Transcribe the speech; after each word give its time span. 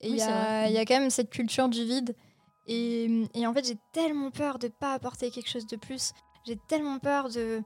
Et 0.00 0.08
il 0.08 0.16
y, 0.16 0.22
a, 0.22 0.68
y 0.68 0.76
a 0.76 0.84
quand 0.84 0.98
même 0.98 1.10
cette 1.10 1.30
culture 1.30 1.68
du 1.68 1.84
vide. 1.84 2.14
Et, 2.66 3.24
et 3.34 3.46
en 3.46 3.54
fait, 3.54 3.66
j'ai 3.66 3.78
tellement 3.92 4.30
peur 4.30 4.58
de 4.58 4.68
pas 4.68 4.92
apporter 4.92 5.30
quelque 5.30 5.48
chose 5.48 5.66
de 5.66 5.76
plus. 5.76 6.12
J'ai 6.46 6.56
tellement 6.68 6.98
peur 6.98 7.28
de 7.28 7.62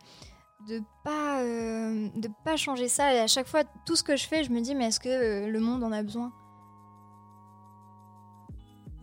de 0.68 0.82
pas 1.04 1.42
de 1.42 2.28
pas 2.44 2.56
changer 2.56 2.88
ça. 2.88 3.14
Et 3.14 3.18
à 3.18 3.26
chaque 3.26 3.48
fois, 3.48 3.64
tout 3.86 3.96
ce 3.96 4.02
que 4.02 4.16
je 4.16 4.26
fais, 4.26 4.44
je 4.44 4.50
me 4.50 4.60
dis 4.60 4.74
mais 4.74 4.86
est-ce 4.86 5.00
que 5.00 5.46
le 5.48 5.60
monde 5.60 5.82
en 5.82 5.92
a 5.92 6.02
besoin? 6.02 6.32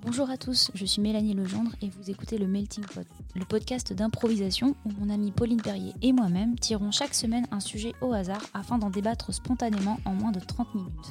Bonjour 0.01 0.29
à 0.29 0.37
tous, 0.37 0.71
je 0.73 0.85
suis 0.85 1.01
Mélanie 1.01 1.33
Legendre 1.33 1.71
et 1.81 1.89
vous 1.89 2.09
écoutez 2.09 2.37
le 2.37 2.47
Melting 2.47 2.85
Pot, 2.85 3.05
le 3.35 3.43
podcast 3.43 3.91
d'improvisation 3.91 4.73
où 4.85 4.91
mon 4.99 5.09
amie 5.09 5.31
Pauline 5.31 5.61
Perrier 5.61 5.93
et 6.01 6.13
moi-même 6.13 6.57
tirons 6.57 6.91
chaque 6.91 7.13
semaine 7.13 7.45
un 7.51 7.59
sujet 7.59 7.93
au 7.99 8.13
hasard 8.13 8.41
afin 8.53 8.77
d'en 8.77 8.89
débattre 8.89 9.33
spontanément 9.33 9.97
en 10.05 10.13
moins 10.13 10.31
de 10.31 10.39
30 10.39 10.75
minutes. 10.75 11.09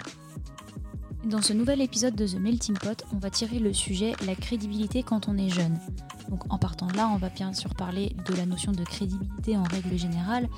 Dans 1.26 1.42
ce 1.42 1.52
nouvel 1.52 1.80
épisode 1.80 2.14
de 2.14 2.24
The 2.24 2.38
Melting 2.38 2.78
Pot, 2.78 3.04
on 3.12 3.18
va 3.18 3.30
tirer 3.30 3.58
le 3.58 3.72
sujet 3.72 4.14
la 4.24 4.36
crédibilité 4.36 5.02
quand 5.02 5.28
on 5.28 5.36
est 5.36 5.48
jeune. 5.48 5.76
Donc 6.28 6.44
en 6.52 6.56
partant 6.56 6.86
de 6.86 6.96
là, 6.96 7.10
on 7.12 7.16
va 7.16 7.30
bien 7.30 7.52
sûr 7.52 7.74
parler 7.74 8.14
de 8.30 8.34
la 8.36 8.46
notion 8.46 8.70
de 8.70 8.84
crédibilité 8.84 9.56
en 9.56 9.64
règle 9.64 9.96
générale, 9.96 10.48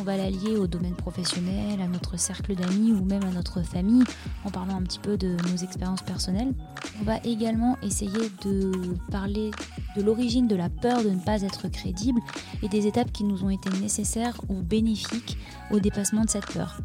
on 0.00 0.02
va 0.02 0.16
l'allier 0.16 0.56
au 0.56 0.66
domaine 0.66 0.96
professionnel, 0.96 1.80
à 1.80 1.86
notre 1.86 2.18
cercle 2.18 2.56
d'amis 2.56 2.92
ou 2.92 3.04
même 3.04 3.22
à 3.22 3.30
notre 3.30 3.62
famille, 3.62 4.02
en 4.44 4.50
parlant 4.50 4.76
un 4.76 4.82
petit 4.82 4.98
peu 4.98 5.16
de 5.16 5.36
nos 5.48 5.56
expériences 5.58 6.02
personnelles. 6.02 6.54
On 7.00 7.04
va 7.04 7.18
également 7.22 7.76
essayer 7.80 8.30
de 8.44 8.72
parler 9.12 9.52
de 9.96 10.02
l'origine 10.02 10.48
de 10.48 10.56
la 10.56 10.70
peur 10.70 11.04
de 11.04 11.10
ne 11.10 11.20
pas 11.20 11.42
être 11.42 11.68
crédible 11.68 12.20
et 12.62 12.68
des 12.68 12.88
étapes 12.88 13.12
qui 13.12 13.22
nous 13.22 13.44
ont 13.44 13.50
été 13.50 13.70
nécessaires 13.80 14.40
ou 14.48 14.62
bénéfiques 14.62 15.38
au 15.70 15.78
dépassement 15.78 16.24
de 16.24 16.30
cette 16.30 16.46
peur. 16.46 16.80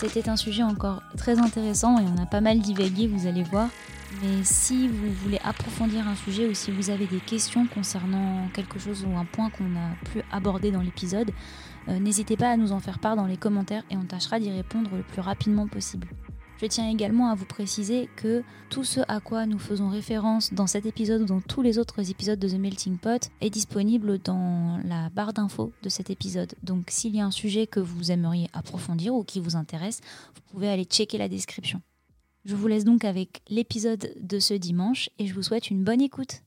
C'était 0.00 0.30
un 0.30 0.36
sujet 0.36 0.62
encore 0.62 1.02
très 1.18 1.38
intéressant 1.38 1.98
et 1.98 2.04
on 2.04 2.22
a 2.22 2.24
pas 2.24 2.40
mal 2.40 2.58
divagué, 2.58 3.06
vous 3.06 3.26
allez 3.26 3.42
voir. 3.42 3.68
Mais 4.22 4.42
si 4.44 4.88
vous 4.88 5.12
voulez 5.22 5.38
approfondir 5.44 6.08
un 6.08 6.14
sujet 6.14 6.48
ou 6.48 6.54
si 6.54 6.70
vous 6.70 6.88
avez 6.88 7.04
des 7.04 7.18
questions 7.18 7.66
concernant 7.66 8.48
quelque 8.54 8.78
chose 8.78 9.04
ou 9.06 9.14
un 9.18 9.26
point 9.26 9.50
qu'on 9.50 9.76
a 9.76 10.10
pu 10.10 10.22
aborder 10.32 10.70
dans 10.70 10.80
l'épisode, 10.80 11.30
euh, 11.88 11.98
n'hésitez 11.98 12.38
pas 12.38 12.48
à 12.48 12.56
nous 12.56 12.72
en 12.72 12.80
faire 12.80 12.98
part 12.98 13.14
dans 13.14 13.26
les 13.26 13.36
commentaires 13.36 13.82
et 13.90 13.98
on 13.98 14.04
tâchera 14.04 14.40
d'y 14.40 14.50
répondre 14.50 14.88
le 14.96 15.02
plus 15.02 15.20
rapidement 15.20 15.68
possible. 15.68 16.08
Je 16.60 16.66
tiens 16.66 16.90
également 16.90 17.30
à 17.30 17.34
vous 17.34 17.46
préciser 17.46 18.10
que 18.16 18.42
tout 18.68 18.84
ce 18.84 19.00
à 19.08 19.20
quoi 19.20 19.46
nous 19.46 19.58
faisons 19.58 19.88
référence 19.88 20.52
dans 20.52 20.66
cet 20.66 20.84
épisode 20.84 21.22
ou 21.22 21.24
dans 21.24 21.40
tous 21.40 21.62
les 21.62 21.78
autres 21.78 22.10
épisodes 22.10 22.38
de 22.38 22.50
The 22.50 22.58
Melting 22.58 22.98
Pot 22.98 23.30
est 23.40 23.48
disponible 23.48 24.18
dans 24.18 24.78
la 24.84 25.08
barre 25.08 25.32
d'infos 25.32 25.72
de 25.82 25.88
cet 25.88 26.10
épisode. 26.10 26.52
Donc 26.62 26.90
s'il 26.90 27.16
y 27.16 27.20
a 27.22 27.24
un 27.24 27.30
sujet 27.30 27.66
que 27.66 27.80
vous 27.80 28.12
aimeriez 28.12 28.50
approfondir 28.52 29.14
ou 29.14 29.24
qui 29.24 29.40
vous 29.40 29.56
intéresse, 29.56 30.02
vous 30.34 30.42
pouvez 30.52 30.68
aller 30.68 30.84
checker 30.84 31.16
la 31.16 31.30
description. 31.30 31.80
Je 32.44 32.54
vous 32.54 32.66
laisse 32.66 32.84
donc 32.84 33.06
avec 33.06 33.40
l'épisode 33.48 34.12
de 34.20 34.38
ce 34.38 34.52
dimanche 34.52 35.08
et 35.18 35.26
je 35.26 35.32
vous 35.32 35.42
souhaite 35.42 35.70
une 35.70 35.82
bonne 35.82 36.02
écoute. 36.02 36.42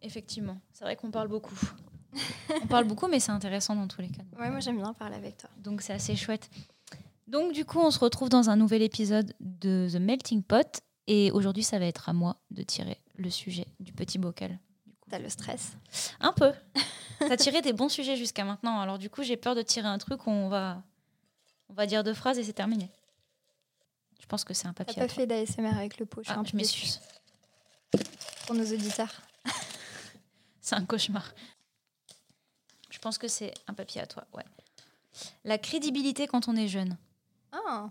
Effectivement, 0.00 0.60
c'est 0.72 0.82
vrai 0.82 0.96
qu'on 0.96 1.12
parle 1.12 1.28
beaucoup. 1.28 1.54
On 2.62 2.66
parle 2.66 2.84
beaucoup, 2.84 3.08
mais 3.08 3.20
c'est 3.20 3.32
intéressant 3.32 3.74
dans 3.74 3.88
tous 3.88 4.00
les 4.00 4.08
cas. 4.08 4.22
Ouais, 4.38 4.50
moi 4.50 4.60
j'aime 4.60 4.76
bien 4.76 4.92
parler 4.92 5.16
avec 5.16 5.38
toi. 5.38 5.50
Donc 5.58 5.82
c'est 5.82 5.92
assez 5.92 6.16
chouette. 6.16 6.50
Donc 7.26 7.52
du 7.52 7.64
coup, 7.64 7.78
on 7.80 7.90
se 7.90 7.98
retrouve 7.98 8.28
dans 8.28 8.50
un 8.50 8.56
nouvel 8.56 8.82
épisode 8.82 9.34
de 9.40 9.88
The 9.90 9.96
Melting 10.00 10.42
Pot. 10.42 10.80
Et 11.06 11.30
aujourd'hui, 11.32 11.62
ça 11.62 11.78
va 11.78 11.86
être 11.86 12.08
à 12.08 12.12
moi 12.12 12.36
de 12.50 12.62
tirer 12.62 12.98
le 13.16 13.30
sujet 13.30 13.66
du 13.80 13.92
petit 13.92 14.18
bocal. 14.18 14.58
T'as 15.10 15.18
le 15.18 15.28
stress 15.28 15.72
Un 16.20 16.32
peu. 16.32 16.52
T'as 17.18 17.36
tiré 17.36 17.60
des 17.60 17.72
bons 17.72 17.88
sujets 17.88 18.16
jusqu'à 18.16 18.44
maintenant. 18.44 18.80
Alors 18.80 18.98
du 18.98 19.10
coup, 19.10 19.22
j'ai 19.22 19.36
peur 19.36 19.54
de 19.54 19.62
tirer 19.62 19.88
un 19.88 19.98
truc 19.98 20.26
où 20.26 20.30
on 20.30 20.48
va, 20.48 20.82
on 21.68 21.74
va 21.74 21.86
dire 21.86 22.04
deux 22.04 22.14
phrases 22.14 22.38
et 22.38 22.44
c'est 22.44 22.52
terminé. 22.52 22.90
Je 24.20 24.26
pense 24.26 24.44
que 24.44 24.54
c'est 24.54 24.68
un 24.68 24.72
papier. 24.72 24.94
T'as 24.94 25.02
pas 25.02 25.08
fait 25.08 25.26
d'ASMR 25.26 25.76
avec 25.76 25.98
le 25.98 26.06
pot. 26.06 26.22
Je, 26.22 26.30
ah, 26.30 26.40
je 26.44 26.56
m'excuse. 26.56 27.00
Pour 28.46 28.54
nos 28.54 28.64
auditeurs. 28.64 29.22
C'est 30.60 30.76
un 30.76 30.84
cauchemar. 30.84 31.34
Je 33.02 33.08
pense 33.08 33.18
que 33.18 33.26
c'est 33.26 33.52
un 33.66 33.74
papier 33.74 34.00
à 34.00 34.06
toi, 34.06 34.22
ouais. 34.32 34.44
La 35.42 35.58
crédibilité 35.58 36.28
quand 36.28 36.46
on 36.46 36.54
est 36.54 36.68
jeune. 36.68 36.96
Ah. 37.50 37.90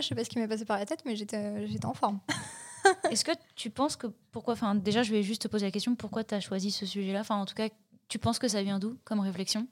je 0.00 0.06
sais 0.06 0.14
pas 0.14 0.24
ce 0.24 0.30
qui 0.30 0.38
m'est 0.38 0.48
passé 0.48 0.64
par 0.64 0.78
la 0.78 0.86
tête, 0.86 1.00
mais 1.04 1.14
j'étais, 1.14 1.36
euh, 1.36 1.66
j'étais 1.66 1.84
en 1.84 1.92
forme. 1.92 2.20
Est-ce 3.10 3.22
que 3.22 3.32
tu 3.54 3.68
penses 3.68 3.96
que 3.96 4.06
pourquoi 4.32 4.54
Enfin, 4.54 4.76
déjà, 4.76 5.02
je 5.02 5.12
vais 5.12 5.22
juste 5.22 5.42
te 5.42 5.48
poser 5.48 5.66
la 5.66 5.70
question 5.70 5.94
pourquoi 5.94 6.24
tu 6.24 6.34
as 6.34 6.40
choisi 6.40 6.70
ce 6.70 6.86
sujet-là? 6.86 7.20
Enfin, 7.20 7.36
en 7.36 7.44
tout 7.44 7.54
cas, 7.54 7.68
tu 8.08 8.18
penses 8.18 8.38
que 8.38 8.48
ça 8.48 8.62
vient 8.62 8.78
d'où 8.78 8.96
comme 9.04 9.20
réflexion? 9.20 9.68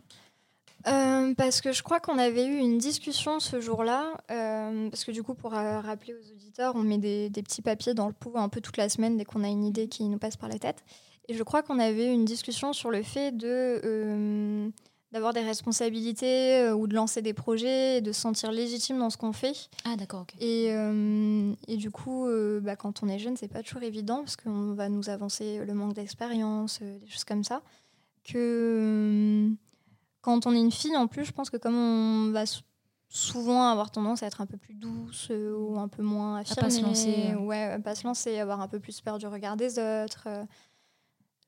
Euh, 0.87 1.33
parce 1.33 1.63
que 1.63 1.73
je 1.73 1.83
crois 1.83 1.99
qu'on 1.99 2.19
avait 2.19 2.45
eu 2.45 2.59
une 2.59 2.77
discussion 2.77 3.41
ce 3.41 3.63
jour-là, 3.63 4.19
euh, 4.31 4.91
parce 4.91 5.05
que 5.05 5.13
du 5.13 5.23
coup, 5.23 5.33
pour 5.33 5.53
rappeler 5.53 6.13
aux 6.13 6.31
auditeurs, 6.31 6.77
on 6.77 6.83
met 6.83 6.99
des, 6.99 7.31
des, 7.31 7.43
petits 7.43 7.63
papiers 7.63 7.95
dans 7.95 8.09
le 8.09 8.13
pot 8.13 8.37
un 8.37 8.51
peu 8.51 8.61
toute 8.61 8.77
la 8.77 8.91
semaine 8.91 9.17
dès 9.17 9.25
qu'on 9.25 9.43
a 9.45 9.49
une 9.49 9.65
idée 9.65 9.89
qui 9.89 10.05
nous 10.11 10.19
passe 10.19 10.37
par 10.37 10.51
la 10.51 10.59
tête. 10.59 10.85
Et 11.29 11.35
je 11.35 11.43
crois 11.43 11.63
qu'on 11.63 11.79
avait 11.79 12.13
une 12.13 12.25
discussion 12.25 12.73
sur 12.73 12.91
le 12.91 13.03
fait 13.03 13.33
de 13.33 13.81
euh, 13.85 14.69
d'avoir 15.13 15.33
des 15.33 15.41
responsabilités 15.41 16.59
euh, 16.59 16.75
ou 16.75 16.87
de 16.87 16.95
lancer 16.95 17.23
des 17.23 17.33
projets 17.33 17.99
et 17.99 18.01
de 18.01 18.13
se 18.13 18.21
sentir 18.21 18.53
légitime 18.53 18.99
dans 18.99 19.11
ce 19.11 19.17
qu'on 19.17 19.33
fait. 19.33 19.69
Ah 19.85 19.97
d'accord. 19.97 20.23
ok. 20.23 20.35
Et, 20.41 20.73
euh, 20.73 21.53
et, 21.69 21.77
du 21.77 21.91
coup, 21.91 22.27
bah, 22.61 22.77
quand 22.77 23.03
on 23.03 23.09
est 23.09 23.19
jeune, 23.19 23.37
c'est 23.37 23.49
pas 23.49 23.63
toujours 23.63 23.83
évident 23.83 24.19
parce 24.19 24.37
qu'on 24.37 24.75
va 24.75 24.89
nous 24.89 25.09
avancer 25.09 25.65
le 25.65 25.73
manque 25.73 25.95
d'expérience, 25.95 26.81
des 26.83 27.09
choses 27.09 27.25
comme 27.25 27.45
ça. 27.45 27.63
Que 28.25 29.51
quand 30.21 30.47
on 30.47 30.55
est 30.55 30.61
une 30.61 30.73
fille, 30.73 30.97
en 30.97 31.07
plus, 31.07 31.25
je 31.25 31.33
pense 31.33 31.49
que 31.49 31.59
comme 31.59 31.77
on 31.77 32.33
va 32.33 32.45
souvent 33.09 33.69
avoir 33.69 33.91
tendance 33.91 34.23
à 34.23 34.27
être 34.27 34.41
un 34.41 34.47
peu 34.47 34.57
plus 34.57 34.75
douce 34.75 35.31
ou 35.31 35.79
un 35.79 35.89
peu 35.89 36.03
moins 36.03 36.39
affirmée, 36.39 36.61
à 36.61 36.65
pas 36.65 36.71
se 36.71 36.83
lancer, 36.83 37.35
ouais, 37.39 37.79
pas 37.79 37.95
se 37.95 38.07
lancer, 38.07 38.39
avoir 38.39 38.61
un 38.61 38.69
peu 38.69 38.81
plus 38.81 39.01
peur 39.01 39.19
du 39.19 39.27
regard 39.27 39.57
des 39.57 39.79
autres. 39.79 40.27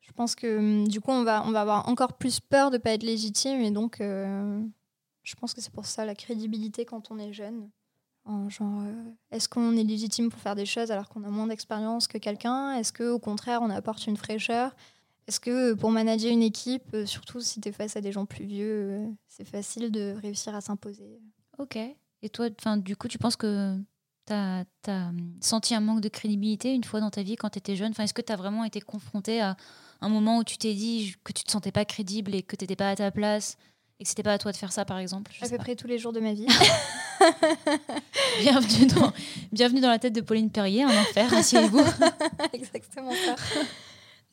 Je 0.07 0.13
pense 0.13 0.35
que 0.35 0.59
hum, 0.59 0.89
du 0.89 1.01
coup, 1.01 1.11
on 1.11 1.25
va, 1.25 1.45
on 1.47 1.51
va 1.51 1.63
avoir 1.63 1.89
encore 1.89 2.15
plus 2.15 2.41
peur 2.41 2.71
de 2.71 2.77
ne 2.77 2.83
pas 2.83 2.93
être 2.93 3.03
légitime. 3.03 3.61
Et 3.61 3.71
donc, 3.71 4.01
euh, 4.01 4.61
je 5.23 5.35
pense 5.35 5.53
que 5.53 5.61
c'est 5.61 5.73
pour 5.73 5.87
ça 5.87 6.05
la 6.05 6.15
crédibilité 6.15 6.85
quand 6.85 7.11
on 7.11 7.19
est 7.19 7.33
jeune. 7.33 7.69
genre, 8.49 8.83
euh, 8.83 9.11
est-ce 9.31 9.49
qu'on 9.49 9.77
est 9.77 9.83
légitime 9.83 10.31
pour 10.31 10.41
faire 10.41 10.55
des 10.55 10.67
choses 10.67 10.91
alors 10.91 11.09
qu'on 11.09 11.25
a 11.25 11.31
moins 11.31 11.49
d'expérience 11.49 12.07
que 12.07 12.19
quelqu'un? 12.19 12.75
Est-ce 12.75 12.93
qu'au 12.93 13.19
contraire, 13.19 13.61
on 13.63 13.71
apporte 13.71 14.07
une 14.07 14.17
fraîcheur? 14.17 14.75
Est-ce 15.27 15.41
que 15.41 15.75
pour 15.75 15.91
manager 15.91 16.31
une 16.31 16.43
équipe, 16.43 16.95
euh, 16.95 17.05
surtout 17.05 17.41
si 17.41 17.61
tu 17.61 17.69
es 17.69 17.73
face 17.73 17.97
à 17.97 18.01
des 18.01 18.13
gens 18.13 18.27
plus 18.27 18.45
vieux, 18.45 19.09
c'est 19.27 19.45
facile 19.45 19.91
de 19.91 20.15
réussir 20.23 20.55
à 20.55 20.61
s'imposer? 20.61 21.21
Ok. 21.59 21.77
Et 22.23 22.29
toi, 22.29 22.49
du 22.77 22.97
coup, 22.97 23.09
tu 23.09 23.19
penses 23.19 23.37
que 23.37 23.77
tu 24.27 24.33
as, 24.33 24.65
as, 24.87 25.09
hum, 25.09 25.35
senti 25.41 25.75
un 25.75 25.81
manque 25.81 26.01
de 26.01 26.09
crédibilité 26.09 26.73
une 26.73 26.85
fois 26.85 27.01
dans 27.01 27.11
ta 27.11 27.25
vie 27.25 27.35
quand 27.35 27.51
tu 27.51 27.59
étais 27.59 27.75
jeune 27.75 27.93
Est-ce 27.99 28.15
que 28.15 28.23
tu 28.23 28.33
as 28.33 28.37
vraiment 28.37 28.63
été 28.63 28.81
confronté 28.81 29.41
à 29.41 29.57
un 30.01 30.09
moment 30.09 30.39
où 30.39 30.45
tu 30.45 30.59
t'es 30.59 30.75
dit 30.75 31.15
que 31.25 31.33
tu 31.33 31.45
te 31.45 31.51
sentais 31.51 31.73
pas 31.73 31.85
crédible 31.85 32.35
et 32.35 32.43
que 32.43 32.57
tu 32.57 32.65
n'étais 32.65 32.77
pas 32.77 32.91
à 32.91 32.97
ta 32.97 33.11
place 33.11 33.57
et 33.99 34.05
que 34.05 34.09
c'était 34.09 34.23
pas 34.23 34.35
à 34.35 34.39
toi 34.39 34.53
de 34.53 34.57
faire 34.57 34.73
ça 34.73 34.85
par 34.85 34.99
exemple 34.99 35.33
À 35.41 35.49
peu 35.49 35.57
près 35.59 35.75
tous 35.75 35.87
les 35.87 35.99
jours 35.99 36.13
de 36.13 36.21
ma 36.21 36.33
vie. 36.35 36.47
bienvenue, 38.41 38.87
dans, 38.87 39.13
bienvenue 39.53 39.81
dans 39.81 39.91
la 39.91 39.99
tête 39.99 40.13
de 40.13 40.21
Pauline 40.21 40.51
Perrier, 40.51 40.83
un 40.83 41.01
enfer, 41.01 41.33
asseyez-vous. 41.33 41.85
Exactement 42.53 43.13
ça. 43.13 43.37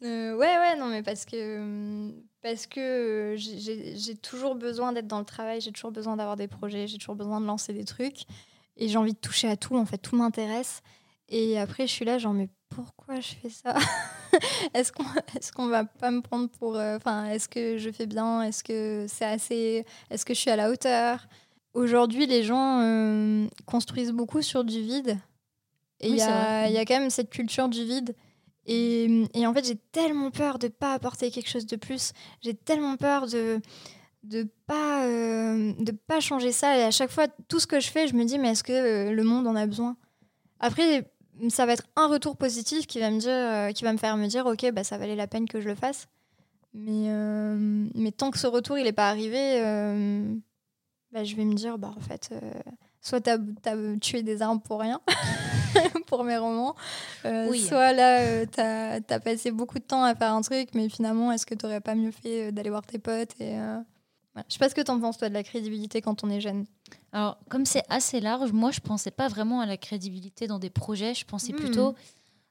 Euh, 0.04 0.36
ouais, 0.36 0.58
ouais, 0.58 0.76
non, 0.78 0.88
mais 0.88 1.02
parce 1.02 1.24
que, 1.24 2.12
parce 2.42 2.68
que 2.68 3.36
j'ai 3.38 4.16
toujours 4.16 4.56
besoin 4.56 4.92
d'être 4.92 5.08
dans 5.08 5.20
le 5.20 5.26
travail, 5.26 5.62
j'ai 5.62 5.72
toujours 5.72 5.92
besoin 5.92 6.18
d'avoir 6.18 6.36
des 6.36 6.50
projets, 6.50 6.88
j'ai 6.88 6.98
toujours 6.98 7.16
besoin 7.16 7.40
de 7.40 7.46
lancer 7.46 7.72
des 7.72 7.86
trucs. 7.86 8.24
Et 8.76 8.90
j'ai 8.90 8.98
envie 8.98 9.14
de 9.14 9.20
toucher 9.20 9.48
à 9.48 9.56
tout, 9.56 9.78
en 9.78 9.86
fait, 9.86 9.98
tout 9.98 10.16
m'intéresse. 10.16 10.82
Et 11.30 11.58
après, 11.58 11.88
je 11.88 11.94
suis 11.94 12.06
là, 12.06 12.18
genre, 12.18 12.34
mais 12.34 12.50
pourquoi 12.70 13.20
je 13.20 13.36
fais 13.36 13.50
ça? 13.50 13.76
Est-ce 14.74 14.92
qu'on 14.92 15.04
est 15.04 15.52
qu'on 15.52 15.68
va 15.68 15.86
pas 15.86 16.12
me 16.12 16.22
prendre 16.22 16.50
pour. 16.50 16.76
Euh, 16.76 16.98
enfin, 16.98 17.26
est-ce 17.26 17.48
que 17.48 17.78
je 17.78 17.90
fais 17.92 18.06
bien? 18.06 18.42
Est-ce 18.44 18.64
que 18.64 19.06
c'est 19.08 19.26
assez? 19.26 19.86
Est-ce 20.10 20.26
que 20.26 20.34
je 20.34 20.40
suis 20.40 20.50
à 20.50 20.56
la 20.56 20.70
hauteur? 20.70 21.28
Aujourd'hui, 21.74 22.28
les 22.28 22.44
gens 22.44 22.82
euh, 22.82 23.48
construisent 23.66 24.12
beaucoup 24.12 24.42
sur 24.42 24.64
du 24.64 24.82
vide. 24.82 25.18
Et 26.00 26.10
il 26.10 26.18
y, 26.18 26.22
a, 26.22 26.70
y, 26.70 26.78
a 26.78 26.86
quand 26.86 27.00
même 27.00 27.10
cette 27.10 27.30
culture 27.30 27.70
du 27.70 27.86
vide. 27.86 28.14
Et, 28.66 29.26
et 29.34 29.48
en 29.48 29.54
fait, 29.54 29.66
j'ai 29.66 29.78
tellement 29.92 30.32
peur 30.32 30.60
de 30.60 30.68
pas 30.68 30.94
apporter 30.94 31.32
quelque 31.32 31.50
chose 31.50 31.66
de 31.66 31.76
plus. 31.76 32.12
J'ai 32.42 32.54
tellement 32.54 32.98
peur 32.98 33.28
de 33.28 33.60
de 34.24 34.48
pas 34.68 35.04
euh, 35.06 35.74
de 35.80 35.92
pas 35.92 36.22
changer 36.22 36.54
ça 36.54 36.78
et 36.78 36.84
à 36.84 36.92
chaque 36.92 37.12
fois 37.12 37.28
tout 37.50 37.60
ce 37.60 37.68
que 37.68 37.82
je 37.82 37.90
fais 37.90 38.08
je 38.08 38.16
me 38.16 38.24
dis 38.24 38.40
mais 38.40 38.52
est-ce 38.52 38.64
que 38.64 39.12
le 39.12 39.24
monde 39.24 39.48
en 39.48 39.56
a 39.56 39.66
besoin? 39.66 39.98
Après 40.60 41.12
ça 41.50 41.66
va 41.66 41.74
être 41.74 41.84
un 41.96 42.08
retour 42.08 42.38
positif 42.38 42.88
qui 42.88 43.00
va 43.00 43.10
me 43.10 43.20
dire, 43.20 43.32
euh, 43.32 43.72
qui 43.72 43.84
va 43.84 43.94
me 43.94 43.98
faire 43.98 44.18
me 44.18 44.28
dire, 44.28 44.46
ok, 44.46 44.72
bah 44.72 44.84
ça 44.84 44.98
valait 44.98 45.16
la 45.16 45.28
peine 45.28 45.48
que 45.48 45.62
je 45.62 45.68
le 45.68 45.76
fasse. 45.76 46.08
Mais, 46.74 47.06
euh, 47.10 47.88
mais 47.94 48.12
tant 48.12 48.32
que 48.32 48.40
ce 48.40 48.48
retour 48.48 48.78
il 48.78 48.86
n'est 48.86 48.94
pas 48.94 49.10
arrivé, 49.10 49.62
euh, 49.62 50.36
bah, 51.12 51.24
je 51.24 51.36
vais 51.36 51.46
me 51.46 51.54
dire, 51.54 51.78
bah 51.78 51.92
en 51.96 52.02
fait, 52.02 52.34
soit 53.02 53.22
tu 53.22 53.30
as, 53.30 53.38
tué 54.02 54.24
des 54.24 54.42
armes 54.42 54.60
pour 54.60 54.80
rien, 54.80 55.00
pour 56.08 56.24
mes 56.24 56.38
romans, 56.38 56.76
soit 57.24 57.94
là, 57.94 58.46
tu 58.48 58.60
as, 58.60 59.20
passé 59.20 59.52
beaucoup 59.52 59.78
de 59.78 59.84
temps 59.84 60.04
à 60.04 60.16
faire 60.16 60.34
un 60.34 60.42
truc, 60.42 60.70
mais 60.74 60.90
finalement, 60.90 61.32
est-ce 61.32 61.46
que 61.46 61.54
tu 61.56 61.66
n'aurais 61.66 61.82
pas 61.82 61.96
mieux 61.96 62.12
fait 62.12 62.52
d'aller 62.52 62.70
voir 62.70 62.86
tes 62.86 63.00
potes 63.00 63.40
et 63.40 63.56
Voilà. 64.34 64.46
Je 64.50 64.54
sais 64.54 64.60
pas 64.60 64.70
ce 64.70 64.76
que 64.76 64.82
tu 64.82 64.90
en 64.92 65.00
penses, 65.00 65.18
toi, 65.18 65.30
de 65.30 65.34
la 65.34 65.44
crédibilité 65.44 66.02
quand 66.02 66.24
on 66.24 66.30
est 66.30 66.42
jeune. 66.42 66.66
Alors, 67.12 67.38
comme 67.50 67.66
c'est 67.66 67.84
assez 67.90 68.20
large, 68.20 68.52
moi, 68.52 68.72
je 68.72 68.80
pensais 68.80 69.12
pas 69.12 69.28
vraiment 69.28 69.62
à 69.62 69.66
la 69.66 69.78
crédibilité 69.78 70.48
dans 70.48 70.60
des 70.60 70.70
projets. 70.72 71.14
Je 71.14 71.26
pensais 71.26 71.54
Hmm. 71.54 71.58
plutôt 71.58 71.96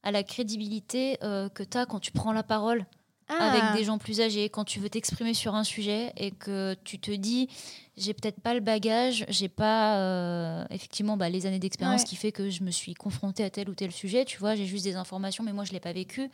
à 0.05 0.11
la 0.13 0.23
crédibilité 0.23 1.19
euh, 1.23 1.49
que 1.49 1.63
tu 1.63 1.77
as 1.79 1.87
quand 1.87 1.99
tu 2.01 2.13
prends 2.13 2.33
la 2.33 2.43
parole 2.43 2.87
avec 3.29 3.63
Ah. 3.65 3.75
des 3.77 3.85
gens 3.85 3.97
plus 3.99 4.21
âgés, 4.21 4.49
quand 4.51 4.65
tu 4.65 4.79
veux 4.79 4.91
t'exprimer 4.91 5.33
sur 5.33 5.55
un 5.55 5.65
sujet 5.65 6.13
et 6.19 6.33
que 6.33 6.75
tu 6.85 6.99
te 6.99 7.11
dis, 7.11 7.49
j'ai 7.97 8.13
peut-être 8.13 8.41
pas 8.41 8.53
le 8.53 8.61
bagage, 8.61 9.25
j'ai 9.29 9.49
pas 9.49 9.97
euh, 9.99 10.65
effectivement 10.71 11.17
bah, 11.17 11.31
les 11.31 11.47
années 11.47 11.59
d'expérience 11.61 12.03
Ouais. 12.03 12.07
qui 12.09 12.17
fait 12.17 12.31
que 12.33 12.51
je 12.51 12.63
me 12.63 12.71
suis 12.71 12.93
confrontée 12.95 13.43
à 13.43 13.49
tel 13.51 13.71
ou 13.71 13.75
tel 13.75 13.91
sujet. 13.91 14.25
Tu 14.27 14.39
vois, 14.39 14.55
j'ai 14.55 14.67
juste 14.67 14.85
des 14.85 14.97
informations, 14.97 15.43
mais 15.45 15.53
moi, 15.53 15.65
je 15.65 15.73
l'ai 15.73 15.81
pas 15.81 15.93
vécu. 15.95 16.29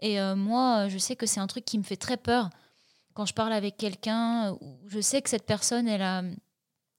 Et 0.00 0.20
euh, 0.20 0.34
moi, 0.36 0.88
je 0.88 0.98
sais 0.98 1.16
que 1.16 1.26
c'est 1.26 1.38
un 1.40 1.46
truc 1.46 1.64
qui 1.64 1.78
me 1.78 1.82
fait 1.84 1.96
très 1.96 2.16
peur 2.16 2.50
quand 3.16 3.26
je 3.26 3.34
parle 3.34 3.52
avec 3.54 3.76
quelqu'un 3.78 4.56
je 4.86 5.00
sais 5.00 5.22
que 5.22 5.30
cette 5.30 5.46
personne, 5.46 5.88
elle 5.88 6.02
a 6.02 6.22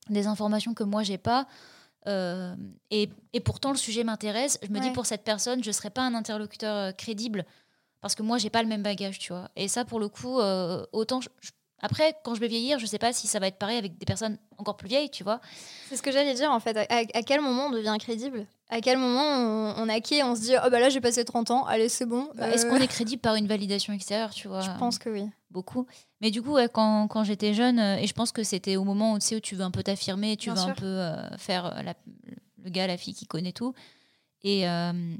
des 0.10 0.26
informations 0.28 0.74
que 0.74 0.84
moi, 0.84 1.04
j'ai 1.04 1.18
pas. 1.20 1.48
Euh, 2.08 2.56
et, 2.92 3.10
et 3.34 3.40
pourtant, 3.40 3.72
le 3.72 3.78
sujet 3.78 4.04
m'intéresse. 4.04 4.58
Je 4.64 4.70
me 4.70 4.80
dis, 4.82 4.88
pour 4.94 5.06
cette 5.06 5.24
personne, 5.24 5.64
je 5.64 5.70
ne 5.70 5.74
serai 5.74 5.90
pas 5.90 6.02
un 6.02 6.14
interlocuteur 6.16 6.76
euh, 6.76 6.92
crédible 6.92 7.46
parce 8.02 8.16
que 8.16 8.24
moi, 8.24 8.38
j'ai 8.38 8.50
pas 8.50 8.64
le 8.64 8.70
même 8.70 8.84
bagage, 8.84 9.20
tu 9.20 9.34
vois. 9.34 9.50
Et 9.56 9.68
ça, 9.68 9.84
pour 9.86 10.00
le 10.00 10.08
coup, 10.10 10.40
euh, 10.40 10.86
autant. 10.94 11.22
je- 11.22 11.30
je- 11.42 11.52
Après, 11.82 12.16
quand 12.24 12.34
je 12.36 12.40
vais 12.40 12.48
vieillir, 12.48 12.80
je 12.80 12.86
sais 12.88 12.98
pas 12.98 13.14
si 13.14 13.28
ça 13.28 13.40
va 13.40 13.48
être 13.48 13.58
pareil 13.58 13.78
avec 13.78 13.98
des 13.98 14.06
personnes 14.06 14.38
encore 14.58 14.78
plus 14.78 14.88
vieilles, 14.88 15.12
tu 15.12 15.24
vois. 15.24 15.40
C'est 15.90 15.96
ce 15.96 16.02
que 16.02 16.12
j'allais 16.12 16.34
dire 16.34 16.52
en 16.52 16.60
fait. 16.60 16.76
À, 16.78 16.84
à 16.90 17.22
quel 17.24 17.40
moment 17.42 17.68
on 17.68 17.70
devient 17.70 17.96
crédible? 18.00 18.48
À 18.70 18.82
quel 18.82 18.98
moment 18.98 19.22
on, 19.24 19.76
on 19.84 19.88
acquiert, 19.90 20.26
on 20.28 20.36
se 20.36 20.42
dit 20.42 20.54
oh 20.56 20.70
bah 20.70 20.80
là 20.80 20.90
j'ai 20.90 21.00
passé 21.02 21.24
30 21.24 21.52
ans, 21.52 21.66
allez 21.66 21.88
c'est 21.88 22.06
bon. 22.08 22.30
Bah, 22.36 22.50
Est-ce 22.50 22.66
Euh, 22.66 22.70
qu'on 22.70 22.78
est 22.82 22.88
crédible 22.88 23.22
par 23.22 23.36
une 23.36 23.48
validation 23.48 23.94
extérieure, 23.94 24.32
tu 24.34 24.48
vois? 24.48 24.62
Je 24.62 24.72
pense 24.80 24.98
que 25.00 25.10
oui. 25.10 25.24
beaucoup. 25.52 25.86
Mais 26.20 26.32
du 26.32 26.42
coup, 26.42 26.52
ouais, 26.54 26.68
quand, 26.68 27.08
quand 27.08 27.24
j'étais 27.24 27.54
jeune, 27.54 27.80
euh, 27.80 27.98
et 27.98 28.08
je 28.08 28.14
pense 28.14 28.32
que 28.32 28.44
c'était 28.44 28.76
au 28.76 28.84
moment 28.84 29.14
où 29.14 29.20
tu 29.20 29.26
sais 29.28 29.36
où 29.36 29.40
tu 29.40 29.56
veux 29.56 29.64
un 29.64 29.72
peu 29.72 29.84
t'affirmer, 29.84 30.36
tu 30.36 30.52
Bien 30.52 30.66
veux 30.66 30.72
un 30.72 30.76
peu 30.76 30.86
euh, 30.86 31.38
faire 31.38 31.68
euh, 31.68 31.82
la- 31.84 31.94
le 32.64 32.70
gars, 32.72 32.88
la 32.88 32.98
fille 32.98 33.14
qui 33.14 33.26
connaît 33.28 33.54
tout, 33.54 33.74
et, 34.44 34.68
euh, 34.68 35.16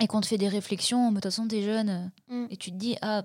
et 0.00 0.06
qu'on 0.08 0.20
te 0.20 0.26
fait 0.26 0.38
des 0.38 0.48
réflexions, 0.48 1.10
mais 1.10 1.16
de 1.16 1.20
toute 1.20 1.24
façon, 1.30 1.46
t'es 1.46 1.62
jeune, 1.62 1.88
euh, 1.90 2.34
Mm. 2.34 2.46
et 2.50 2.56
tu 2.56 2.72
te 2.72 2.76
dis, 2.76 2.96
ah, 3.02 3.22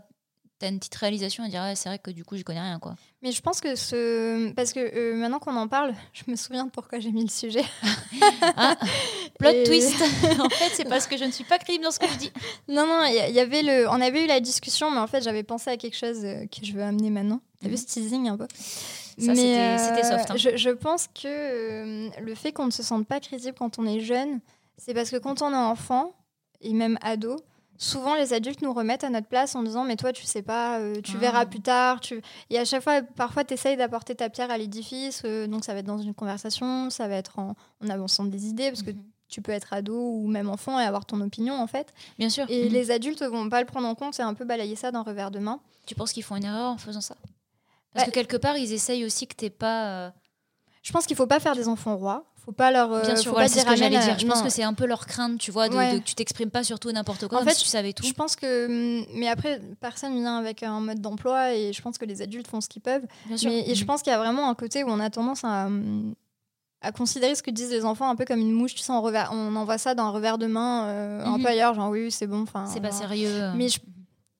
t'as 0.59 0.69
une 0.69 0.77
petite 0.79 0.95
réalisation, 0.95 1.45
et 1.45 1.49
dire, 1.49 1.63
c'est 1.75 1.89
vrai 1.89 1.99
que 1.99 2.11
du 2.11 2.23
coup, 2.25 2.35
j'y 2.35 2.43
connais 2.43 2.59
rien, 2.61 2.79
quoi. 2.79 2.95
Mais 3.21 3.31
je 3.31 3.41
pense 3.41 3.59
que 3.61 3.75
ce. 3.75 4.51
Parce 4.53 4.71
que 4.73 4.79
euh, 4.79 5.15
maintenant 5.15 5.39
qu'on 5.39 5.55
en 5.55 5.67
parle, 5.67 5.93
je 6.13 6.23
me 6.29 6.35
souviens 6.35 6.65
de 6.65 6.69
pourquoi 6.69 6.99
j'ai 6.99 7.11
mis 7.11 7.23
le 7.23 7.29
sujet. 7.29 7.63
Ah, 8.55 8.75
plot 9.37 9.49
Et- 9.51 9.63
twist 9.63 9.95
En 10.39 10.49
fait, 10.49 10.69
c'est 10.73 10.85
parce 10.87 11.07
que 11.07 11.17
je 11.17 11.23
ne 11.25 11.31
suis 11.31 11.43
pas 11.43 11.57
crédible 11.59 11.83
dans 11.83 11.91
ce 11.91 11.99
que 11.99 12.07
je 12.07 12.15
dis. 12.17 12.31
Non, 12.67 12.85
non, 12.87 13.03
il 13.05 13.33
y, 13.33 13.39
avait 13.39 13.61
le. 13.61 13.87
On 13.89 14.01
avait 14.01 14.23
eu 14.23 14.27
la 14.27 14.39
discussion, 14.39 14.91
mais 14.91 14.99
en 14.99 15.07
fait 15.07 15.21
j'avais 15.21 15.43
pensé 15.43 15.69
à 15.69 15.77
quelque 15.77 15.95
chose 15.97 16.23
euh, 16.23 16.45
que 16.47 16.65
je 16.65 16.73
veux 16.73 16.81
amener 16.83 17.09
maintenant. 17.09 17.39
T'as 17.61 17.67
Mhm. 17.67 17.75
vu 17.75 17.77
ce 17.81 17.85
teasing 17.85 18.29
un 18.29 18.37
peu? 18.37 18.47
Ça, 18.53 19.35
c'était- 19.35 19.77
c'était 19.77 20.03
soft, 20.03 20.31
hein. 20.31 20.37
Je, 20.37 20.55
je 20.57 20.69
pense 20.69 21.07
que 21.07 21.27
euh, 21.27 22.09
le 22.21 22.35
fait 22.35 22.51
qu'on 22.53 22.65
ne 22.65 22.71
se 22.71 22.83
sente 22.83 23.05
pas 23.07 23.19
crédible 23.19 23.55
quand 23.57 23.77
on 23.79 23.85
est 23.85 23.99
jeune, 23.99 24.39
c'est 24.77 24.93
parce 24.93 25.09
que 25.09 25.17
quand 25.17 25.41
on 25.41 25.51
est 25.51 25.55
enfant, 25.57 26.13
et 26.61 26.73
même 26.73 26.97
ado, 27.01 27.35
souvent 27.79 28.13
les 28.13 28.33
adultes 28.33 28.61
nous 28.61 28.71
remettent 28.73 29.03
à 29.03 29.09
notre 29.09 29.27
place 29.27 29.55
en 29.55 29.63
disant 29.63 29.83
Mais 29.85 29.95
toi, 29.95 30.13
tu 30.13 30.25
sais 30.25 30.43
pas, 30.43 30.77
euh, 30.79 31.01
tu 31.01 31.13
Ah. 31.15 31.19
verras 31.19 31.45
plus 31.47 31.61
tard. 31.61 31.99
Tu... 32.01 32.21
Et 32.51 32.59
à 32.59 32.65
chaque 32.65 32.83
fois, 32.83 33.01
parfois, 33.01 33.43
tu 33.43 33.55
essayes 33.55 33.75
d'apporter 33.77 34.13
ta 34.13 34.29
pierre 34.29 34.51
à 34.51 34.57
l'édifice. 34.59 35.23
euh, 35.25 35.47
donc, 35.47 35.65
ça 35.65 35.73
va 35.73 35.79
être 35.79 35.85
dans 35.87 35.97
une 35.97 36.13
conversation, 36.13 36.91
ça 36.91 37.07
va 37.07 37.15
être 37.15 37.39
en, 37.39 37.55
en 37.83 37.89
avançant 37.89 38.25
des 38.25 38.45
idées, 38.45 38.69
parce 38.69 38.83
que 38.83 38.91
Mhm. 38.91 39.03
tu 39.29 39.41
peux 39.41 39.51
être 39.51 39.73
ado 39.73 39.95
ou 39.97 40.27
même 40.27 40.49
enfant 40.49 40.79
et 40.79 40.83
avoir 40.83 41.05
ton 41.05 41.19
opinion, 41.21 41.55
en 41.55 41.67
fait. 41.67 41.93
Bien 42.19 42.29
sûr. 42.29 42.45
Et 42.49 42.65
Mhm. 42.67 42.73
les 42.73 42.91
adultes 42.91 43.23
vont 43.23 43.49
pas 43.49 43.59
le 43.61 43.65
prendre 43.65 43.87
en 43.87 43.95
compte, 43.95 44.13
c'est 44.13 44.21
un 44.23 44.33
peu 44.35 44.45
balayer 44.45 44.75
ça 44.75 44.91
d'un 44.91 45.01
revers 45.01 45.31
de 45.31 45.39
main. 45.39 45.59
Tu 45.87 45.95
penses 45.95 46.11
qu'ils 46.13 46.23
font 46.23 46.35
une 46.35 46.45
erreur 46.45 46.71
en 46.73 46.77
faisant 46.77 47.01
ça? 47.01 47.15
Parce 47.93 48.05
Bah, 48.05 48.11
que 48.11 48.11
quelque 48.11 48.37
part, 48.37 48.57
ils 48.57 48.71
essayent 48.73 49.05
aussi 49.05 49.25
que 49.25 49.35
t'es 49.35 49.49
pas... 49.49 49.85
euh, 50.07 50.09
Je 50.83 50.91
pense 50.91 51.05
qu'il 51.07 51.15
faut 51.17 51.27
pas 51.27 51.39
faire 51.39 51.55
des 51.55 51.67
enfants 51.67 51.95
rois. 51.97 52.25
Faut 52.49 52.53
pas 52.53 52.71
leur. 52.71 52.91
euh, 52.91 53.01
Bien 53.03 53.15
sûr, 53.15 53.31
pas 53.31 53.35
voilà, 53.41 53.47
c'est 53.47 53.59
ce 53.59 53.63
que 53.65 53.67
amène 53.69 53.77
j'allais 53.79 53.97
à- 53.97 54.05
dire. 54.05 54.17
Je 54.17 54.25
pense 54.25 54.41
que 54.41 54.49
c'est 54.49 54.63
un 54.63 54.73
peu 54.73 54.87
leur 54.87 55.05
crainte, 55.05 55.37
tu 55.37 55.51
vois, 55.51 55.69
de, 55.69 55.75
Ouais. 55.75 55.93
de 55.93 55.99
que 55.99 56.03
tu 56.03 56.15
t'exprimes 56.15 56.49
pas 56.49 56.63
sur 56.63 56.79
tout 56.79 56.91
n'importe 56.91 57.27
quoi, 57.27 57.41
En 57.41 57.45
fait, 57.45 57.53
si 57.53 57.63
tu 57.63 57.69
savais 57.69 57.93
tout. 57.93 58.03
Je 58.03 58.13
pense 58.13 58.35
que. 58.35 58.65
hum, 59.01 59.05
Mais 59.13 59.27
après, 59.27 59.61
personne 59.79 60.13
vient 60.15 60.37
avec 60.37 60.63
un 60.63 60.79
mode 60.79 60.99
d'emploi 60.99 61.53
et 61.53 61.73
je 61.73 61.81
pense 61.83 61.99
que 61.99 62.05
les 62.05 62.23
adultes 62.23 62.47
font 62.47 62.59
ce 62.59 62.67
qu'ils 62.67 62.81
peuvent. 62.81 63.05
Bien 63.27 63.37
sûr. 63.37 63.51
Mais, 63.51 63.69
et 63.69 63.75
je 63.75 63.81
Mhm. 63.81 63.87
pense 63.87 64.01
qu'il 64.01 64.09
y 64.11 64.15
a 64.15 64.17
vraiment 64.17 64.49
un 64.49 64.55
côté 64.55 64.83
où 64.83 64.87
on 64.89 64.99
a 64.99 65.09
tendance 65.11 65.43
à. 65.43 65.67
hum, 65.67 66.15
à 66.81 66.91
considérer 66.93 67.35
ce 67.35 67.43
que 67.43 67.51
disent 67.51 67.71
les 67.71 67.83
enfants 67.85 68.09
un 68.09 68.15
peu 68.15 68.23
comme 68.25 68.39
une 68.39 68.53
mouche, 68.53 68.73
tu 68.73 68.81
sais, 68.81 68.91
on, 68.93 69.01
revers- 69.01 69.29
on 69.33 69.53
envoie 69.57 69.77
ça 69.77 69.95
d'un 69.95 70.07
revers 70.09 70.37
de 70.37 70.47
main 70.47 70.85
euh, 70.87 71.25
un 71.25 71.37
Mhm. 71.37 71.43
peu 71.43 71.49
ailleurs, 71.49 71.73
genre 71.73 71.89
oui, 71.89 72.09
c'est 72.09 72.25
bon. 72.25 72.43
enfin, 72.43 72.65
C'est 72.67 72.79
pas 72.79 72.91
sérieux. 72.93 73.29
euh. 73.29 73.53
Mais 73.55 73.67
je- 73.67 73.79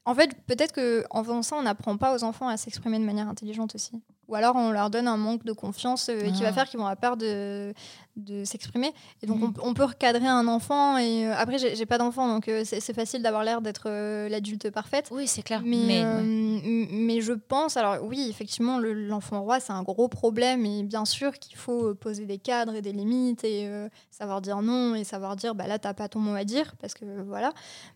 En 0.06 0.16
fait, 0.16 0.32
peut-être 0.48 0.72
que 0.72 1.04
en 1.12 1.22
faisant 1.24 1.42
ça, 1.44 1.58
on 1.58 1.62
n'apprend 1.64 1.98
pas 1.98 2.16
aux 2.16 2.24
enfants 2.24 2.48
à 2.48 2.56
s'exprimer 2.58 2.98
de 2.98 3.04
manière 3.04 3.28
intelligente 3.28 3.76
aussi. 3.76 3.92
Ou 4.30 4.36
alors 4.36 4.56
on 4.56 4.72
leur 4.72 4.90
donne 4.90 5.08
un 5.08 5.18
manque 5.18 5.44
de 5.44 5.52
confiance 5.54 6.08
euh, 6.10 6.30
qui 6.32 6.44
va 6.44 6.50
Ah. 6.50 6.54
faire 6.54 6.70
qu'ils 6.70 6.80
vont 6.80 6.86
avoir 6.86 6.98
peur 6.98 7.18
de, 7.18 7.74
de 8.16 8.44
s'exprimer. 8.46 8.94
Et 9.24 9.26
donc 9.28 9.40
Mhm. 9.42 9.54
on, 9.62 9.70
on 9.70 9.74
peut 9.74 9.84
recadrer 9.86 10.28
un 10.28 10.48
enfant. 10.48 10.98
Et 10.98 11.26
euh, 11.28 11.34
après, 11.36 11.58
j'ai 11.58 11.86
pas 11.88 11.98
d'enfant, 11.98 12.28
donc 12.28 12.48
euh, 12.48 12.62
c'est 12.64 12.94
facile 12.94 13.22
d'avoir 13.24 13.44
l'air 13.44 13.62
d'être 13.62 13.84
euh, 13.88 14.30
l'adulte 14.30 14.70
parfaite. 14.70 15.10
Oui, 15.12 15.26
c'est 15.28 15.42
clair. 15.42 15.62
Mais, 15.66 15.78
Mais, 15.88 16.02
ouais. 16.04 16.20
m- 16.20 16.88
mais 16.92 17.22
je 17.22 17.34
pense, 17.34 17.76
alors 17.76 18.04
oui, 18.04 18.28
effectivement, 18.30 18.78
le- 18.78 18.94
l'enfant 18.94 19.42
roi, 19.42 19.60
c'est 19.60 19.74
un 19.74 19.84
gros 19.84 20.08
problème. 20.08 20.66
Et 20.66 20.84
bien 20.84 21.06
sûr 21.06 21.34
qu'il 21.40 21.58
faut 21.58 21.96
poser 21.96 22.26
des 22.26 22.38
cadres 22.38 22.76
et 22.76 22.82
des 22.84 22.92
limites 22.94 23.44
et 23.44 23.68
savoir 24.12 24.42
dire 24.42 24.62
non 24.62 24.94
et 24.96 25.04
savoir 25.04 25.36
dire, 25.36 25.56
bah 25.56 25.66
là, 25.68 25.80
t'as 25.80 25.94
pas 25.96 26.08
ton 26.08 26.20
mot 26.20 26.36
à 26.36 26.44
dire. 26.44 26.76
Parce 26.80 26.94
que 26.94 27.06
voilà. 27.26 27.52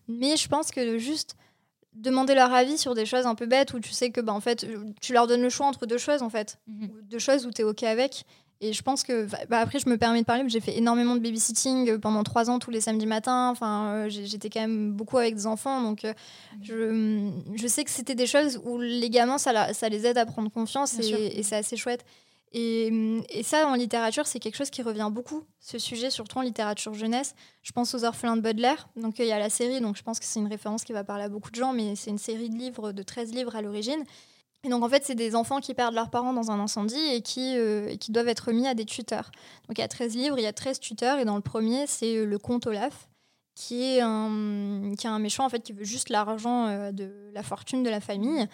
Mais 0.08 0.36
je 0.36 0.48
pense 0.48 0.70
que 0.72 0.98
juste 0.98 1.36
demander 1.94 2.34
leur 2.34 2.52
avis 2.52 2.78
sur 2.78 2.94
des 2.94 3.06
choses 3.06 3.26
un 3.26 3.34
peu 3.34 3.46
bêtes 3.46 3.72
où 3.74 3.80
tu 3.80 3.92
sais 3.92 4.10
que, 4.10 4.20
bah, 4.20 4.32
en 4.32 4.40
fait, 4.40 4.66
tu 5.00 5.12
leur 5.12 5.26
donnes 5.26 5.42
le 5.42 5.50
choix 5.50 5.66
entre 5.66 5.86
deux 5.86 5.98
choses, 5.98 6.22
en 6.22 6.30
fait. 6.30 6.58
Mhm. 6.66 6.90
Deux 7.10 7.18
choses 7.18 7.46
où 7.46 7.50
tu 7.50 7.62
es 7.62 7.64
OK 7.64 7.82
avec. 7.82 8.24
Et 8.60 8.72
je 8.72 8.82
pense 8.82 9.02
que, 9.02 9.26
bah, 9.48 9.58
après, 9.58 9.78
je 9.78 9.88
me 9.88 9.98
permets 9.98 10.20
de 10.20 10.24
parler, 10.24 10.42
mais 10.42 10.48
j'ai 10.48 10.60
fait 10.60 10.76
énormément 10.76 11.16
de 11.16 11.20
babysitting 11.20 11.90
euh, 11.90 11.98
pendant 11.98 12.22
trois 12.22 12.50
ans, 12.50 12.58
tous 12.58 12.70
les 12.70 12.80
samedis 12.80 13.06
matins. 13.06 13.50
Enfin, 13.50 13.92
euh, 13.92 14.08
j'étais 14.08 14.48
quand 14.48 14.60
même 14.60 14.92
beaucoup 14.92 15.18
avec 15.18 15.34
des 15.34 15.46
enfants. 15.46 15.82
Donc, 15.82 16.04
euh, 16.04 16.14
je, 16.62 17.30
je 17.54 17.66
sais 17.66 17.84
que 17.84 17.90
c'était 17.90 18.14
des 18.14 18.26
choses 18.26 18.60
où 18.64 18.78
les 18.78 19.10
gamins, 19.10 19.38
ça, 19.38 19.88
les 19.88 20.06
aide 20.06 20.18
à 20.18 20.24
prendre 20.24 20.50
confiance 20.50 20.96
Bien 20.96 21.18
et, 21.18 21.40
et 21.40 21.42
c'est 21.42 21.56
assez 21.56 21.76
chouette. 21.76 22.04
Et, 22.56 23.20
et 23.30 23.42
ça, 23.42 23.66
en 23.66 23.74
littérature, 23.74 24.28
c'est 24.28 24.38
quelque 24.38 24.56
chose 24.56 24.70
qui 24.70 24.80
revient 24.82 25.08
beaucoup, 25.10 25.42
ce 25.58 25.76
sujet, 25.76 26.08
surtout 26.08 26.38
en 26.38 26.40
littérature 26.40 26.94
jeunesse. 26.94 27.34
Je 27.62 27.72
pense 27.72 27.92
aux 27.96 28.04
orphelins 28.04 28.36
de 28.36 28.42
Baudelaire. 28.42 28.88
Donc, 28.94 29.18
euh, 29.18 29.24
il 29.24 29.28
y 29.28 29.32
a 29.32 29.40
la 29.40 29.50
série, 29.50 29.80
donc 29.80 29.96
je 29.96 30.04
pense 30.04 30.20
que 30.20 30.24
c'est 30.24 30.38
une 30.38 30.46
référence 30.46 30.84
qui 30.84 30.92
va 30.92 31.02
parler 31.02 31.24
à 31.24 31.28
beaucoup 31.28 31.50
de 31.50 31.56
gens, 31.56 31.72
mais 31.72 31.96
c'est 31.96 32.10
une 32.10 32.18
série 32.18 32.48
de 32.48 32.54
livres, 32.54 32.92
de 32.92 33.02
13 33.02 33.34
livres 33.34 33.56
à 33.56 33.60
l'origine. 33.60 34.04
Et 34.62 34.68
donc, 34.68 34.84
en 34.84 34.88
fait, 34.88 35.04
c'est 35.04 35.16
des 35.16 35.34
enfants 35.34 35.58
qui 35.58 35.74
perdent 35.74 35.96
leurs 35.96 36.10
parents 36.10 36.32
dans 36.32 36.52
un 36.52 36.60
incendie 36.60 37.12
et 37.12 37.22
qui, 37.22 37.58
euh, 37.58 37.96
qui 37.96 38.12
doivent 38.12 38.28
être 38.28 38.52
mis 38.52 38.68
à 38.68 38.74
des 38.74 38.84
tuteurs. 38.84 39.32
Donc, 39.68 39.78
il 39.78 39.80
y 39.80 39.84
a 39.84 39.88
13 39.88 40.14
livres, 40.14 40.38
il 40.38 40.44
y 40.44 40.46
a 40.46 40.52
13 40.52 40.78
tuteurs, 40.78 41.18
et 41.18 41.24
dans 41.24 41.36
le 41.36 41.42
premier, 41.42 41.88
c'est 41.88 42.18
euh, 42.18 42.24
le 42.24 42.38
comte 42.38 42.68
Olaf, 42.68 43.08
qui 43.56 43.82
est 43.82 44.00
un, 44.00 44.92
qui 44.96 45.08
est 45.08 45.10
un 45.10 45.18
méchant, 45.18 45.44
en 45.44 45.48
fait, 45.48 45.60
qui 45.60 45.72
veut 45.72 45.84
juste 45.84 46.08
l'argent 46.08 46.90
de 46.92 47.12
la 47.32 47.42
fortune 47.42 47.82
de 47.82 47.90
la 47.90 48.00
famille. 48.00 48.48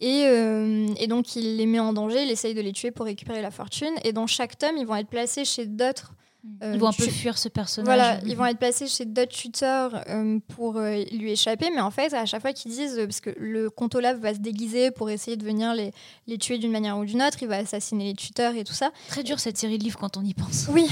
Et, 0.00 0.26
euh, 0.26 0.88
et 0.98 1.06
donc, 1.06 1.36
il 1.36 1.56
les 1.56 1.66
met 1.66 1.78
en 1.78 1.92
danger, 1.92 2.22
il 2.22 2.30
essaye 2.30 2.54
de 2.54 2.60
les 2.60 2.72
tuer 2.72 2.90
pour 2.90 3.06
récupérer 3.06 3.40
la 3.40 3.50
fortune. 3.50 3.94
Et 4.04 4.12
dans 4.12 4.26
chaque 4.26 4.58
tome, 4.58 4.76
ils 4.76 4.86
vont 4.86 4.96
être 4.96 5.08
placés 5.08 5.44
chez 5.44 5.66
d'autres 5.66 6.14
euh, 6.62 6.72
Ils 6.74 6.80
vont 6.80 6.88
un 6.88 6.92
peu 6.92 7.04
fuir 7.04 7.38
ce 7.38 7.48
personnage. 7.48 7.86
voilà, 7.86 8.18
ils 8.26 8.36
vont 8.36 8.46
être 8.46 8.58
placés 8.58 8.86
chez 8.86 9.04
d'autres 9.04 9.32
tuteurs 9.32 10.02
euh, 10.08 10.38
pour 10.54 10.76
euh, 10.76 11.02
lui 11.12 11.32
échapper, 11.32 11.70
mais 11.74 11.80
en 11.80 11.90
fait, 11.90 12.12
à 12.14 12.26
chaque 12.26 12.42
fois 12.42 12.52
qu'ils 12.52 12.72
disent, 12.72 12.98
parce 13.04 13.20
que 13.20 13.30
le 13.38 13.70
comte 13.70 13.94
Olaf 13.94 14.18
va 14.18 14.34
se 14.34 14.38
déguiser 14.38 14.90
pour 14.90 15.10
essayer 15.10 15.36
de 15.36 15.44
venir 15.44 15.74
les, 15.74 15.92
les 16.26 16.38
tuer 16.38 16.58
d'une 16.58 16.72
manière 16.72 16.98
ou 16.98 17.04
d'une 17.04 17.22
autre, 17.22 17.38
il 17.42 17.48
va 17.48 17.56
assassiner 17.56 18.04
les 18.06 18.14
tuteurs 18.14 18.54
et 18.54 18.64
tout 18.64 18.74
ça. 18.74 18.90
Très 19.08 19.22
dur 19.22 19.38
cette 19.40 19.58
série 19.58 19.78
de 19.78 19.84
livres 19.84 19.98
quand 19.98 20.16
on 20.16 20.22
y 20.24 20.34
pense. 20.34 20.66
Oui, 20.72 20.88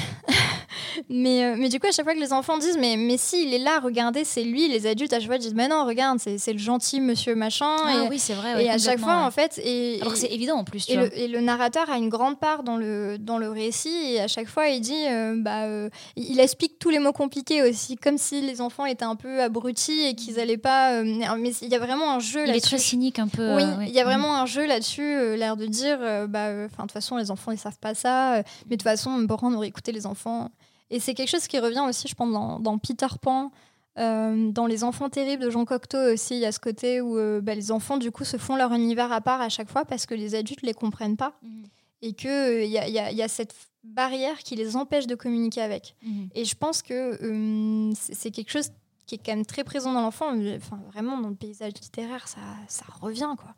mais, 1.08 1.56
mais 1.56 1.68
du 1.68 1.80
coup, 1.80 1.86
à 1.86 1.92
chaque 1.92 2.04
fois 2.04 2.14
que 2.14 2.20
les 2.20 2.32
enfants 2.32 2.58
disent, 2.58 2.78
mais, 2.78 2.96
mais 2.96 3.16
si, 3.16 3.46
il 3.46 3.54
est 3.54 3.58
là, 3.58 3.80
regardez, 3.80 4.24
c'est 4.24 4.44
lui, 4.44 4.68
les 4.68 4.86
adultes, 4.86 5.12
à 5.12 5.20
chaque 5.20 5.28
fois, 5.28 5.38
disent, 5.38 5.54
mais 5.54 5.68
non, 5.68 5.86
regarde, 5.86 6.18
c'est 6.18 6.52
le 6.52 6.58
gentil 6.58 7.00
monsieur 7.00 7.34
machin. 7.34 7.76
Ah 7.84 8.04
et 8.04 8.08
oui, 8.08 8.18
c'est 8.18 8.34
vrai. 8.34 8.64
et 8.64 8.70
à 8.70 8.78
chaque 8.78 8.98
fois, 8.98 9.18
ouais. 9.18 9.24
en 9.24 9.30
fait, 9.30 9.60
et, 9.64 9.98
Alors 10.00 10.16
c'est 10.16 10.32
évident 10.32 10.56
en 10.56 10.64
plus, 10.64 10.86
tu 10.86 10.92
et 10.92 10.96
vois. 10.96 11.06
le, 11.06 11.18
et 11.18 11.28
le 11.28 11.40
narrateur 11.40 11.90
a 11.90 11.96
une 11.96 12.08
grande 12.08 12.38
part 12.38 12.62
dans 12.62 12.76
le, 12.76 13.18
dans 13.18 13.38
le 13.38 13.48
récit 13.48 13.88
et 13.88 14.20
à 14.20 14.28
chaque 14.28 14.48
fois 14.48 14.68
il 14.68 14.80
dit 14.80 15.04
bah, 15.44 15.64
euh, 15.66 15.88
il 16.16 16.40
explique 16.40 16.78
tous 16.80 16.90
les 16.90 16.98
mots 16.98 17.12
compliqués 17.12 17.62
aussi 17.62 17.94
comme 17.96 18.18
si 18.18 18.40
les 18.40 18.60
enfants 18.60 18.84
étaient 18.86 19.04
un 19.04 19.14
peu 19.14 19.40
abrutis 19.42 20.02
et 20.06 20.14
qu'ils 20.16 20.40
allaient 20.40 20.56
pas 20.56 20.94
euh, 20.94 21.04
mais 21.38 21.52
il 21.62 21.68
y 21.68 21.74
a 21.76 21.78
vraiment 21.78 22.10
un 22.12 22.18
jeu 22.18 22.40
Il 22.40 22.50
est 22.50 22.54
là-dessus 22.54 22.68
très 22.70 22.78
cynique 22.78 23.18
un 23.20 23.28
peu. 23.28 23.54
oui, 23.54 23.62
euh, 23.62 23.76
ouais. 23.78 23.86
il 23.88 23.94
y 23.94 24.00
a 24.00 24.04
vraiment 24.04 24.36
un 24.36 24.46
jeu 24.46 24.66
là-dessus, 24.66 25.36
l'air 25.36 25.56
de 25.56 25.66
dire, 25.66 25.98
bah, 26.28 26.52
de 26.52 26.68
toute 26.76 26.90
façon, 26.92 27.16
les 27.16 27.30
enfants, 27.30 27.52
ils 27.52 27.58
savent 27.58 27.78
pas 27.78 27.94
ça, 27.94 28.42
mais 28.66 28.76
de 28.76 28.82
toute 28.82 28.82
façon, 28.82 29.18
Boran 29.20 29.52
aurait 29.54 29.68
écouté 29.68 29.92
les 29.92 30.06
enfants. 30.06 30.50
Et 30.90 30.98
c'est 31.00 31.14
quelque 31.14 31.30
chose 31.30 31.46
qui 31.46 31.58
revient 31.58 31.84
aussi, 31.88 32.08
je 32.08 32.14
pense, 32.14 32.32
dans, 32.32 32.58
dans 32.58 32.78
Peter 32.78 33.06
Pan, 33.20 33.50
euh, 33.98 34.50
dans 34.50 34.66
Les 34.66 34.82
Enfants 34.82 35.08
Terribles 35.08 35.44
de 35.44 35.50
Jean 35.50 35.64
Cocteau 35.64 36.12
aussi, 36.12 36.34
il 36.34 36.40
y 36.40 36.46
a 36.46 36.52
ce 36.52 36.58
côté 36.58 37.00
où 37.00 37.16
euh, 37.16 37.40
bah, 37.40 37.54
les 37.54 37.70
enfants, 37.70 37.96
du 37.96 38.10
coup, 38.10 38.24
se 38.24 38.36
font 38.36 38.56
leur 38.56 38.72
univers 38.72 39.12
à 39.12 39.20
part 39.20 39.40
à 39.40 39.48
chaque 39.48 39.70
fois 39.70 39.84
parce 39.84 40.04
que 40.06 40.14
les 40.14 40.34
adultes 40.34 40.62
les 40.62 40.74
comprennent 40.74 41.16
pas 41.16 41.32
Mhm. 41.42 41.64
Et 42.06 42.12
qu'il 42.12 42.66
y 42.70 42.78
a, 42.78 42.88
y 42.88 42.98
a- 42.98 43.10
y 43.12 43.22
a 43.22 43.28
cette 43.28 43.54
barrière 43.82 44.38
qui 44.38 44.56
les 44.56 44.76
empêche 44.76 45.06
de 45.06 45.14
communiquer 45.14 45.60
avec. 45.62 45.94
Mhm. 46.02 46.28
Et 46.34 46.44
je 46.44 46.54
pense 46.54 46.82
que 46.82 46.94
euh, 47.22 47.92
c'est 47.94 48.30
quelque 48.30 48.50
chose 48.50 48.70
qui 49.06 49.16
est 49.16 49.18
quand 49.18 49.32
même 49.36 49.44
très 49.46 49.64
présent 49.64 49.92
dans 49.92 50.00
l'enfant, 50.02 50.32
enfin 50.56 50.80
vraiment 50.92 51.18
dans 51.20 51.28
le 51.28 51.34
paysage 51.34 51.72
littéraire, 51.82 52.26
ça, 52.28 52.40
ça 52.68 52.84
revient 53.00 53.34
quoi. 53.38 53.54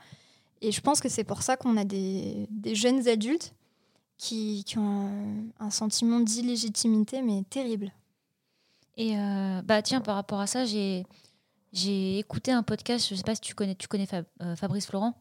Et 0.62 0.72
je 0.72 0.80
pense 0.80 1.00
que 1.00 1.08
c'est 1.08 1.22
pour 1.24 1.42
ça 1.42 1.56
qu'on 1.56 1.76
a 1.76 1.84
des, 1.84 2.46
des 2.50 2.74
jeunes 2.74 3.06
adultes 3.08 3.52
qui, 4.18 4.64
qui 4.64 4.78
ont 4.78 5.06
un, 5.60 5.66
un 5.66 5.70
sentiment 5.70 6.18
d'illégitimité, 6.20 7.22
mais 7.22 7.42
terrible. 7.50 7.92
Et 8.96 9.16
euh, 9.18 9.60
bah 9.62 9.82
tiens, 9.82 10.00
par 10.00 10.14
rapport 10.16 10.40
à 10.40 10.46
ça, 10.46 10.64
j'ai 10.64 11.04
j'ai 11.72 12.18
écouté 12.18 12.50
un 12.52 12.62
podcast. 12.62 13.06
Je 13.10 13.14
sais 13.14 13.22
pas 13.22 13.34
si 13.34 13.42
tu 13.42 13.54
connais, 13.54 13.74
tu 13.74 13.86
connais 13.88 14.06
Fab- 14.06 14.24
euh, 14.42 14.56
Fabrice 14.56 14.86
Florent, 14.86 15.14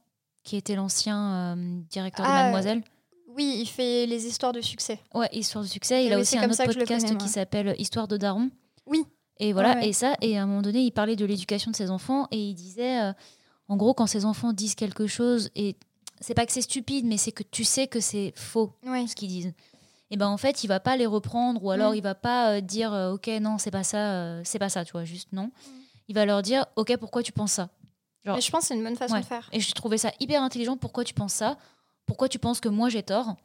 qui 0.44 0.56
était 0.56 0.76
l'ancien 0.76 1.56
euh, 1.58 1.80
directeur 1.90 2.26
de 2.26 2.32
Ah, 2.32 2.44
Mademoiselle. 2.44 2.82
Oui, 3.36 3.58
il 3.62 3.66
fait 3.68 4.06
les 4.06 4.26
histoires 4.26 4.54
de 4.54 4.62
succès. 4.62 5.00
Ouais, 5.14 5.30
Histoire 5.34 5.64
de 5.64 5.70
succès. 5.70 6.06
Il 6.06 6.14
a 6.14 6.20
aussi 6.20 6.38
un 6.38 6.50
autre 6.50 6.56
je 6.72 6.80
podcast 6.80 7.06
connais, 7.08 7.18
qui 7.18 7.28
s'appelle 7.28 7.76
Histoire 7.78 8.08
de 8.08 8.18
Daron. 8.18 8.50
Oui. 8.86 9.04
Et 9.40 9.52
voilà, 9.52 9.76
Ouais, 9.76 9.90
et 9.90 9.94
ça, 9.94 10.16
et 10.22 10.38
à 10.38 10.44
un 10.44 10.46
moment 10.46 10.62
donné, 10.62 10.80
il 10.82 10.92
parlait 10.92 11.18
de 11.18 11.26
l'éducation 11.26 11.70
de 11.72 11.76
ses 11.76 11.90
enfants 11.90 12.28
et 12.32 12.38
il 12.38 12.54
disait, 12.54 13.02
euh, 13.02 13.14
en 13.68 13.76
gros, 13.76 13.94
quand 13.94 14.08
ses 14.08 14.24
enfants 14.24 14.54
disent 14.54 14.76
quelque 14.76 15.08
chose, 15.08 15.50
et 15.56 15.76
c'est 16.22 16.34
pas 16.34 16.46
que 16.46 16.54
c'est 16.54 16.62
stupide, 16.62 17.06
mais 17.06 17.18
c'est 17.18 17.34
que 17.34 17.44
tu 17.44 17.66
sais 17.66 17.88
que 17.88 18.00
c'est 18.00 18.32
faux 18.38 18.72
ce 19.08 19.16
qu'ils 19.16 19.28
disent. 19.28 19.54
Et 20.12 20.18
ben 20.18 20.28
en 20.28 20.38
fait, 20.38 20.64
il 20.64 20.68
va 20.68 20.80
pas 20.80 20.96
les 20.96 21.08
reprendre 21.08 21.62
ou 21.64 21.72
alors 21.72 21.96
il 21.96 22.02
va 22.02 22.16
pas 22.16 22.52
euh, 22.52 22.62
dire 22.62 22.94
euh, 22.94 23.14
OK, 23.14 23.28
non, 23.42 23.58
c'est 23.58 23.72
pas 23.72 23.84
ça, 23.84 24.42
c'est 24.46 24.60
pas 24.60 24.70
ça, 24.70 24.86
tu 24.86 24.94
vois, 24.94 25.04
juste 25.04 25.34
non. 25.34 25.46
Mm. 25.48 25.52
Il 26.08 26.16
va 26.16 26.26
leur 26.26 26.42
dire 26.42 26.66
OK, 26.76 26.96
pourquoi 26.98 27.24
tu 27.24 27.32
penses 27.32 27.54
ça? 27.54 27.70
Genre- 28.24 28.36
Mais 28.36 28.42
je 28.42 28.52
pense 28.52 28.62
que 28.62 28.68
c'est 28.68 28.76
une 28.76 28.84
bonne 28.84 28.96
façon 28.96 29.20
de 29.20 29.26
faire. 29.26 29.50
Et 29.52 29.60
j'ai 29.60 29.74
trouvé 29.74 29.98
ça 29.98 30.12
hyper 30.20 30.42
intelligent. 30.42 30.78
Pourquoi 30.78 31.04
tu 31.04 31.14
penses 31.14 31.34
ça? 31.34 31.58
Pourquoi 32.06 32.30
tu 32.30 32.40
penses 32.40 32.60
que 32.60 32.70
moi 32.70 32.90
j'ai 32.90 33.04
tort 33.04 33.36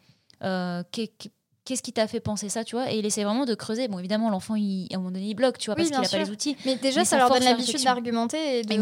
Euh, 0.43 0.83
qu'est- 0.93 1.09
qu'est- 1.19 1.31
Qu'est-ce 1.67 1.83
qui 1.83 1.93
t'a 1.93 2.09
fait 2.09 2.21
penser 2.21 2.49
ça, 2.49 2.65
tu 2.65 2.75
vois? 2.75 2.91
Et 2.91 2.99
il 2.99 3.07
essaie 3.07 3.23
vraiment 3.23 3.45
de 3.45 3.55
creuser. 3.55 3.87
Bon, 3.87 3.99
évidemment, 3.99 4.31
l'enfant, 4.31 4.55
à 4.55 4.57
un 4.57 4.97
moment 4.97 5.11
donné, 5.11 5.27
il 5.29 5.35
bloque, 5.35 5.59
tu 5.59 5.67
vois, 5.67 5.75
Oui, 5.79 5.83
parce 5.83 5.91
qu'il 5.91 6.01
n'a 6.19 6.25
pas 6.25 6.25
les 6.25 6.31
outils. 6.33 6.57
Mais 6.65 6.75
déjà, 6.77 7.01
Mais 7.01 7.05
ça, 7.05 7.11
ça 7.11 7.19
leur 7.19 7.29
donne 7.29 7.45
l'habitude 7.45 7.85
d'argumenter 7.85 8.61
et, 8.61 8.63
de 8.65 8.73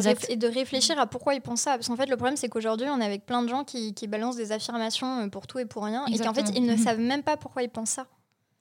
et 0.47 0.49
réfléchir 0.49 0.99
à 0.99 1.06
pourquoi 1.06 1.35
ils 1.35 1.40
pensent 1.42 1.62
ça. 1.62 1.73
Parce 1.73 1.88
qu'en 1.88 1.97
fait, 1.97 2.06
le 2.06 2.16
problème, 2.16 2.37
c'est 2.37 2.49
qu'aujourd'hui, 2.49 2.87
on 2.88 3.00
est 3.00 3.04
avec 3.04 3.26
plein 3.26 3.42
de 3.42 3.49
gens 3.49 3.64
qui, 3.64 3.92
qui 3.94 4.06
balancent 4.06 4.37
des 4.37 4.52
affirmations 4.52 5.25
euh, 5.25 5.28
pour 5.28 5.49
tout 5.49 5.58
et 5.58 5.66
pour 5.66 5.85
rien. 5.85 6.06
Et 6.06 6.18
qu'en 6.18 6.32
fait, 6.32 6.47
ils 6.54 6.64
ne 6.64 6.75
Mhm. 6.75 6.78
savent 6.78 7.00
même 7.00 7.25
pas 7.25 7.37
pourquoi 7.37 7.64
ils 7.64 7.68
pensent 7.68 7.90
ça. 7.90 8.06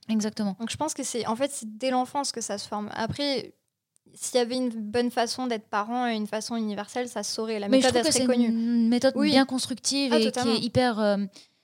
Exactement. 0.09 0.57
Donc 0.59 0.71
je 0.71 0.77
pense 0.77 0.93
que 0.95 1.03
c'est 1.03 1.25
en 1.27 1.36
fait 1.36 1.51
c'est 1.53 1.77
dès 1.77 1.91
l'enfance 1.91 2.31
que 2.31 2.41
ça 2.41 2.57
se 2.57 2.67
forme. 2.67 2.89
Après 2.95 3.53
s'il 4.13 4.35
y 4.35 4.39
avait 4.41 4.55
une 4.55 4.69
bonne 4.69 5.11
façon 5.11 5.47
d'être 5.47 5.67
parent 5.69 6.07
et 6.07 6.15
une 6.15 6.27
façon 6.27 6.55
universelle, 6.55 7.07
ça 7.09 7.23
se 7.23 7.33
saurait. 7.33 7.59
La 7.59 7.67
Mais 7.69 7.81
je 7.81 7.87
méthode 7.87 7.97
elle 8.05 8.11
serait 8.13 8.19
c'est 8.19 8.25
connue. 8.25 8.47
une 8.47 8.87
méthode 8.89 9.13
Oui. 9.15 9.29
bien 9.31 9.45
constructive 9.45 10.11
Ah, 10.13 10.19
et 10.19 10.31
qui 10.31 10.49
est 10.49 10.59
hyper, 10.59 10.99
euh, 10.99 11.17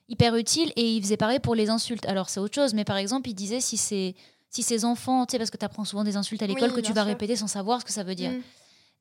hyper 0.09 0.35
utile. 0.35 0.71
Et 0.75 0.95
il 0.95 1.01
faisait 1.01 1.17
pareil 1.17 1.39
pour 1.39 1.55
les 1.55 1.69
insultes. 1.69 2.05
Alors, 2.07 2.29
c'est 2.29 2.39
autre 2.39 2.55
chose, 2.55 2.73
mais 2.73 2.83
par 2.85 2.97
exemple, 2.97 3.29
il 3.29 3.33
disait 3.35 3.59
si 3.62 3.77
c'est. 3.77 4.15
Si 4.50 4.62
ces 4.62 4.85
enfants, 4.85 5.25
tu 5.25 5.31
sais, 5.31 5.38
parce 5.39 5.50
que 5.50 5.57
tu 5.57 5.65
apprends 5.65 5.83
souvent 5.83 6.03
des 6.03 6.15
insultes 6.15 6.43
à 6.43 6.47
l'école 6.47 6.69
Oui, 6.69 6.75
que 6.75 6.81
tu 6.81 6.93
vas 6.93 7.01
sûr. 7.01 7.07
répéter 7.07 7.35
sans 7.35 7.47
savoir 7.47 7.79
ce 7.81 7.85
que 7.85 7.91
ça 7.91 8.03
veut 8.03 8.13
dire. 8.13 8.29
Mm. 8.29 8.41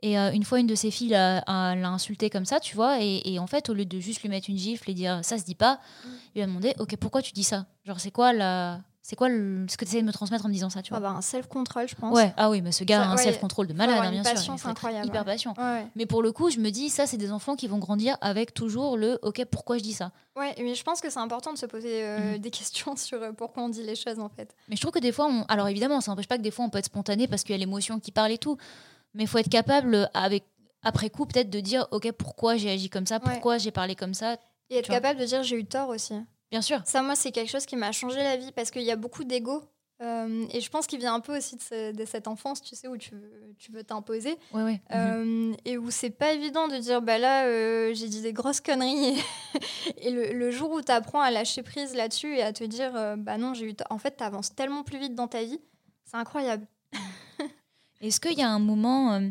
Et 0.04 0.18
euh, 0.18 0.32
une 0.32 0.44
fois, 0.44 0.58
une 0.60 0.66
de 0.66 0.74
ses 0.74 0.90
filles 0.90 1.10
l'a 1.10 1.44
insulté 1.46 2.30
comme 2.30 2.46
ça, 2.46 2.58
tu 2.58 2.74
vois, 2.74 3.02
et, 3.02 3.20
et 3.26 3.38
en 3.38 3.46
fait, 3.46 3.68
au 3.68 3.74
lieu 3.74 3.84
de 3.84 4.00
juste 4.00 4.22
lui 4.22 4.30
mettre 4.30 4.48
une 4.48 4.56
gifle 4.56 4.90
et 4.90 4.94
dire 4.94 5.20
ça 5.22 5.36
se 5.36 5.44
dit 5.44 5.54
pas, 5.54 5.74
Mm. 5.74 6.08
il 6.08 6.38
lui 6.38 6.42
a 6.42 6.46
demandé 6.46 6.74
ok, 6.78 6.96
pourquoi 6.96 7.20
tu 7.20 7.32
dis 7.32 7.44
ça? 7.44 7.66
Genre, 7.84 8.00
c'est 8.00 8.10
quoi 8.10 8.32
la. 8.32 8.80
C'est 9.04 9.16
quoi 9.16 9.28
le- 9.28 9.66
ce 9.68 9.76
que 9.76 9.84
tu 9.84 9.90
essaies 9.90 10.00
de 10.00 10.06
me 10.06 10.12
transmettre 10.12 10.46
en 10.46 10.48
me 10.48 10.54
disant 10.54 10.70
ça, 10.70 10.80
tu 10.80 10.94
Ah 10.94 11.00
vois 11.00 11.10
bah, 11.10 11.16
un 11.16 11.20
self-control, 11.20 11.88
je 11.88 11.96
pense. 11.96 12.14
Ouais, 12.14 12.32
ah 12.36 12.48
oui, 12.50 12.62
mais 12.62 12.70
ce 12.70 12.84
gars 12.84 12.98
Ça, 13.02 13.08
a 13.08 13.12
un 13.12 13.16
ouais, 13.16 13.22
self-control 13.24 13.66
de 13.66 13.72
malade, 13.72 13.96
hein, 13.98 14.10
bien 14.12 14.22
sûr. 14.22 14.54
Il 15.02 15.06
hyper 15.06 15.24
patient. 15.24 15.54
Ouais. 15.58 15.88
Mais 15.96 16.06
pour 16.06 16.22
le 16.22 16.30
coup, 16.30 16.50
je 16.50 16.60
me 16.60 16.70
dis, 16.70 16.88
ça, 16.88 17.06
c'est 17.08 17.16
des 17.16 17.32
enfants 17.32 17.56
qui 17.56 17.66
vont 17.66 17.78
grandir 17.78 18.16
avec 18.20 18.54
toujours 18.54 18.96
le 18.96 19.18
OK, 19.22 19.44
pourquoi 19.46 19.78
je 19.78 19.82
dis 19.82 19.92
ça? 19.92 20.12
Ouais, 20.36 20.54
mais 20.58 20.76
je 20.76 20.84
pense 20.84 21.00
que 21.00 21.10
c'est 21.10 21.18
important 21.18 21.52
de 21.52 21.58
se 21.58 21.66
poser 21.66 22.04
euh, 22.04 22.34
Mhm. 22.34 22.38
des 22.38 22.50
questions 22.52 22.94
sur 22.96 23.20
euh, 23.20 23.32
pourquoi 23.32 23.64
on 23.64 23.68
dit 23.68 23.82
les 23.82 23.96
choses 23.96 24.20
en 24.20 24.28
fait. 24.28 24.54
Mais 24.68 24.76
je 24.76 24.80
trouve 24.80 24.92
que 24.92 25.00
des 25.00 25.10
fois, 25.12 25.26
on... 25.26 25.42
alors 25.48 25.66
évidemment, 25.68 26.00
ça 26.00 26.12
n'empêche 26.12 26.28
pas 26.28 26.36
que 26.38 26.42
des 26.42 26.52
fois, 26.52 26.64
on 26.64 26.70
peut 26.70 26.78
être 26.78 26.86
spontané 26.86 27.26
parce 27.26 27.42
qu'il 27.42 27.52
y 27.54 27.56
a 27.56 27.58
l'émotion 27.58 27.98
qui 27.98 28.12
parle 28.12 28.30
et 28.30 28.38
tout. 28.38 28.56
Mais 29.14 29.24
il 29.24 29.26
faut 29.26 29.38
être 29.38 29.50
capable, 29.50 30.08
avec 30.14 30.44
après 30.84 31.10
coup, 31.10 31.26
peut-être 31.26 31.50
de 31.50 31.58
dire 31.60 31.86
OK, 31.90 32.10
pourquoi 32.12 32.56
j'ai 32.56 32.70
agi 32.70 32.88
comme 32.88 33.06
ça? 33.06 33.18
Pourquoi 33.20 33.58
j'ai 33.58 33.72
parlé 33.72 33.94
comme 33.96 34.14
ça? 34.14 34.36
Et 34.70 34.76
être 34.76 34.88
capable 34.88 35.18
de 35.20 35.24
dire 35.26 35.42
j'ai 35.42 35.56
eu 35.58 35.64
tort 35.66 35.88
aussi. 35.88 36.14
Bien 36.52 36.62
sûr. 36.62 36.80
Ça, 36.84 37.02
moi, 37.02 37.16
c'est 37.16 37.32
quelque 37.32 37.50
chose 37.50 37.66
qui 37.66 37.74
m'a 37.76 37.90
changé 37.90 38.18
la 38.22 38.36
vie 38.36 38.52
parce 38.52 38.70
qu'il 38.70 38.82
y 38.82 38.90
a 38.92 38.96
beaucoup 38.96 39.24
d'ego. 39.24 39.62
euh, 40.02 40.44
et 40.52 40.60
je 40.60 40.68
pense 40.70 40.86
qu'il 40.86 40.98
vient 40.98 41.14
un 41.14 41.20
peu 41.20 41.36
aussi 41.36 41.56
de, 41.56 41.62
ce- 41.62 41.92
de 41.92 42.04
cette 42.04 42.28
enfance, 42.28 42.60
tu 42.62 42.74
sais, 42.76 42.88
où 42.88 42.96
tu 42.96 43.14
veux, 43.14 43.54
tu 43.58 43.72
veux 43.72 43.82
t'imposer. 43.84 44.36
Ouais, 44.52 44.62
ouais. 44.62 44.80
Mhm. 44.90 45.52
Euh, 45.52 45.54
et 45.64 45.78
où 45.78 45.90
c'est 45.90 46.10
pas 46.10 46.32
évident 46.32 46.68
de 46.68 46.76
dire 46.76 47.00
bah 47.02 47.18
là 47.18 47.46
euh, 47.46 47.94
j'ai 47.94 48.08
dit 48.08 48.20
des 48.20 48.32
grosses 48.32 48.60
conneries 48.60 49.16
et, 49.16 49.22
et 50.08 50.10
le, 50.10 50.32
le 50.32 50.50
jour 50.50 50.70
où 50.72 50.82
tu 50.82 50.92
apprends 50.92 51.20
à 51.20 51.30
lâcher 51.30 51.62
prise 51.62 51.94
là-dessus 51.94 52.36
et 52.36 52.42
à 52.42 52.52
te 52.52 52.64
dire 52.64 52.94
euh, 52.96 53.16
bah 53.16 53.38
non 53.38 53.54
j'ai 53.54 53.70
eu 53.70 53.74
en 53.90 53.98
fait 53.98 54.16
tu 54.18 54.24
avances 54.24 54.54
tellement 54.54 54.82
plus 54.82 54.98
vite 54.98 55.14
dans 55.14 55.28
ta 55.28 55.42
vie 55.44 55.60
c'est 56.04 56.16
incroyable 56.16 56.66
Est-ce 58.02 58.20
qu'il 58.20 58.36
y 58.38 58.42
a 58.42 58.48
un 58.50 58.58
moment, 58.58 59.12
euh, 59.14 59.28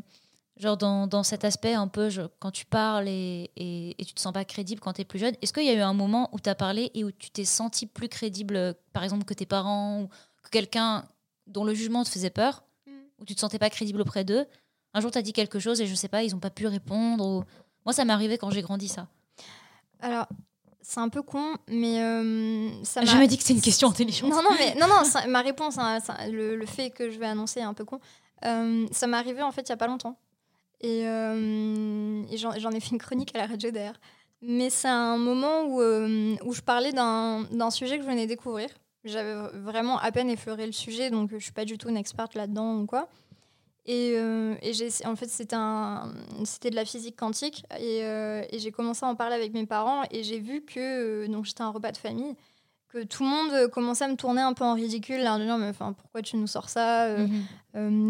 genre 0.62 0.78
dans, 0.78 1.08
dans 1.08 1.24
cet 1.24 1.44
aspect 1.44 1.74
un 1.74 1.88
peu, 1.88 2.10
quand 2.40 2.52
tu 2.52 2.66
parles 2.66 3.08
et, 3.10 3.50
et, 3.56 3.96
et 4.02 4.06
tu 4.06 4.14
te 4.14 4.20
sens 4.22 4.32
pas 4.32 4.46
crédible 4.46 4.80
quand 4.80 4.94
tu 4.94 5.02
es 5.02 5.06
plus 5.06 5.20
jeune, 5.20 5.34
est-ce 5.42 5.52
qu'il 5.52 5.66
y 5.66 5.70
a 5.70 5.74
eu 5.74 5.80
un 5.82 5.94
moment 5.94 6.30
où 6.34 6.40
tu 6.40 6.50
as 6.50 6.56
parlé 6.56 6.92
et 6.94 7.04
où 7.04 7.12
tu 7.12 7.32
t'es 7.32 7.46
senti 7.46 7.88
plus 7.88 8.08
crédible, 8.10 8.76
par 8.94 9.04
exemple, 9.04 9.26
que 9.26 9.34
tes 9.34 9.46
parents 9.48 10.02
ou 10.04 10.08
que 10.44 10.50
quelqu'un 10.52 11.04
dont 11.48 11.64
le 11.64 11.74
jugement 11.74 12.04
te 12.04 12.10
faisait 12.10 12.30
peur, 12.30 12.64
Mm. 12.88 12.92
où 13.20 13.26
tu 13.26 13.36
te 13.36 13.40
sentais 13.40 13.60
pas 13.60 13.70
crédible 13.70 14.00
auprès 14.02 14.24
d'eux? 14.24 14.46
Un 14.94 15.02
jour, 15.02 15.10
tu 15.12 15.18
as 15.18 15.22
dit 15.22 15.34
quelque 15.34 15.60
chose 15.60 15.82
et 15.82 15.88
je 15.88 15.96
sais 15.96 16.08
pas, 16.08 16.24
ils 16.24 16.36
ont 16.36 16.40
pas 16.40 16.50
pu 16.52 16.68
répondre. 16.68 17.26
ou- 17.26 17.44
Moi, 17.86 17.94
ça 17.94 18.06
m'est 18.06 18.14
arrivé 18.14 18.38
quand 18.38 18.50
j'ai 18.52 18.62
grandi, 18.62 18.88
ça. 18.88 19.08
alors 20.00 20.28
c'est 20.84 21.00
un 21.00 21.10
peu 21.10 21.22
con 21.22 21.56
mais 21.68 22.02
euh, 22.02 22.84
ça 22.84 23.02
m'a 23.02 23.06
Jamais 23.06 23.28
dit 23.28 23.38
que 23.38 23.44
c'est 23.44 23.54
une 23.54 23.62
question 23.62 23.90
intelligente. 23.90 24.32
non 24.32 24.42
non 24.42 24.50
mais 24.58 24.74
non 24.76 24.88
non 24.88 25.04
ça- 25.06 25.28
ma 25.28 25.42
réponse 25.42 25.78
hein, 25.78 26.00
ça- 26.00 26.28
le, 26.28 26.56
le 26.56 26.66
fait 26.66 26.90
que 26.90 27.12
je 27.12 27.20
vais 27.20 27.28
annoncer 27.28 27.60
est 27.60 27.64
un 27.64 27.74
peu 27.76 27.86
con 27.86 28.00
Euh, 28.44 28.88
ça 28.92 29.06
m'est 29.06 29.18
arrivé 29.18 29.44
en 29.44 29.52
fait 29.52 29.62
il 29.62 29.70
y 29.70 29.74
a 29.74 29.78
pas 29.78 29.86
longtemps 29.88 30.18
et, 30.82 31.08
euh, 31.08 32.24
j'en 32.36 32.72
ai 32.72 32.80
fait 32.80 32.92
une 32.92 32.98
chronique 32.98 33.36
à 33.36 33.40
la 33.40 33.48
radio 33.48 33.72
d'ailleurs. 33.72 34.00
Mais 34.42 34.70
c'est 34.70 34.88
un 34.88 35.18
moment 35.18 35.64
où, 35.66 35.82
euh, 35.82 36.36
où 36.44 36.54
je 36.54 36.62
parlais 36.62 36.92
d'un 36.92 37.70
sujet 37.70 37.98
que 37.98 38.04
je 38.04 38.10
venais 38.10 38.26
découvrir. 38.28 38.70
J'avais 39.04 39.34
vraiment 39.60 39.98
à 40.00 40.12
peine 40.12 40.30
effleuré 40.30 40.66
le 40.66 40.72
sujet 40.72 41.10
donc 41.10 41.32
je 41.32 41.38
suis 41.38 41.52
pas 41.52 41.66
du 41.66 41.78
tout 41.78 41.90
une 41.90 41.98
experte 41.98 42.36
là-dedans 42.36 42.80
ou 42.80 42.86
quoi. 42.86 43.08
Et, 43.86 44.14
euh, 44.16 44.54
en 45.06 45.16
fait 45.16 45.28
c'était 45.28 46.70
de 46.70 46.76
la 46.76 46.86
physique 46.86 47.16
quantique. 47.16 47.64
Et, 47.80 48.04
euh, 48.04 48.44
j'ai 48.54 48.72
commencé 48.72 49.06
à 49.06 49.10
en 49.10 49.16
parler 49.16 49.36
avec 49.36 49.54
mes 49.54 49.66
parents 49.66 50.04
et 50.12 50.24
j'ai 50.24 50.40
vu 50.40 50.62
que 50.62 51.26
euh, 51.26 51.28
donc 51.28 51.46
j'étais 51.46 51.62
un 51.64 51.70
repas 51.70 51.92
de 51.92 51.98
famille 51.98 52.36
que 52.92 53.04
tout 53.04 53.24
le 53.24 53.30
monde 53.30 53.52
euh, 53.54 53.68
commençait 53.68 54.04
à 54.04 54.08
me 54.08 54.16
tourner 54.16 54.42
un 54.42 54.54
peu 54.54 54.64
en 54.66 54.74
ridicule, 54.74 55.22
là, 55.22 55.36
en 55.36 55.40
disant 55.40 55.58
mais 55.58 55.70
enfin 55.70 55.94
pourquoi 55.94 56.22
tu 56.22 56.36
nous 56.38 56.48
sors 56.48 56.70
ça 56.70 57.04
euh, 57.06 57.28
Mhm. 57.28 57.44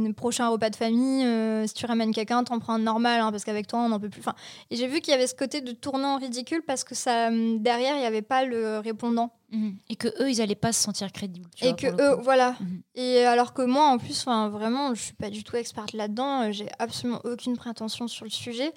euh, 0.07 0.13
Prochain 0.13 0.47
repas 0.49 0.69
de 0.71 0.75
famille, 0.75 1.23
euh, 1.25 1.67
si 1.67 1.73
tu 1.75 1.85
ramènes 1.85 2.13
quelqu'un, 2.13 2.43
t'en 2.43 2.57
prends 2.59 2.73
un 2.73 2.79
normal, 2.79 3.21
hein, 3.21 3.31
parce 3.31 3.43
qu'avec 3.43 3.67
toi 3.67 3.79
on 3.79 3.89
n'en 3.89 3.99
peut 3.99 4.09
plus. 4.09 4.21
Enfin, 4.21 4.33
et 4.71 4.75
j'ai 4.75 4.87
vu 4.87 5.01
qu'il 5.01 5.11
y 5.11 5.13
avait 5.15 5.27
ce 5.27 5.35
côté 5.35 5.61
de 5.61 5.71
tourner 5.71 6.05
en 6.05 6.17
ridicule 6.17 6.63
parce 6.65 6.83
que 6.83 6.95
ça 6.95 7.27
hum, 7.27 7.59
derrière 7.59 7.95
il 7.95 7.99
n'y 7.99 8.05
avait 8.05 8.21
pas 8.23 8.43
le 8.45 8.79
répondant 8.79 9.31
Mhm. 9.53 9.75
Et 9.89 9.97
que 9.97 10.07
eux, 10.23 10.29
ils 10.31 10.41
allaient 10.41 10.55
pas 10.55 10.71
se 10.71 10.81
sentir 10.81 11.11
crédibles. 11.11 11.49
et 11.61 11.65
vois, 11.67 11.73
que 11.73 11.87
eux 12.01 12.15
voilà. 12.21 12.55
Mhm. 12.61 12.81
Et 12.95 13.25
alors 13.25 13.53
que 13.53 13.61
moi 13.61 13.87
en 13.87 13.97
plus, 13.97 14.17
enfin 14.21 14.47
vraiment, 14.47 14.95
je 14.95 15.01
suis 15.01 15.13
pas 15.13 15.29
du 15.29 15.43
tout 15.43 15.57
experte 15.57 15.91
là-dedans. 15.91 16.53
J'ai 16.53 16.69
absolument 16.79 17.19
aucune 17.25 17.57
prétention 17.57 18.07
sur 18.07 18.23
le 18.23 18.31
sujet. 18.31 18.71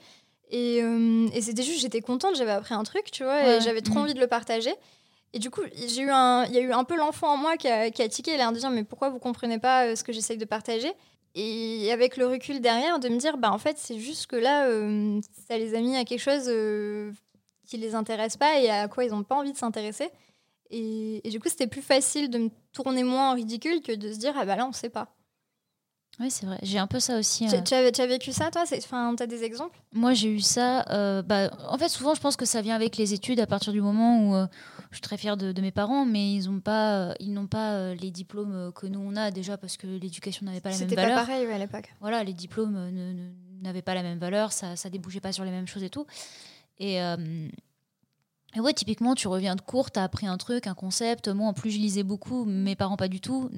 Et, 0.51 0.81
euh, 0.83 1.29
et 1.33 1.41
c'était 1.43 1.63
juste, 1.63 1.81
j'étais 1.81 2.01
contente, 2.01 2.37
j'avais 2.37 2.51
appris 2.51 2.75
un 2.75 2.83
truc, 2.83 3.11
tu 3.13 3.23
vois, 3.25 3.35
Ouais, 3.41 3.57
et 3.57 3.61
j'avais 3.61 3.81
trop 3.83 4.01
envie 4.01 4.15
de 4.15 4.21
le 4.21 4.27
partager. 4.27 4.73
Et 5.35 5.41
du 5.41 5.50
coup, 5.50 5.62
j'ai 5.75 6.03
eu 6.03 6.11
un, 6.11 6.45
il 6.45 6.53
y 6.53 6.59
a 6.59 6.61
eu 6.61 6.73
un 6.73 6.85
peu 6.85 6.97
l'enfant 6.97 7.35
en 7.35 7.37
moi 7.37 7.57
qui 7.57 7.67
a, 7.67 7.91
qui 7.91 8.03
a 8.03 8.09
tiqué, 8.09 8.37
l'air 8.37 8.53
de 8.53 8.59
dire 8.59 8.71
mais 8.71 8.85
pourquoi 8.85 9.09
vous 9.09 9.19
comprenez 9.19 9.59
pas 9.59 9.87
euh, 9.87 9.97
ce 9.97 10.05
que 10.05 10.12
j'essaye 10.12 10.38
de 10.38 10.45
partager? 10.45 10.93
Et 11.35 11.91
avec 11.91 12.17
le 12.17 12.29
recul 12.29 12.61
derrière, 12.61 13.00
de 13.00 13.09
me 13.09 13.19
dire 13.19 13.37
bah 13.37 13.50
en 13.50 13.59
fait 13.59 13.76
c'est 13.76 13.99
juste 13.99 14.29
que 14.29 14.37
là, 14.37 14.69
euh, 14.69 15.21
ça 15.49 15.59
les 15.59 15.75
a 15.75 15.81
mis 15.81 15.97
à 15.97 16.05
quelque 16.05 16.21
chose 16.21 16.45
euh, 16.47 17.11
qui 17.67 17.79
les 17.79 17.97
intéresse 17.97 18.37
pas 18.37 18.61
et 18.61 18.71
à 18.71 18.87
quoi 18.87 19.05
ils 19.05 19.12
ont 19.12 19.25
pas 19.25 19.35
envie 19.35 19.53
de 19.53 19.59
s'intéresser. 19.59 20.09
Et, 20.71 21.26
et 21.26 21.31
du 21.31 21.41
coup, 21.41 21.49
c'était 21.49 21.67
plus 21.67 21.83
facile 21.83 22.31
de 22.31 22.38
me 22.38 22.50
tourner 22.73 23.03
moins 23.03 23.33
en 23.33 23.35
ridicule 23.35 23.83
que 23.83 23.91
de 23.91 24.12
se 24.12 24.19
dire 24.19 24.35
ah 24.38 24.45
bah 24.45 24.55
là 24.55 24.67
on 24.67 24.73
sait 24.73 24.88
pas. 24.88 25.09
Oui, 26.21 26.30
c'est 26.30 26.47
vrai. 26.47 26.59
J'ai 26.62 26.78
un 26.78 26.87
peu 26.87 27.00
ça 27.00 27.18
aussi. 27.18 27.47
Tu 27.49 27.54
euh. 27.56 27.61
tu 27.62 27.75
as, 27.75 27.90
tu 27.90 28.00
as 28.00 28.06
vécu 28.06 28.33
ça 28.33 28.50
toi? 28.50 28.62
Enfin, 28.78 29.14
t'as 29.16 29.26
des 29.26 29.42
exemples? 29.42 29.78
Moi, 29.92 30.12
j'ai 30.14 30.28
eu 30.28 30.40
ça. 30.40 30.85
euh, 30.90 31.23
bah, 31.23 31.50
en 31.68 31.76
fait, 31.76 31.88
souvent, 31.88 32.14
je 32.14 32.21
pense 32.21 32.37
que 32.37 32.44
ça 32.44 32.61
vient 32.62 32.76
avec 32.76 32.97
les 32.97 33.14
études 33.14 33.40
à 33.40 33.47
partir 33.47 33.73
du 33.73 33.80
moment 33.80 34.21
où 34.28 34.35
euh, 34.37 34.47
je 34.90 34.97
suis 34.97 35.02
très 35.02 35.16
fière 35.18 35.37
de, 35.37 35.50
de 35.50 35.61
mes 35.61 35.73
parents, 35.73 36.04
mais 36.06 36.33
ils 36.35 36.49
n'ont 36.49 36.61
pas, 36.61 36.99
euh, 37.11 37.14
ils 37.18 37.33
n'ont 37.33 37.49
pas 37.49 37.73
euh, 37.73 37.94
les 37.97 38.11
diplômes 38.12 38.54
euh, 38.54 38.71
que 38.71 38.87
nous 38.87 39.00
on 39.00 39.16
a 39.16 39.33
déjà 39.33 39.56
parce 39.56 39.76
que 39.76 39.88
l'éducation 39.88 40.47
n'avait 40.47 40.61
pas 40.61 40.71
la 40.71 40.76
même 40.78 40.88
C'était 40.88 40.94
pas 40.94 41.02
valeur. 41.09 41.26
pareil 41.26 41.47
ouais, 41.47 41.52
à 41.54 41.59
l'époque. 41.59 41.92
Voilà, 42.00 42.23
les 42.23 42.33
diplômes 42.35 42.76
euh, 42.76 42.90
ne- 42.92 43.12
ne- 43.12 43.30
n'avaient 43.62 43.83
pas 43.83 43.94
la 43.94 44.02
même 44.04 44.18
valeur, 44.18 44.52
ça, 44.52 44.76
ça 44.76 44.90
débouchait 44.90 45.21
pas 45.21 45.33
sur 45.33 45.44
les 45.44 45.50
mêmes 45.50 45.66
choses 45.66 45.83
et 45.83 45.90
tout. 45.90 46.06
Et, 46.78 47.02
euh, 47.02 47.16
et 48.57 48.61
ouais, 48.61 48.73
typiquement, 48.73 49.15
tu 49.15 49.27
reviens 49.29 49.57
de 49.57 49.61
cours, 49.61 49.91
tu 49.91 49.99
as 49.99 50.03
appris 50.05 50.27
un 50.27 50.37
truc, 50.37 50.67
un 50.67 50.75
concept. 50.75 51.29
Moi, 51.29 51.49
en 51.49 51.53
plus, 51.53 51.71
je 51.71 51.79
lisais 51.79 52.03
beaucoup, 52.05 52.45
mes 52.45 52.77
parents 52.77 52.97
pas 52.97 53.09
du 53.09 53.21
tout. 53.21 53.51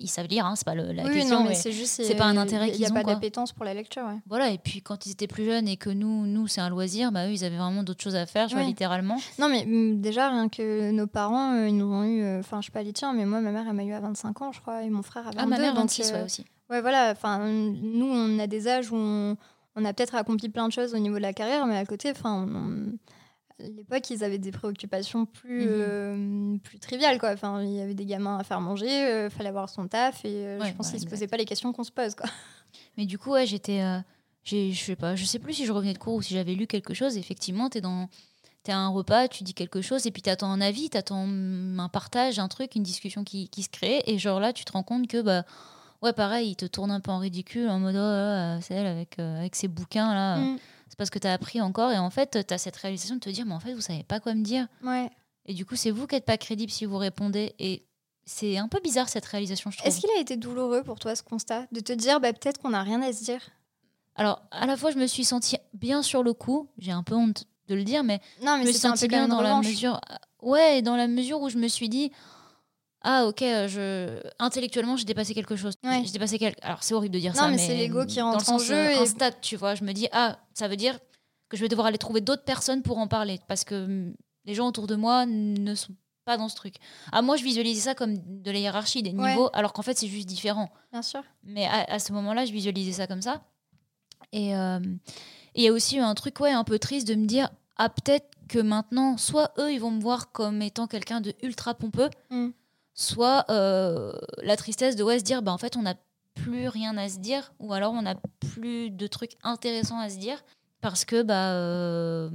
Ils 0.00 0.08
savent 0.08 0.26
lire, 0.28 0.46
hein, 0.46 0.54
c'est 0.56 0.64
pas 0.64 0.74
le- 0.74 0.92
la 0.92 1.04
oui, 1.04 1.12
question. 1.14 1.36
non, 1.38 1.42
mais 1.44 1.48
mais- 1.50 1.54
c'est 1.56 1.72
juste 1.72 2.00
c'est 2.04 2.14
pas 2.14 2.26
un 2.26 2.36
euh, 2.36 2.40
intérêt 2.40 2.68
Il 2.68 2.72
n'y 2.72 2.76
qu'ils 2.78 2.86
a 2.86 2.90
ont, 2.90 2.94
pas 2.94 3.02
d'appétence 3.02 3.52
pour 3.52 3.64
la 3.64 3.74
lecture. 3.74 4.04
Ouais. 4.04 4.18
Voilà, 4.28 4.50
et 4.50 4.58
puis 4.58 4.82
quand 4.82 5.04
ils 5.06 5.10
étaient 5.12 5.26
plus 5.26 5.44
jeunes 5.44 5.66
et 5.68 5.76
que 5.76 5.90
nous, 5.90 6.26
nous 6.26 6.46
c'est 6.46 6.60
un 6.60 6.68
loisir, 6.68 7.10
bah 7.12 7.26
eux, 7.28 7.32
ils 7.32 7.44
avaient 7.44 7.56
vraiment 7.56 7.82
d'autres 7.82 8.02
choses 8.02 8.14
à 8.16 8.26
faire, 8.26 8.46
tu 8.48 8.54
vois, 8.54 8.64
littéralement. 8.64 9.16
Non, 9.38 9.48
mais 9.48 9.64
mm, 9.66 10.00
déjà, 10.00 10.30
rien 10.30 10.48
que 10.48 10.90
nos 10.92 11.06
parents, 11.06 11.54
euh, 11.54 11.68
ils 11.68 11.76
nous 11.76 11.92
ont 11.92 12.04
eu. 12.04 12.22
euh, 12.22 12.40
Enfin, 12.40 12.60
je 12.60 12.66
sais 12.66 12.72
pas 12.72 12.82
les 12.82 12.92
tiens, 12.92 13.12
mais 13.12 13.26
moi, 13.26 13.40
ma 13.40 13.50
mère, 13.50 13.64
elle 13.68 13.74
m'a 13.74 13.84
eu 13.84 13.92
à 13.92 14.00
25 14.00 14.42
ans, 14.42 14.52
je 14.52 14.60
crois, 14.60 14.82
et 14.82 14.90
mon 14.90 15.02
frère 15.02 15.26
à 15.26 15.30
22. 15.30 15.40
Ah, 15.42 15.46
ma 15.46 15.58
mère, 15.58 15.72
donc, 15.74 15.82
26, 15.84 16.10
euh, 16.12 16.18
ouais, 16.18 16.22
aussi. 16.24 16.44
Ouais, 16.70 16.80
voilà. 16.80 17.10
Enfin, 17.12 17.38
nous, 17.48 18.06
on 18.06 18.38
a 18.38 18.46
des 18.46 18.68
âges 18.68 18.90
où 18.92 18.96
on, 18.96 19.36
on 19.74 19.84
a 19.84 19.92
peut-être 19.92 20.14
accompli 20.14 20.48
plein 20.48 20.66
de 20.68 20.72
choses 20.72 20.94
au 20.94 20.98
niveau 20.98 21.16
de 21.16 21.22
la 21.22 21.32
carrière, 21.32 21.66
mais 21.66 21.76
à 21.76 21.84
côté, 21.84 22.10
enfin, 22.12 22.46
on- 22.48 22.54
on- 22.56 22.92
l'époque, 23.58 24.10
ils 24.10 24.22
avaient 24.24 24.38
des 24.38 24.52
préoccupations 24.52 25.26
plus, 25.26 25.62
Mhm. 25.64 25.68
euh, 25.70 26.56
plus 26.62 26.78
triviales. 26.78 27.18
Quoi. 27.18 27.30
Enfin, 27.32 27.62
il 27.62 27.72
y 27.72 27.80
avait 27.80 27.94
des 27.94 28.06
gamins 28.06 28.38
à 28.38 28.44
faire 28.44 28.60
manger, 28.60 29.24
il 29.24 29.30
fallait 29.30 29.48
avoir 29.48 29.68
son 29.68 29.86
taf, 29.88 30.24
et 30.24 30.28
euh, 30.46 30.58
Ouais, 30.60 30.68
je 30.68 30.74
pense 30.74 30.86
ouais, 30.86 30.92
qu'ils 30.92 31.00
se 31.00 31.04
exact. 31.04 31.10
posaient 31.10 31.26
pas 31.28 31.36
les 31.36 31.44
questions 31.46 31.72
qu'on 31.72 31.84
se 31.84 31.92
pose. 31.92 32.14
Quoi. 32.14 32.26
Mais 32.98 33.06
du 33.06 33.18
coup, 33.18 33.30
ouais, 33.32 33.46
j'étais. 33.46 33.80
euh, 33.82 33.98
je 34.44 34.72
sais 34.74 34.94
pas, 34.96 35.16
je 35.16 35.24
sais 35.24 35.38
plus 35.40 35.54
si 35.54 35.66
je 35.66 35.72
revenais 35.72 35.92
de 35.92 35.98
cours 35.98 36.14
ou 36.14 36.22
si 36.22 36.34
j'avais 36.34 36.54
lu 36.54 36.66
quelque 36.66 36.94
chose. 36.94 37.16
Effectivement, 37.16 37.68
t'es 37.68 37.80
dans. 37.80 38.08
T'es 38.62 38.72
à 38.72 38.78
un 38.78 38.88
repas, 38.88 39.28
tu 39.28 39.44
dis 39.44 39.54
quelque 39.54 39.80
chose 39.80 40.08
et 40.08 40.10
puis 40.10 40.22
t'attends 40.22 40.50
un 40.50 40.60
avis, 40.60 40.90
t'attends 40.90 41.24
mm, 41.28 41.78
un 41.78 41.88
partage, 41.88 42.40
un 42.40 42.48
truc, 42.48 42.74
une 42.74 42.82
discussion 42.82 43.22
qui, 43.22 43.48
qui 43.48 43.62
se 43.62 43.68
crée. 43.68 44.02
Et 44.06 44.18
genre 44.18 44.40
là, 44.40 44.52
tu 44.52 44.64
te 44.64 44.72
rends 44.72 44.82
compte 44.82 45.06
que, 45.06 45.22
bah, 45.22 45.44
ouais, 46.02 46.12
pareil, 46.12 46.50
il 46.50 46.56
te 46.56 46.66
tourne 46.66 46.90
un 46.90 46.98
peu 46.98 47.12
en 47.12 47.18
ridicule 47.18 47.68
en 47.68 47.78
mode, 47.78 47.94
oh, 47.94 47.98
là, 47.98 48.54
là, 48.56 48.60
c'est 48.60 48.74
elle 48.74 48.88
avec, 48.88 49.20
euh, 49.20 49.38
avec 49.38 49.54
ses 49.54 49.68
bouquins 49.68 50.12
là. 50.12 50.38
Mm. 50.38 50.58
C'est 50.96 50.98
parce 50.98 51.10
que 51.10 51.18
t'as 51.18 51.34
appris 51.34 51.60
encore. 51.60 51.92
Et 51.92 51.98
en 51.98 52.08
fait, 52.08 52.46
t'as 52.46 52.56
cette 52.56 52.76
réalisation 52.76 53.16
de 53.16 53.20
te 53.20 53.28
dire, 53.28 53.44
mais 53.44 53.52
en 53.52 53.60
fait, 53.60 53.74
vous 53.74 53.82
savez 53.82 54.02
pas 54.02 54.18
quoi 54.18 54.32
me 54.32 54.42
dire. 54.42 54.66
Ouais. 54.82 55.10
Et 55.44 55.52
du 55.52 55.66
coup, 55.66 55.76
c'est 55.76 55.90
vous 55.90 56.06
qui 56.06 56.14
n'êtes 56.14 56.24
pas 56.24 56.38
crédible 56.38 56.72
si 56.72 56.86
vous 56.86 56.96
répondez. 56.96 57.54
Et 57.58 57.84
c'est 58.24 58.56
un 58.56 58.66
peu 58.66 58.80
bizarre 58.80 59.10
cette 59.10 59.26
réalisation, 59.26 59.70
je 59.70 59.76
trouve. 59.76 59.86
Est-ce 59.86 60.00
qu'il 60.00 60.08
a 60.16 60.20
été 60.20 60.38
douloureux 60.38 60.82
pour 60.82 60.98
toi 60.98 61.14
ce 61.14 61.22
constat 61.22 61.66
De 61.70 61.80
te 61.80 61.92
dire 61.92 62.18
bah, 62.18 62.32
peut-être 62.32 62.62
qu'on 62.62 62.70
n'a 62.70 62.82
rien 62.82 63.02
à 63.02 63.12
se 63.12 63.22
dire? 63.22 63.40
Alors, 64.14 64.40
à 64.50 64.64
la 64.64 64.78
fois, 64.78 64.90
je 64.90 64.96
me 64.96 65.06
suis 65.06 65.24
sentie 65.24 65.58
bien 65.74 66.00
sur 66.00 66.22
le 66.22 66.32
coup. 66.32 66.70
J'ai 66.78 66.92
un 66.92 67.02
peu 67.02 67.14
honte 67.14 67.44
de 67.68 67.74
le 67.74 67.84
dire, 67.84 68.02
mais 68.02 68.22
Non, 68.42 68.56
je 68.56 68.62
me 68.62 68.72
suis 68.72 68.80
sentie 68.80 69.06
bien 69.06 69.28
dans 69.28 69.42
la 69.42 69.60
mesure. 69.60 70.00
Ouais, 70.40 70.80
dans 70.80 70.96
la 70.96 71.08
mesure 71.08 71.42
où 71.42 71.50
je 71.50 71.58
me 71.58 71.68
suis 71.68 71.90
dit. 71.90 72.10
Ah 73.08 73.26
ok, 73.26 73.42
euh, 73.42 73.68
je 73.68 74.20
intellectuellement 74.40 74.96
j'ai 74.96 75.04
dépassé 75.04 75.32
quelque 75.32 75.54
chose. 75.54 75.74
Ouais. 75.84 76.02
J'ai 76.04 76.10
dépassé 76.12 76.38
quelque. 76.38 76.58
Alors 76.62 76.82
c'est 76.82 76.92
horrible 76.94 77.14
de 77.14 77.20
dire 77.20 77.32
Non, 77.34 77.38
ça, 77.42 77.46
mais 77.48 77.52
mais 77.56 77.58
c'est 77.58 77.76
l'ego 77.76 78.04
qui 78.04 78.20
rentre 78.20 78.38
en 78.38 78.58
sens, 78.58 78.64
jeu 78.64 78.74
euh, 78.74 78.90
et- 78.90 78.98
un 78.98 79.06
stade, 79.06 79.34
tu 79.40 79.56
vois. 79.56 79.74
Je 79.76 79.84
me 79.84 79.92
dis 79.92 80.08
ah 80.12 80.38
ça 80.54 80.66
veut 80.66 80.76
dire 80.76 80.98
que 81.48 81.56
je 81.56 81.62
vais 81.62 81.68
devoir 81.68 81.86
aller 81.86 81.98
trouver 81.98 82.20
d'autres 82.20 82.42
personnes 82.44 82.82
pour 82.82 82.98
en 82.98 83.06
parler 83.06 83.38
parce 83.46 83.62
que 83.64 83.84
hum, 83.84 84.14
les 84.44 84.54
gens 84.54 84.66
autour 84.66 84.86
de 84.88 84.96
moi 84.96 85.24
ne 85.26 85.74
sont 85.76 85.94
pas 86.24 86.36
dans 86.36 86.48
ce 86.48 86.56
truc. 86.56 86.74
Ah 87.12 87.22
moi 87.22 87.36
je 87.36 87.44
visualisais 87.44 87.82
ça 87.82 87.94
comme 87.94 88.14
de 88.42 88.50
la 88.50 88.58
hiérarchie 88.58 89.02
des 89.04 89.12
Ouais. 89.12 89.30
niveaux, 89.30 89.50
alors 89.52 89.72
qu'en 89.72 89.82
fait 89.82 89.96
c'est 89.96 90.08
juste 90.08 90.26
différent. 90.26 90.68
Bien 90.90 91.02
sûr. 91.02 91.22
Mais 91.44 91.66
à, 91.66 91.84
à 91.88 91.98
ce 92.00 92.12
moment-là, 92.12 92.44
je 92.44 92.52
visualisais 92.52 92.90
ça 92.92 93.06
comme 93.06 93.22
ça. 93.22 93.42
Et 94.32 94.56
euh, 94.56 94.80
et 95.54 95.60
il 95.60 95.62
y 95.62 95.68
a 95.68 95.72
aussi 95.72 95.96
eu 95.96 96.00
un 96.00 96.14
truc 96.14 96.40
ouais, 96.40 96.50
un 96.50 96.64
peu 96.64 96.78
triste 96.80 97.06
de 97.06 97.14
me 97.14 97.26
dire 97.26 97.48
ah, 97.76 97.88
peut-être 97.88 98.26
que 98.48 98.58
maintenant, 98.58 99.16
soit 99.18 99.52
eux, 99.58 99.70
ils 99.72 99.78
vont 99.78 99.90
me 99.90 100.00
voir 100.00 100.32
comme 100.32 100.62
étant 100.62 100.86
quelqu'un 100.86 101.20
de 101.20 101.34
ultra 101.42 101.74
pompeux, 101.74 102.10
Mm. 102.30 102.48
Soit 102.96 103.44
euh, 103.50 104.12
la 104.42 104.56
tristesse 104.56 104.96
de 104.96 105.04
ouais, 105.04 105.18
se 105.20 105.24
dire 105.24 105.42
bah, 105.42 105.52
en 105.52 105.58
fait, 105.58 105.76
on 105.76 105.82
n'a 105.82 105.94
plus 106.34 106.66
rien 106.68 106.96
à 106.96 107.08
se 107.08 107.18
dire, 107.18 107.52
ou 107.60 107.72
alors 107.72 107.92
on 107.92 108.02
n'a 108.02 108.16
plus 108.40 108.90
de 108.90 109.06
trucs 109.06 109.32
intéressants 109.44 109.98
à 110.00 110.08
se 110.10 110.18
dire, 110.18 110.44
parce 110.80 111.04
que 111.04 111.22
bah, 111.22 111.52
euh, 111.52 112.28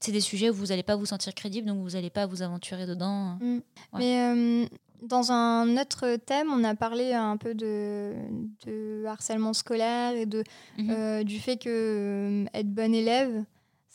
c'est 0.00 0.12
des 0.12 0.20
sujets 0.20 0.50
où 0.50 0.54
vous 0.54 0.66
n'allez 0.66 0.82
pas 0.82 0.96
vous 0.96 1.06
sentir 1.06 1.34
crédible, 1.34 1.66
donc 1.68 1.78
vous 1.78 1.90
n'allez 1.90 2.10
pas 2.10 2.26
vous 2.26 2.42
aventurer 2.42 2.86
dedans. 2.86 3.38
Ouais. 3.40 3.60
Mais 3.98 4.20
euh, 4.20 4.66
dans 5.02 5.32
un 5.32 5.76
autre 5.76 6.16
thème, 6.16 6.48
on 6.52 6.62
a 6.64 6.74
parlé 6.74 7.12
un 7.12 7.36
peu 7.36 7.54
de, 7.54 8.12
de 8.66 9.04
harcèlement 9.06 9.52
scolaire 9.52 10.14
et 10.14 10.26
de, 10.26 10.44
Mhm. 10.78 10.90
euh, 10.90 11.22
du 11.24 11.38
fait 11.40 11.56
que 11.56 12.44
être 12.54 12.68
bon 12.72 12.94
élève, 12.94 13.44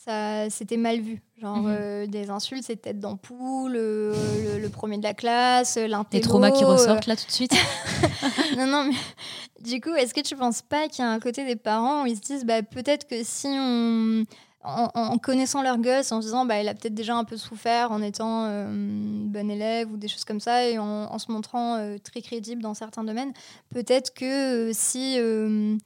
ça 0.06 0.48
c'était 0.50 0.76
mal 0.76 1.00
vu. 1.00 1.22
Genre 1.40 1.56
Mhm. 1.58 1.66
euh, 1.68 2.06
des 2.06 2.30
insultes, 2.30 2.64
c'est 2.64 2.76
tête 2.80 2.98
d'ampoule, 3.00 3.74
euh, 3.76 4.14
le, 4.56 4.62
le 4.62 4.68
premier 4.70 4.96
de 4.98 5.02
la 5.02 5.12
classe, 5.14 5.76
l'intello. 5.76 6.06
Les 6.12 6.20
traumas 6.20 6.50
qui 6.50 6.64
euh, 6.64 6.68
ressortent 6.68 7.06
là 7.06 7.16
tout 7.16 7.26
de 7.26 7.30
suite. 7.32 7.52
non, 8.56 8.66
non, 8.66 8.84
mais 8.84 9.62
du 9.62 9.80
coup, 9.80 9.94
est-ce 9.94 10.14
que 10.14 10.20
tu 10.22 10.34
penses 10.36 10.62
pas 10.62 10.88
qu'il 10.88 11.04
y 11.04 11.08
a 11.08 11.10
un 11.10 11.20
côté 11.20 11.44
des 11.44 11.56
parents 11.56 12.04
où 12.04 12.06
ils 12.06 12.16
se 12.16 12.22
disent 12.22 12.44
bah, 12.44 12.62
peut-être 12.62 13.06
que 13.06 13.22
si 13.22 13.48
on. 13.48 14.24
En, 14.68 14.90
en 14.94 15.16
connaissant 15.18 15.62
leur 15.62 15.78
gosse, 15.78 16.10
en 16.10 16.20
se 16.20 16.26
disant 16.26 16.44
bah, 16.44 16.60
il 16.60 16.66
a 16.66 16.74
peut-être 16.74 16.94
déjà 16.94 17.14
un 17.14 17.22
peu 17.22 17.36
souffert 17.36 17.92
en 17.92 18.02
étant 18.02 18.46
euh, 18.46 18.66
bon 18.68 19.48
élève 19.48 19.92
ou 19.92 19.96
des 19.96 20.08
choses 20.08 20.24
comme 20.24 20.40
ça 20.40 20.66
et 20.66 20.76
en, 20.76 20.84
en 20.84 21.18
se 21.20 21.30
montrant 21.30 21.76
euh, 21.76 21.98
très 22.02 22.20
crédible 22.20 22.62
dans 22.62 22.74
certains 22.74 23.04
domaines, 23.04 23.32
peut-être 23.72 24.12
que 24.12 24.24
euh, 24.24 24.72
si 24.74 25.20
euh, 25.20 25.76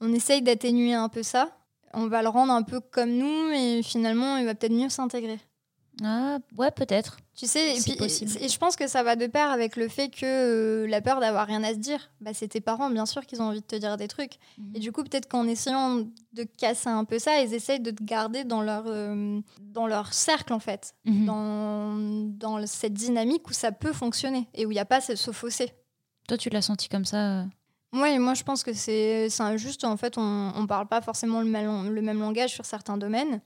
on 0.00 0.12
essaye 0.12 0.40
d'atténuer 0.40 0.94
un 0.94 1.08
peu 1.08 1.24
ça, 1.24 1.50
on 1.94 2.06
va 2.08 2.22
le 2.22 2.28
rendre 2.28 2.52
un 2.52 2.62
peu 2.62 2.80
comme 2.80 3.10
nous 3.10 3.50
et 3.52 3.82
finalement 3.82 4.36
il 4.36 4.44
va 4.46 4.54
peut-être 4.54 4.72
mieux 4.72 4.88
s'intégrer. 4.88 5.38
ah, 6.04 6.38
ouais, 6.56 6.70
peut-être. 6.70 7.16
Tu 7.34 7.46
sais, 7.46 7.76
et, 7.76 7.80
puis, 7.80 7.96
je 7.96 8.58
pense 8.58 8.74
que 8.74 8.88
ça 8.88 9.02
va 9.04 9.14
de 9.14 9.26
pair 9.28 9.50
avec 9.50 9.76
le 9.76 9.86
fait 9.88 10.08
que 10.08 10.24
euh, 10.24 10.86
la 10.88 11.00
peur 11.00 11.20
d'avoir 11.20 11.46
rien 11.46 11.62
à 11.62 11.70
se 11.72 11.78
dire, 11.78 12.10
bah, 12.20 12.32
c'est 12.34 12.48
tes 12.48 12.60
parents, 12.60 12.90
bien 12.90 13.06
sûr, 13.06 13.24
qu'ils 13.26 13.40
ont 13.40 13.46
envie 13.46 13.60
de 13.60 13.66
te 13.66 13.76
dire 13.76 13.96
des 13.96 14.08
trucs. 14.08 14.38
Et 14.74 14.80
du 14.80 14.90
coup, 14.90 15.04
peut-être 15.04 15.28
qu'en 15.28 15.46
essayant 15.46 16.04
de 16.32 16.42
casser 16.42 16.88
un 16.88 17.04
peu 17.04 17.20
ça, 17.20 17.40
ils 17.40 17.54
essayent 17.54 17.78
de 17.80 17.92
te 17.92 18.02
garder 18.02 18.42
dans 18.42 18.60
leur, 18.62 18.84
euh, 18.86 19.40
dans 19.60 19.86
leur 19.86 20.12
cercle, 20.14 20.52
en 20.52 20.58
fait, 20.58 20.94
Mhm. 21.04 21.26
dans, 21.26 21.96
dans 22.58 22.66
cette 22.66 22.94
dynamique 22.94 23.48
où 23.48 23.52
ça 23.52 23.70
peut 23.70 23.92
fonctionner 23.92 24.48
et 24.54 24.66
où 24.66 24.72
il 24.72 24.74
n'y 24.74 24.80
a 24.80 24.84
pas 24.84 25.00
ce, 25.00 25.14
ce 25.14 25.30
fossé. 25.30 25.72
Toi, 26.26 26.36
tu 26.38 26.50
l'as 26.50 26.62
senti 26.62 26.88
comme 26.88 27.04
ça 27.04 27.46
Ouais, 27.94 28.18
moi, 28.18 28.34
je 28.34 28.42
pense 28.42 28.62
que 28.64 28.74
c'est 28.74 29.30
c'est 29.30 29.42
un- 29.42 29.56
juste, 29.56 29.82
en 29.84 29.96
fait, 29.96 30.18
on 30.18 30.52
ne 30.60 30.66
parle 30.66 30.86
pas 30.88 31.00
forcément 31.00 31.40
le 31.40 31.46
même, 31.46 31.88
le 31.90 32.02
même 32.02 32.20
langage 32.20 32.50
sur 32.52 32.66
certains 32.66 32.98
domaines. 32.98 33.40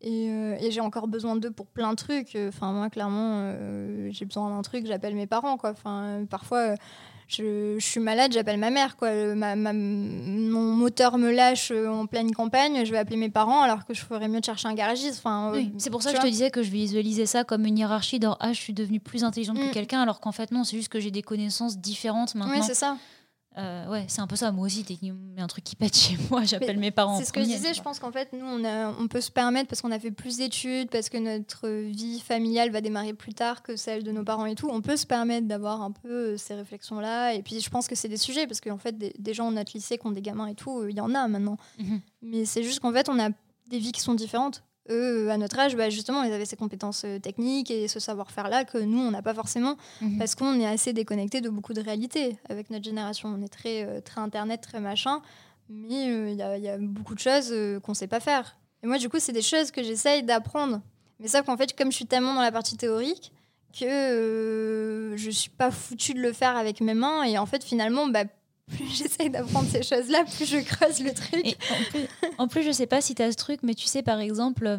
Et, 0.00 0.28
euh, 0.30 0.56
et 0.60 0.70
j'ai 0.70 0.80
encore 0.80 1.08
besoin 1.08 1.36
d'eux 1.36 1.50
pour 1.50 1.66
plein 1.66 1.90
de 1.90 1.96
trucs. 1.96 2.36
Enfin, 2.48 2.72
moi, 2.72 2.88
clairement, 2.88 3.40
euh, 3.42 4.08
j'ai 4.10 4.24
besoin 4.24 4.48
d'un 4.48 4.62
truc, 4.62 4.86
j'appelle 4.86 5.14
mes 5.14 5.26
parents, 5.26 5.58
quoi. 5.58 5.70
Enfin, 5.72 6.24
parfois, 6.30 6.74
je, 7.28 7.76
je 7.78 7.84
suis 7.86 8.00
malade, 8.00 8.32
j'appelle 8.32 8.58
ma 8.58 8.70
mère, 8.70 8.96
quoi. 8.96 9.12
Le- 9.12 9.34
ma- 9.34 9.56
ma- 9.56 9.72
mon 9.74 10.74
moteur 10.74 11.18
me 11.18 11.30
lâche 11.30 11.70
euh, 11.70 11.86
en 11.88 12.06
pleine 12.06 12.32
campagne, 12.32 12.84
je 12.86 12.90
vais 12.92 12.98
appeler 12.98 13.16
mes 13.18 13.30
parents 13.30 13.60
alors 13.60 13.84
que 13.84 13.92
je 13.92 14.02
ferais 14.04 14.26
mieux 14.28 14.40
de 14.40 14.44
chercher 14.44 14.68
un 14.68 14.74
garagiste. 14.74 15.18
Enfin, 15.18 15.50
euh, 15.50 15.56
Oui, 15.56 15.72
c'est 15.76 15.90
pour 15.90 16.02
ça 16.02 16.12
que 16.12 16.16
je 16.16 16.22
te 16.22 16.26
disais 16.28 16.50
que 16.50 16.62
je 16.62 16.70
visualisais 16.70 17.26
ça 17.26 17.44
comme 17.44 17.66
une 17.66 17.76
hiérarchie 17.78 18.18
dans 18.18 18.38
ah, 18.40 18.54
je 18.54 18.58
suis 18.60 18.72
devenue 18.72 19.00
plus 19.00 19.22
intelligente 19.22 19.58
Mm. 19.58 19.68
que 19.68 19.72
quelqu'un, 19.74 20.00
alors 20.00 20.20
qu'en 20.20 20.32
fait, 20.32 20.50
non, 20.50 20.64
c'est 20.64 20.76
juste 20.78 20.88
que 20.88 20.98
j'ai 20.98 21.10
des 21.10 21.22
connaissances 21.22 21.76
différentes 21.78 22.34
maintenant. 22.34 22.54
Ouais, 22.54 22.62
c'est 22.62 22.74
ça. 22.74 22.96
Euh, 23.58 23.86
ouais, 23.90 24.06
c'est 24.08 24.20
un 24.22 24.26
peu 24.26 24.36
ça. 24.36 24.50
Moi 24.50 24.64
aussi, 24.66 24.82
techniquement, 24.82 25.18
il 25.34 25.38
y 25.38 25.40
a 25.40 25.44
un 25.44 25.46
truc 25.46 25.62
qui 25.64 25.76
pète 25.76 25.94
chez 25.96 26.16
moi, 26.30 26.42
j'appelle 26.44 26.78
mes 26.78 26.90
parents. 26.90 27.16
en 27.16 27.18
C'est 27.18 27.26
ce 27.26 27.32
que 27.34 27.40
je 27.42 27.46
disais, 27.46 27.74
je 27.74 27.82
pense 27.82 27.98
qu'en 27.98 28.10
fait, 28.10 28.32
nous, 28.32 28.46
on, 28.46 28.64
a- 28.64 28.88
on 28.98 29.08
peut 29.08 29.20
se 29.20 29.30
permettre, 29.30 29.68
parce 29.68 29.82
qu'on 29.82 29.90
a 29.90 29.98
fait 29.98 30.10
plus 30.10 30.38
d'études, 30.38 30.88
parce 30.90 31.10
que 31.10 31.18
notre 31.18 31.68
vie 31.68 32.20
familiale 32.20 32.70
va 32.70 32.80
démarrer 32.80 33.12
plus 33.12 33.34
tard 33.34 33.62
que 33.62 33.76
celle 33.76 34.04
de 34.04 34.12
nos 34.12 34.24
parents 34.24 34.46
et 34.46 34.54
tout, 34.54 34.68
on 34.72 34.80
peut 34.80 34.96
se 34.96 35.04
permettre 35.06 35.46
d'avoir 35.46 35.82
un 35.82 35.90
peu 35.90 36.08
euh, 36.08 36.36
ces 36.38 36.54
réflexions-là. 36.54 37.34
Et 37.34 37.42
puis, 37.42 37.60
je 37.60 37.68
pense 37.68 37.88
que 37.88 37.94
c'est 37.94 38.08
des 38.08 38.16
sujets, 38.16 38.46
parce 38.46 38.60
qu'en 38.62 38.78
fait, 38.78 38.96
des, 38.96 39.12
des 39.18 39.34
gens 39.34 39.44
dans 39.44 39.56
notre 39.58 39.72
lycée 39.74 39.98
qui 39.98 40.06
ont 40.06 40.12
des 40.12 40.22
gamins 40.22 40.46
et 40.46 40.54
tout, 40.54 40.78
euh, 40.80 40.90
il 40.90 40.96
y 40.96 41.00
en 41.00 41.14
a 41.14 41.28
maintenant. 41.28 41.58
Mhm. 41.78 42.00
Mais 42.22 42.44
c'est 42.46 42.62
juste 42.62 42.80
qu'en 42.80 42.92
fait, 42.92 43.08
on 43.10 43.18
a 43.18 43.28
des 43.68 43.78
vies 43.78 43.92
qui 43.92 44.00
sont 44.00 44.14
différentes. 44.14 44.62
Eux, 44.90 45.30
à 45.30 45.36
notre 45.36 45.58
âge, 45.58 45.76
bah, 45.76 45.90
justement, 45.90 46.22
ils 46.24 46.32
avaient 46.32 46.44
ces 46.44 46.56
compétences 46.56 47.02
euh, 47.04 47.18
techniques 47.20 47.70
et 47.70 47.86
ce 47.88 48.00
savoir-faire-là 48.00 48.64
que 48.64 48.78
nous, 48.78 48.98
on 48.98 49.10
n'a 49.12 49.22
pas 49.22 49.34
forcément 49.34 49.76
Mhm. 50.00 50.18
parce 50.18 50.34
qu'on 50.34 50.58
est 50.58 50.66
assez 50.66 50.92
déconnecté 50.92 51.40
de 51.40 51.48
beaucoup 51.48 51.72
de 51.72 51.80
réalités 51.80 52.36
avec 52.48 52.68
notre 52.70 52.84
génération. 52.84 53.28
On 53.28 53.42
est 53.42 53.48
très, 53.48 53.84
euh, 53.84 54.00
très 54.00 54.20
internet, 54.20 54.60
très 54.60 54.80
machin, 54.80 55.22
mais 55.68 56.10
euh, 56.10 56.30
il 56.30 56.36
y, 56.36 56.42
a- 56.42 56.56
il 56.58 56.64
y 56.64 56.68
a 56.68 56.78
beaucoup 56.78 57.14
de 57.14 57.20
choses 57.20 57.54
qu'on 57.84 57.94
sait 57.94 58.08
pas 58.08 58.20
faire. 58.20 58.56
Et 58.82 58.86
moi, 58.88 58.98
du 58.98 59.08
coup, 59.08 59.18
c'est 59.20 59.32
des 59.32 59.42
choses 59.42 59.70
que 59.70 59.82
j'essaye 59.84 60.24
d'apprendre. 60.24 60.80
Mais 61.20 61.28
ça, 61.28 61.42
qu'en 61.42 61.56
fait, 61.56 61.76
comme 61.78 61.92
je 61.92 61.96
suis 61.96 62.06
tellement 62.06 62.34
dans 62.34 62.40
la 62.42 62.50
partie 62.50 62.76
théorique, 62.76 63.30
que 63.72 63.84
euh, 63.86 65.16
je 65.16 65.30
suis 65.30 65.48
pas 65.50 65.70
foutue 65.70 66.14
de 66.14 66.20
le 66.20 66.32
faire 66.32 66.56
avec 66.56 66.80
mes 66.80 66.94
mains. 66.94 67.22
Et 67.22 67.38
en 67.38 67.46
fait, 67.46 67.62
finalement, 67.64 68.06
bah, 68.08 68.24
plus 68.70 68.86
j'essaye 68.86 69.30
d'apprendre 69.30 69.68
ces 69.68 69.82
choses-là, 69.82 70.24
plus 70.24 70.46
je 70.46 70.58
creuse 70.58 71.00
le 71.00 71.12
truc. 71.12 71.44
Et 71.46 71.56
en 71.70 71.84
plus, 71.90 72.06
en 72.38 72.48
plus, 72.48 72.62
je 72.62 72.72
sais 72.72 72.86
pas 72.86 73.00
si 73.00 73.14
tu 73.14 73.22
as 73.22 73.30
ce 73.32 73.36
truc, 73.36 73.60
mais 73.62 73.74
tu 73.74 73.86
sais, 73.86 74.02
par 74.02 74.20
exemple, 74.20 74.66
euh, 74.66 74.78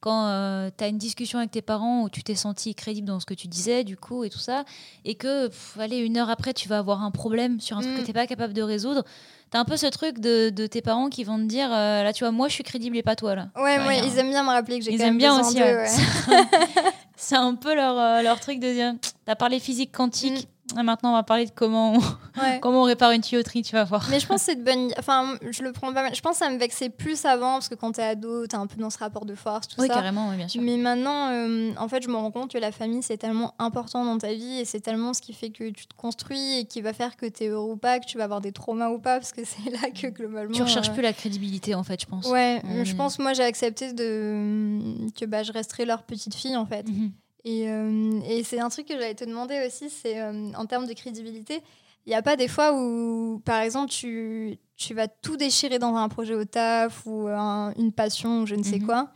quand 0.00 0.70
tu 0.76 0.84
as 0.84 0.88
une 0.88 0.98
discussion 0.98 1.38
avec 1.38 1.50
tes 1.50 1.62
parents 1.62 2.02
où 2.02 2.10
tu 2.10 2.22
t'es 2.22 2.34
senti 2.34 2.74
crédible 2.74 3.06
dans 3.08 3.20
ce 3.20 3.26
que 3.26 3.32
tu 3.34 3.48
disais, 3.48 3.84
du 3.84 3.96
coup, 3.96 4.22
et 4.24 4.30
tout 4.30 4.38
ça, 4.38 4.64
et 5.06 5.14
que, 5.14 5.46
pff, 5.48 5.76
allez, 5.80 5.96
une 5.98 6.18
heure 6.18 6.28
après, 6.30 6.52
tu 6.52 6.68
vas 6.68 6.78
avoir 6.78 7.02
un 7.02 7.10
problème 7.10 7.60
sur 7.60 7.78
un 7.78 7.80
truc 7.80 7.94
Mm. 7.94 8.00
que 8.00 8.06
tu 8.06 8.12
pas 8.12 8.26
capable 8.26 8.52
de 8.52 8.60
résoudre, 8.62 9.02
tu 9.50 9.56
as 9.56 9.60
un 9.60 9.64
peu 9.64 9.76
ce 9.78 9.86
truc 9.86 10.18
de, 10.20 10.50
de 10.50 10.66
tes 10.66 10.82
parents 10.82 11.08
qui 11.08 11.24
vont 11.24 11.38
te 11.38 11.44
dire, 11.44 11.72
euh, 11.72 12.02
là, 12.02 12.12
tu 12.12 12.22
vois, 12.24 12.32
moi, 12.32 12.48
je 12.48 12.52
suis 12.54 12.64
crédible 12.64 12.96
et 12.98 13.02
pas 13.02 13.16
toi, 13.16 13.34
là. 13.34 13.48
Ouais, 13.56 13.78
Ouais, 13.86 14.00
ils 14.06 14.18
aiment 14.18 14.28
bien 14.30 14.42
me 14.42 14.50
rappeler 14.50 14.78
que 14.78 14.84
j'ai 14.84 14.92
Ils 14.92 14.98
quand 14.98 15.04
même 15.04 15.12
aiment 15.14 15.18
bien 15.18 15.40
aussi, 15.40 15.56
ouais. 15.56 15.74
ouais. 15.74 15.88
C'est 17.16 17.36
un 17.36 17.54
peu 17.54 17.74
leur, 17.74 17.98
euh, 17.98 18.22
leur 18.22 18.38
truc 18.40 18.58
de 18.60 18.70
dire, 18.72 18.94
t'as 19.24 19.36
parlé 19.36 19.58
physique 19.58 19.90
quantique, 19.92 20.42
et 20.42 20.53
maintenant, 20.82 21.10
on 21.10 21.14
va 21.14 21.22
parler 21.22 21.46
de 21.46 21.50
comment 21.54 21.94
on, 21.94 21.98
Ouais. 22.40 22.58
comment 22.60 22.80
on 22.80 22.84
répare 22.84 23.12
une 23.12 23.20
tuyauterie, 23.20 23.62
tu 23.62 23.74
vas 23.76 23.84
voir. 23.84 24.06
Mais 24.10 24.18
je 24.18 24.26
pense 24.26 24.40
que 24.40 24.46
c'est 24.46 24.56
de 24.56 24.64
bonne. 24.64 24.92
Enfin, 24.98 25.36
je 25.48 25.62
le 25.62 25.70
prends 25.72 25.92
pas 25.92 26.02
mal. 26.02 26.14
Je 26.14 26.20
pense 26.20 26.32
que 26.38 26.44
ça 26.44 26.50
me 26.50 26.58
vexait 26.58 26.88
plus 26.90 27.24
avant, 27.26 27.54
parce 27.54 27.68
que 27.68 27.74
quand 27.76 27.92
t'es 27.92 28.02
ado, 28.02 28.46
t'es 28.46 28.56
un 28.56 28.66
peu 28.66 28.80
dans 28.80 28.90
ce 28.90 28.98
rapport 28.98 29.24
de 29.24 29.34
force, 29.34 29.68
tout 29.68 29.80
Oui, 29.80 29.86
ça. 29.88 29.94
carrément, 29.94 30.30
oui, 30.30 30.36
bien 30.36 30.48
sûr. 30.48 30.60
Mais 30.62 30.76
maintenant, 30.76 31.30
euh, 31.30 31.72
en 31.78 31.86
fait, 31.88 32.02
je 32.02 32.08
me 32.08 32.16
rends 32.16 32.30
compte 32.32 32.50
que 32.52 32.58
la 32.58 32.72
famille, 32.72 33.02
c'est 33.02 33.18
tellement 33.18 33.54
important 33.58 34.04
dans 34.04 34.18
ta 34.18 34.32
vie 34.32 34.58
et 34.60 34.64
c'est 34.64 34.80
tellement 34.80 35.12
ce 35.14 35.20
qui 35.20 35.32
fait 35.32 35.50
que 35.50 35.70
tu 35.70 35.86
te 35.86 35.94
construis 35.94 36.58
et 36.58 36.64
qui 36.64 36.80
va 36.80 36.92
faire 36.92 37.16
que 37.16 37.26
tu 37.26 37.44
es 37.44 37.48
heureux 37.48 37.72
ou 37.72 37.76
pas, 37.76 38.00
que 38.00 38.06
tu 38.06 38.18
vas 38.18 38.24
avoir 38.24 38.40
des 38.40 38.52
traumas 38.52 38.88
ou 38.90 38.98
pas, 38.98 39.18
parce 39.20 39.32
que 39.32 39.42
c'est 39.44 39.70
là 39.70 39.90
que 39.90 40.08
globalement. 40.08 40.52
Tu 40.54 40.62
recherches 40.62 40.88
euh, 40.88 40.92
plus 40.94 41.02
la 41.02 41.12
crédibilité, 41.12 41.74
en 41.74 41.84
fait, 41.84 42.00
je 42.00 42.06
pense. 42.06 42.26
Ouais, 42.26 42.62
je 42.84 42.94
pense, 42.94 43.18
moi, 43.18 43.32
j'ai 43.34 43.44
accepté 43.44 43.92
de... 43.92 44.80
que 45.18 45.24
bah, 45.26 45.42
je 45.42 45.52
resterai 45.52 45.84
leur 45.84 46.02
petite 46.02 46.34
fille, 46.34 46.56
en 46.56 46.66
fait. 46.66 46.88
Mhm. 46.88 47.12
Et, 47.44 47.68
euh, 47.68 48.20
et 48.26 48.42
c'est 48.42 48.58
un 48.60 48.68
truc 48.70 48.86
que 48.88 48.94
j'allais 48.94 49.14
te 49.14 49.24
demander 49.24 49.64
aussi, 49.66 49.90
c'est 49.90 50.20
euh, 50.20 50.50
en 50.56 50.64
termes 50.66 50.86
de 50.86 50.94
crédibilité, 50.94 51.60
il 52.06 52.10
n'y 52.10 52.14
a 52.14 52.22
pas 52.22 52.36
des 52.36 52.48
fois 52.48 52.72
où, 52.74 53.40
par 53.44 53.60
exemple, 53.60 53.90
tu, 53.90 54.58
tu 54.76 54.94
vas 54.94 55.08
tout 55.08 55.36
déchirer 55.36 55.78
dans 55.78 55.96
un 55.96 56.08
projet 56.08 56.34
au 56.34 56.44
taf 56.44 57.02
ou 57.06 57.28
un- 57.28 57.72
une 57.78 57.92
passion 57.92 58.42
ou 58.42 58.46
je 58.46 58.54
ne 58.54 58.62
sais 58.62 58.78
Mhm. 58.78 58.86
quoi. 58.86 59.10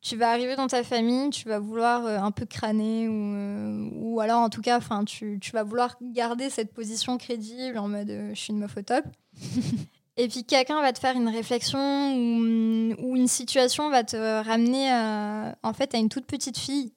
tu 0.00 0.16
vas 0.16 0.30
arriver 0.30 0.54
dans 0.54 0.66
ta 0.66 0.84
famille, 0.84 1.30
tu 1.30 1.48
vas 1.48 1.58
vouloir 1.58 2.04
euh, 2.04 2.18
un 2.18 2.30
peu 2.30 2.44
crâner 2.44 3.08
ou, 3.08 3.90
ou 3.94 4.20
alors 4.20 4.40
en 4.42 4.50
tout 4.50 4.60
cas, 4.60 4.76
enfin, 4.76 5.02
tu, 5.04 5.38
tu, 5.40 5.50
vas 5.52 5.62
vouloir 5.62 5.96
garder 6.02 6.50
cette 6.50 6.74
position 6.74 7.16
crédible 7.16 7.78
en 7.78 7.88
mode 7.88 8.08
je 8.34 8.38
suis 8.38 8.52
une 8.52 8.58
meuf 8.58 8.76
au 8.76 8.82
top. 8.82 9.04
Et 10.16 10.28
puis 10.28 10.44
quelqu'un 10.44 10.80
va 10.82 10.92
te 10.92 10.98
faire 10.98 11.16
une 11.16 11.28
réflexion 11.28 11.78
ou, 12.14 12.94
ou, 13.02 13.16
une 13.16 13.26
situation 13.28 13.88
va 13.90 14.04
te 14.04 14.16
ramener 14.44 14.90
à, 14.92 15.56
en 15.62 15.72
fait 15.72 15.94
à 15.94 15.98
une 15.98 16.08
toute 16.10 16.26
petite 16.26 16.58
fille. 16.58 16.92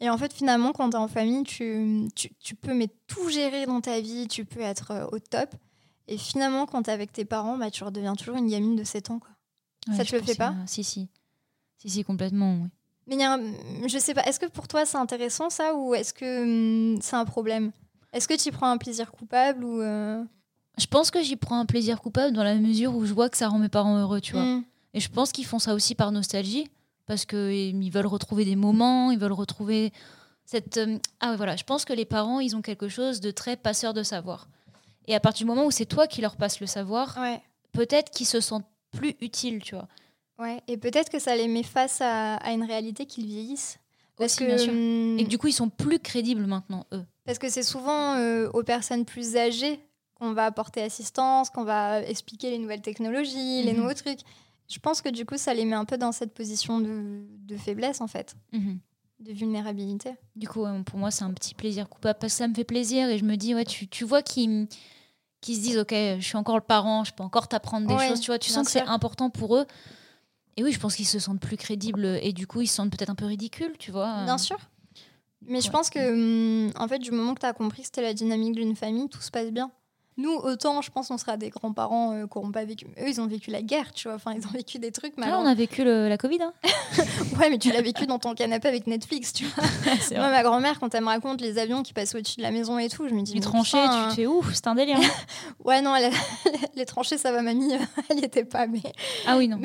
Et 0.00 0.10
en 0.10 0.18
fait, 0.18 0.32
finalement, 0.32 0.72
quand 0.72 0.90
tu 0.90 0.96
es 0.96 1.00
en 1.00 1.08
famille, 1.08 1.42
tu, 1.44 2.08
tu, 2.14 2.30
tu, 2.38 2.54
peux 2.54 2.74
mais 2.74 2.88
tout 3.06 3.30
gérer 3.30 3.64
dans 3.64 3.80
ta 3.80 4.00
vie, 4.00 4.28
tu 4.28 4.44
peux 4.44 4.60
être 4.60 5.08
au 5.12 5.18
top. 5.18 5.54
Et 6.08 6.18
finalement, 6.18 6.66
quand 6.66 6.82
tu 6.82 6.90
es 6.90 6.92
avec 6.92 7.12
tes 7.12 7.24
parents, 7.24 7.56
bah, 7.56 7.70
tu 7.70 7.82
redeviens 7.82 8.14
toujours 8.14 8.36
une 8.36 8.48
gamine 8.48 8.76
de 8.76 8.84
7 8.84 9.10
ans. 9.10 9.18
Quoi. 9.18 9.30
Ouais, 9.88 9.96
ça 9.96 10.04
te 10.04 10.14
le 10.14 10.22
fait 10.22 10.34
pas? 10.34 10.54
Si, 10.66 10.84
si. 10.84 11.08
Si, 11.78 11.90
si, 11.90 12.04
complètement, 12.04 12.58
oui. 12.62 12.68
Mais 13.06 13.16
y 13.16 13.22
a 13.22 13.34
un, 13.34 13.40
je 13.86 13.98
sais 13.98 14.14
pas, 14.14 14.22
est-ce 14.24 14.40
que 14.40 14.46
pour 14.46 14.66
toi 14.66 14.84
c'est 14.84 14.98
intéressant 14.98 15.48
ça? 15.48 15.74
Ou 15.74 15.94
est-ce 15.94 16.12
que 16.12 16.94
hum, 16.94 17.00
c'est 17.00 17.16
un 17.16 17.24
problème? 17.24 17.70
Est-ce 18.12 18.26
que 18.26 18.34
tu 18.34 18.50
prends 18.50 18.70
un 18.70 18.78
plaisir 18.78 19.12
coupable 19.12 19.64
ou 19.64 19.80
euh... 19.80 20.24
Je 20.78 20.86
pense 20.86 21.10
que 21.10 21.22
j'y 21.22 21.36
prends 21.36 21.58
un 21.58 21.66
plaisir 21.66 22.00
coupable 22.00 22.34
dans 22.34 22.42
la 22.42 22.56
mesure 22.56 22.94
où 22.94 23.04
je 23.06 23.14
vois 23.14 23.30
que 23.30 23.36
ça 23.36 23.48
rend 23.48 23.58
mes 23.58 23.68
parents 23.68 23.96
heureux, 23.98 24.20
tu 24.20 24.32
vois. 24.32 24.42
Mmh. 24.42 24.64
Et 24.94 25.00
je 25.00 25.08
pense 25.08 25.32
qu'ils 25.32 25.46
font 25.46 25.58
ça 25.58 25.74
aussi 25.74 25.94
par 25.94 26.12
nostalgie, 26.12 26.68
parce 27.06 27.24
qu'ils 27.24 27.90
veulent 27.90 28.06
retrouver 28.06 28.44
des 28.44 28.56
moments, 28.56 29.10
ils 29.10 29.18
veulent 29.18 29.32
retrouver 29.32 29.92
cette... 30.44 30.76
euh, 30.76 30.98
Ah 31.20 31.30
ouais, 31.30 31.36
voilà, 31.36 31.56
je 31.56 31.64
pense 31.64 31.84
que 31.84 31.92
les 31.92 32.04
parents, 32.04 32.40
ils 32.40 32.54
ont 32.56 32.62
quelque 32.62 32.88
chose 32.88 33.20
de 33.20 33.30
très 33.30 33.56
passeur 33.56 33.94
de 33.94 34.02
savoir. 34.02 34.48
Et 35.06 35.14
à 35.14 35.20
partir 35.20 35.46
du 35.46 35.48
moment 35.52 35.66
où 35.66 35.70
c'est 35.70 35.86
toi 35.86 36.06
qui 36.06 36.20
leur 36.20 36.36
passes 36.36 36.60
le 36.60 36.66
savoir, 36.66 37.16
Ouais. 37.18 37.40
peut-être 37.72 38.10
qu'ils 38.10 38.26
se 38.26 38.40
sentent 38.40 38.66
plus 38.90 39.14
utiles, 39.20 39.62
tu 39.62 39.74
vois. 39.74 39.88
Ouais, 40.38 40.60
et 40.68 40.76
peut-être 40.76 41.08
que 41.10 41.18
ça 41.18 41.34
les 41.36 41.48
met 41.48 41.62
face 41.62 42.00
à, 42.00 42.34
à 42.36 42.52
une 42.52 42.64
réalité 42.64 43.06
qu'ils 43.06 43.26
vieillissent. 43.26 43.78
Parce 44.16 44.34
Aussi, 44.34 44.44
que, 44.46 44.68
hum, 44.70 45.18
Et 45.18 45.24
que 45.24 45.28
du 45.28 45.38
coup, 45.38 45.46
ils 45.48 45.52
sont 45.52 45.68
plus 45.68 45.98
crédibles 45.98 46.46
maintenant, 46.46 46.86
eux. 46.92 47.04
parce 47.24 47.38
que 47.38 47.48
c'est 47.50 47.62
souvent 47.62 48.14
euh, 48.16 48.48
aux 48.54 48.62
personnes 48.62 49.04
plus 49.04 49.36
âgées 49.36 49.78
qu'on 50.14 50.32
va 50.32 50.46
apporter 50.46 50.82
assistance, 50.82 51.50
qu'on 51.50 51.64
va 51.64 52.00
expliquer 52.02 52.50
les 52.50 52.58
nouvelles 52.58 52.80
technologies, 52.80 53.62
les 53.62 53.72
Mhm. 53.72 53.80
nouveaux 53.80 53.94
trucs. 53.94 54.20
Je 54.68 54.78
pense 54.80 55.00
que 55.02 55.08
du 55.08 55.24
coup, 55.24 55.36
ça 55.36 55.54
les 55.54 55.64
met 55.64 55.74
un 55.76 55.84
peu 55.84 55.96
dans 55.96 56.12
cette 56.12 56.34
position 56.34 56.80
de, 56.80 57.24
de 57.46 57.56
faiblesse, 57.56 58.00
en 58.00 58.06
fait, 58.08 58.34
Mhm. 58.52 58.78
de 59.20 59.32
vulnérabilité. 59.32 60.14
Du 60.34 60.48
coup, 60.48 60.64
pour 60.84 60.98
moi, 60.98 61.10
c'est 61.10 61.24
un 61.24 61.32
petit 61.32 61.54
plaisir 61.54 61.88
coupable 61.88 62.18
parce 62.20 62.32
que 62.32 62.38
ça 62.38 62.48
me 62.48 62.54
fait 62.54 62.64
plaisir 62.64 63.08
et 63.08 63.18
je 63.18 63.24
me 63.24 63.36
dis, 63.36 63.54
ouais, 63.54 63.64
tu, 63.64 63.86
tu 63.88 64.04
vois 64.04 64.22
qu'ils 64.22 64.66
qu'ils 65.42 65.56
se 65.56 65.60
disent, 65.60 65.78
ok, 65.78 65.92
je 65.92 66.20
suis 66.24 66.36
encore 66.36 66.56
le 66.56 66.62
parent, 66.62 67.04
je 67.04 67.12
peux 67.12 67.22
encore 67.22 67.46
t'apprendre 67.46 67.86
des 67.86 67.94
Ouais, 67.94 68.08
choses, 68.08 68.20
tu 68.20 68.26
vois, 68.30 68.38
tu 68.38 68.50
sens 68.50 68.64
que 68.64 68.72
c'est 68.72 68.80
important 68.82 69.30
pour 69.30 69.56
eux. 69.56 69.66
Et 70.56 70.64
oui, 70.64 70.72
je 70.72 70.80
pense 70.80 70.96
qu'ils 70.96 71.06
se 71.06 71.18
sentent 71.18 71.40
plus 71.40 71.56
crédibles 71.58 72.18
et 72.22 72.32
du 72.32 72.46
coup, 72.46 72.62
ils 72.62 72.66
se 72.66 72.74
sentent 72.74 72.90
peut-être 72.90 73.10
un 73.10 73.14
peu 73.14 73.26
ridicules, 73.26 73.76
tu 73.78 73.92
vois. 73.92 74.24
Bien 74.24 74.38
sûr. 74.38 74.56
Mais 75.42 75.60
je 75.60 75.70
pense 75.70 75.90
que, 75.90 76.66
hum, 76.66 76.72
en 76.76 76.88
fait, 76.88 76.98
du 76.98 77.10
moment 77.12 77.34
que 77.34 77.40
tu 77.40 77.46
as 77.46 77.52
compris 77.52 77.82
que 77.82 77.86
c'était 77.86 78.02
la 78.02 78.14
dynamique 78.14 78.54
d'une 78.56 78.74
famille, 78.74 79.08
tout 79.08 79.20
se 79.20 79.30
passe 79.30 79.50
bien. 79.52 79.70
Nous, 80.18 80.30
autant, 80.32 80.80
je 80.80 80.90
pense, 80.90 81.10
on 81.10 81.18
sera 81.18 81.36
des 81.36 81.50
grands-parents 81.50 82.12
euh, 82.12 82.26
qui 82.26 82.38
n'auront 82.38 82.50
pas 82.50 82.64
vécu. 82.64 82.86
Eux, 82.98 83.06
ils 83.08 83.20
ont 83.20 83.26
vécu 83.26 83.50
la 83.50 83.60
guerre, 83.60 83.92
tu 83.92 84.08
vois. 84.08 84.14
Enfin, 84.16 84.32
ils 84.34 84.46
ont 84.46 84.50
vécu 84.50 84.78
des 84.78 84.90
trucs. 84.90 85.12
Mais 85.18 85.24
Ah, 85.26 85.32
on 85.32 85.40
alors- 85.40 85.46
a 85.48 85.54
vécu 85.54 85.84
le- 85.84 86.08
la 86.08 86.16
Covid, 86.16 86.38
hein. 86.42 86.54
Ouais, 87.38 87.50
mais 87.50 87.58
tu 87.58 87.70
l'as 87.70 87.82
vécu 87.82 88.06
dans 88.06 88.18
ton 88.18 88.34
canapé 88.34 88.66
avec 88.68 88.86
Netflix, 88.86 89.34
tu 89.34 89.44
vois. 89.44 89.64
Moi, 90.18 90.30
ma 90.30 90.42
grand-mère, 90.42 90.80
quand 90.80 90.94
elle 90.94 91.02
me 91.02 91.08
raconte 91.08 91.42
les 91.42 91.58
avions 91.58 91.82
qui 91.82 91.92
passaient 91.92 92.16
au-dessus 92.16 92.38
de 92.38 92.42
la 92.42 92.50
maison 92.50 92.78
et 92.78 92.88
tout, 92.88 93.06
je 93.08 93.14
me 93.14 93.20
dis. 93.20 93.32
Tu 93.32 93.38
mais 93.38 93.42
tranchais, 93.44 93.76
putain, 93.82 94.04
tu 94.04 94.08
te 94.10 94.14
fais 94.14 94.26
ouf, 94.26 94.50
c'est 94.54 94.66
un 94.68 94.74
délire. 94.74 94.96
hein. 94.98 95.10
Ouais, 95.64 95.82
non, 95.82 95.94
les 96.74 96.86
tranchées, 96.86 97.18
ça 97.18 97.30
va, 97.32 97.42
mamie. 97.42 97.74
Elle 98.08 98.16
n'y 98.16 98.24
était 98.24 98.44
pas, 98.44 98.66
mais. 98.66 98.80
ah 99.26 99.36
oui, 99.36 99.48
non. 99.48 99.60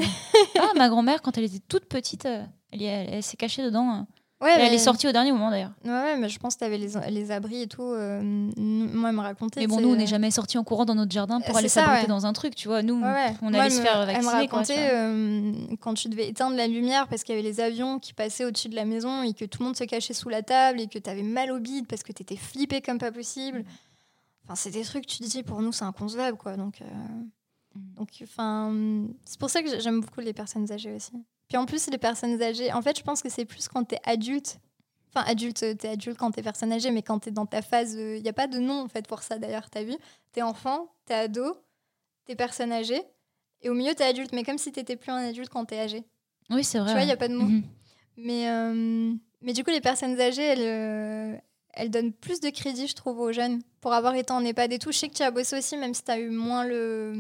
ah, 0.59 0.71
ma 0.75 0.89
grand-mère, 0.89 1.21
quand 1.21 1.37
elle 1.37 1.45
était 1.45 1.59
toute 1.59 1.85
petite, 1.85 2.25
euh, 2.25 2.43
elle, 2.73 2.81
y- 2.81 2.85
elle- 2.85 3.09
elle 3.13 3.23
s'est 3.23 3.37
cachée 3.37 3.63
dedans. 3.63 4.05
Ouais, 4.41 4.49
Et 4.49 4.53
Elle 4.61 4.69
mais- 4.69 4.75
est 4.75 4.79
sortie 4.79 5.07
au 5.07 5.11
dernier 5.11 5.31
moment, 5.31 5.51
d'ailleurs. 5.51 5.71
Ouais, 5.85 5.91
ouais, 5.91 6.17
mais 6.17 6.27
je 6.27 6.39
pense 6.39 6.55
que 6.55 6.59
tu 6.59 6.65
avais 6.65 6.77
les, 6.79 6.89
les 7.11 7.31
abris 7.31 7.61
et 7.61 7.67
tout. 7.67 7.83
euh, 7.83 8.21
moi, 8.57 9.09
elle 9.09 9.15
me 9.15 9.21
racontait. 9.21 9.59
Mais 9.59 9.67
bon, 9.67 9.79
nous, 9.79 9.89
on 9.89 9.95
n'est 9.95 10.07
jamais 10.07 10.31
sortis 10.31 10.57
en 10.57 10.63
courant 10.63 10.83
dans 10.85 10.95
notre 10.95 11.11
jardin 11.11 11.41
pour 11.41 11.55
aller 11.57 11.69
s'abriter 11.69 12.01
ouais. 12.01 12.07
dans 12.07 12.25
un 12.25 12.33
truc, 12.33 12.55
tu 12.55 12.67
vois. 12.67 12.81
Nous, 12.81 12.95
Ouais, 12.99 13.07
ouais. 13.07 13.33
on 13.43 13.53
allait 13.53 13.65
elle 13.65 13.71
se 13.71 13.77
me- 13.79 13.83
faire 13.83 14.01
Elle 14.09 14.17
me 14.17 14.23
vacciner, 14.23 14.47
quoi, 14.47 14.63
tu 14.63 14.71
racontait 14.73 14.89
euh, 14.95 15.51
quand 15.79 15.93
tu 15.93 16.09
devais 16.09 16.27
éteindre 16.27 16.55
la 16.57 16.65
lumière 16.67 17.07
parce 17.07 17.23
qu'il 17.23 17.35
y 17.35 17.37
avait 17.39 17.47
les 17.47 17.59
avions 17.59 17.99
qui 17.99 18.13
passaient 18.13 18.45
au-dessus 18.45 18.69
de 18.69 18.75
la 18.75 18.85
maison 18.85 19.21
et 19.23 19.33
que 19.33 19.45
tout 19.45 19.59
le 19.59 19.65
monde 19.67 19.77
se 19.77 19.83
cachait 19.83 20.13
sous 20.13 20.29
la 20.29 20.41
table 20.41 20.81
et 20.81 20.87
que 20.87 20.97
tu 20.97 21.09
avais 21.09 21.21
mal 21.23 21.51
au 21.51 21.59
bide 21.59 21.85
parce 21.87 22.01
que 22.01 22.11
tu 22.11 22.23
étais 22.23 22.35
flippé 22.35 22.81
comme 22.81 22.97
pas 22.97 23.11
possible. 23.11 23.63
Enfin, 24.45 24.55
c'est 24.55 24.71
des 24.71 24.81
trucs, 24.83 25.05
tu 25.05 25.19
te 25.19 25.23
dis, 25.23 25.43
pour 25.43 25.61
nous, 25.61 25.71
c'est 25.71 25.85
inconcevable, 25.85 26.37
quoi. 26.37 26.57
Donc, 26.57 26.81
euh, 26.81 26.85
Mm. 27.75 27.93
donc 27.99 28.09
enfin, 28.23 28.73
c'est 29.23 29.39
pour 29.39 29.49
ça 29.49 29.61
que 29.63 29.79
j'aime 29.79 30.01
beaucoup 30.01 30.19
les 30.19 30.33
personnes 30.33 30.69
âgées 30.71 30.93
aussi. 30.93 31.13
Puis 31.51 31.57
en 31.57 31.65
plus, 31.65 31.89
les 31.89 31.97
personnes 31.97 32.41
âgées, 32.41 32.71
en 32.71 32.81
fait, 32.81 32.97
je 32.97 33.03
pense 33.03 33.21
que 33.21 33.27
c'est 33.27 33.43
plus 33.43 33.67
quand 33.67 33.83
tu 33.83 33.95
es 33.95 33.99
adulte. 34.05 34.57
Enfin, 35.09 35.29
adulte, 35.29 35.57
tu 35.57 35.65
es 35.65 35.89
adulte 35.89 36.17
quand 36.17 36.31
tu 36.31 36.39
es 36.39 36.43
personne 36.43 36.71
âgée, 36.71 36.91
mais 36.91 37.01
quand 37.01 37.19
tu 37.19 37.27
es 37.27 37.31
dans 37.33 37.45
ta 37.45 37.61
phase. 37.61 37.95
Il 37.95 38.23
n'y 38.23 38.29
a 38.29 38.33
pas 38.33 38.47
de 38.47 38.57
nom, 38.57 38.79
en 38.79 38.87
fait, 38.87 39.05
pour 39.05 39.21
ça, 39.21 39.37
d'ailleurs, 39.37 39.69
tu 39.69 39.77
as 39.77 39.83
vu. 39.83 39.97
Tu 40.31 40.39
es 40.39 40.43
enfant, 40.43 40.95
tu 41.05 41.11
es 41.11 41.17
ado, 41.17 41.57
tu 42.25 42.31
es 42.31 42.35
personne 42.37 42.71
âgée, 42.71 43.03
et 43.59 43.69
au 43.69 43.73
milieu, 43.73 43.93
tu 43.93 44.01
es 44.01 44.05
adulte, 44.05 44.31
mais 44.31 44.43
comme 44.43 44.57
si 44.57 44.71
tu 44.71 44.79
n'étais 44.79 44.95
plus 44.95 45.11
un 45.11 45.27
adulte 45.27 45.49
quand 45.49 45.65
tu 45.65 45.73
es 45.73 45.79
âgé. 45.81 46.05
Oui, 46.51 46.63
c'est 46.63 46.79
vrai. 46.79 46.87
Tu 46.87 46.93
vois, 46.93 47.01
il 47.01 47.07
n'y 47.07 47.11
a 47.11 47.17
pas 47.17 47.27
de 47.27 47.35
mot. 47.35 47.43
Mhm. 47.43 47.63
Mais, 48.15 48.49
euh, 48.49 49.13
mais 49.41 49.51
du 49.51 49.65
coup, 49.65 49.71
les 49.71 49.81
personnes 49.81 50.17
âgées, 50.21 50.41
elles, 50.41 51.41
elles 51.73 51.89
donnent 51.89 52.11
plus 52.13 52.39
de 52.39 52.49
crédit, 52.49 52.87
je 52.87 52.95
trouve, 52.95 53.19
aux 53.19 53.31
jeunes 53.31 53.61
pour 53.79 53.93
avoir 53.93 54.13
été 54.15 54.31
en 54.33 54.43
EHPAD 54.43 54.73
et 54.73 54.79
tout. 54.79 54.91
Je 54.91 54.97
sais 54.97 55.07
que 55.09 55.13
tu 55.15 55.23
as 55.23 55.31
bossé 55.31 55.57
aussi, 55.57 55.77
même 55.77 55.93
si 55.93 56.03
tu 56.03 56.11
as 56.11 56.19
eu 56.19 56.29
moins 56.29 56.65
le, 56.65 57.13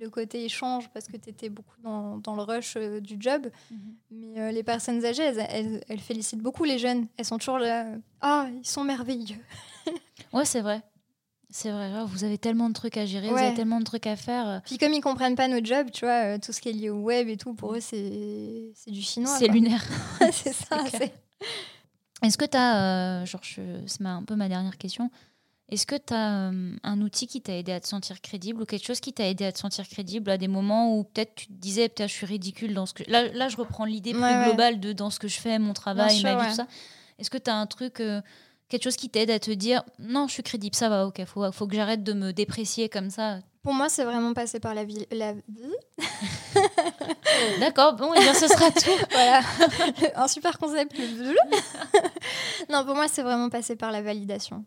le 0.00 0.10
côté 0.10 0.44
échange 0.44 0.88
parce 0.90 1.06
que 1.06 1.16
tu 1.16 1.30
étais 1.30 1.48
beaucoup 1.48 1.74
dans, 1.82 2.18
dans 2.18 2.36
le 2.36 2.42
rush 2.42 2.74
euh, 2.76 3.00
du 3.00 3.16
job. 3.18 3.48
Mhm. 3.70 3.78
Mais 4.12 4.40
euh, 4.40 4.50
les 4.52 4.62
personnes 4.62 5.04
âgées, 5.04 5.22
elles, 5.24 5.46
elles- 5.50 5.84
elles 5.88 6.00
félicitent 6.00 6.40
beaucoup 6.42 6.64
les 6.64 6.78
jeunes. 6.78 7.06
Elles 7.16 7.24
sont 7.24 7.38
toujours 7.38 7.58
là. 7.58 7.86
euh, 7.86 7.96
Ah, 8.20 8.46
ils 8.62 8.66
sont 8.68 8.84
merveilleux. 8.84 9.36
Ouais, 10.32 10.44
c'est 10.44 10.60
vrai. 10.62 10.82
C'est 11.50 11.70
vrai. 11.70 11.92
Ah, 11.94 12.04
Vous 12.08 12.24
avez 12.24 12.38
tellement 12.38 12.68
de 12.68 12.74
trucs 12.74 12.96
à 12.96 13.06
gérer, 13.06 13.28
vous 13.28 13.36
avez 13.36 13.54
tellement 13.54 13.78
de 13.78 13.84
trucs 13.84 14.06
à 14.08 14.16
faire. 14.16 14.60
Puis 14.64 14.78
comme 14.78 14.92
ils 14.92 15.00
comprennent 15.00 15.36
pas 15.36 15.46
notre 15.46 15.64
job, 15.66 15.88
tu 15.92 16.04
vois, 16.04 16.38
tout 16.40 16.52
ce 16.52 16.60
qui 16.60 16.70
est 16.70 16.72
lié 16.72 16.90
au 16.90 16.98
web 17.02 17.28
et 17.28 17.36
tout, 17.36 17.54
pour 17.54 17.74
eux, 17.74 17.80
c'est 17.80 18.72
c'est 18.74 18.90
du 18.90 19.00
chinois. 19.02 19.36
C'est 19.38 19.46
lunaire. 19.46 19.84
c'est 20.32 20.52
ça. 20.52 20.78
Est-ce 22.24 22.38
que 22.38 22.44
tu 22.44 22.56
as, 22.56 23.24
genre, 23.24 23.42
je- 23.42 23.82
c'est 23.86 24.04
un 24.04 24.22
peu 24.22 24.34
ma 24.36 24.48
dernière 24.48 24.76
question, 24.78 25.10
est-ce 25.70 25.86
que 25.86 25.96
tu 25.96 26.12
as 26.14 26.50
un 26.82 27.00
outil 27.00 27.26
qui 27.26 27.40
t'a 27.40 27.56
aidé 27.56 27.72
à 27.72 27.80
te 27.80 27.86
sentir 27.88 28.20
crédible 28.20 28.62
ou 28.62 28.64
quelque 28.66 28.84
chose 28.86 29.00
qui 29.00 29.12
t'a 29.12 29.26
aidé 29.28 29.44
à 29.46 29.52
te 29.52 29.58
sentir 29.58 29.88
crédible 29.88 30.30
à 30.30 30.36
des 30.38 30.48
moments 30.48 30.96
où 30.96 31.04
peut-être 31.04 31.34
tu 31.34 31.46
te 31.46 31.52
disais, 31.52 31.88
peut-être 31.88 32.10
je 32.10 32.14
suis 32.14 32.26
ridicule 32.26 32.74
dans 32.74 32.86
ce 32.86 32.94
que. 32.94 33.02
Là, 33.10 33.28
là 33.32 33.48
je 33.48 33.56
reprends 33.56 33.84
l'idée 33.86 34.12
plus 34.12 34.20
Ouais, 34.22 34.28
ouais. 34.38 34.44
globale 34.44 34.80
de 34.80 34.92
dans 34.92 35.10
ce 35.10 35.18
que 35.18 35.28
je 35.28 35.38
fais, 35.38 35.58
mon 35.58 35.72
travail, 35.72 36.16
sûr, 36.16 36.28
ma 36.28 36.34
vie, 36.36 36.40
ouais. 36.42 36.48
tout 36.48 36.54
ça. 36.56 36.66
Est-ce 37.18 37.30
que 37.30 37.38
tu 37.38 37.50
as 37.50 37.56
un 37.56 37.66
truc, 37.66 38.00
euh, 38.00 38.20
quelque 38.68 38.82
chose 38.84 38.96
qui 38.96 39.08
t'aide 39.08 39.30
à 39.30 39.38
te 39.38 39.50
dire, 39.52 39.82
non, 39.98 40.26
je 40.28 40.34
suis 40.34 40.42
crédible, 40.42 40.74
ça 40.76 40.88
va, 40.88 41.06
ok, 41.06 41.24
faut, 41.24 41.50
faut 41.52 41.66
que 41.66 41.74
j'arrête 41.76 42.02
de 42.04 42.12
me 42.12 42.32
déprécier 42.32 42.88
comme 42.88 43.08
ça. 43.10 43.38
Pour 43.64 43.72
moi, 43.72 43.88
c'est 43.88 44.04
vraiment 44.04 44.34
passé 44.34 44.60
par 44.60 44.74
la 44.74 44.84
vie. 44.84 45.06
La... 45.10 45.32
D'accord, 47.60 47.94
bon, 47.94 48.12
et 48.14 48.20
bien 48.20 48.34
ce 48.34 48.46
sera 48.46 48.70
tout. 48.70 48.90
voilà, 49.10 49.40
un 50.16 50.28
super 50.28 50.58
concept. 50.58 50.94
non, 52.70 52.84
pour 52.84 52.94
moi, 52.94 53.08
c'est 53.08 53.22
vraiment 53.22 53.48
passé 53.48 53.74
par 53.74 53.90
la 53.90 54.02
validation. 54.02 54.64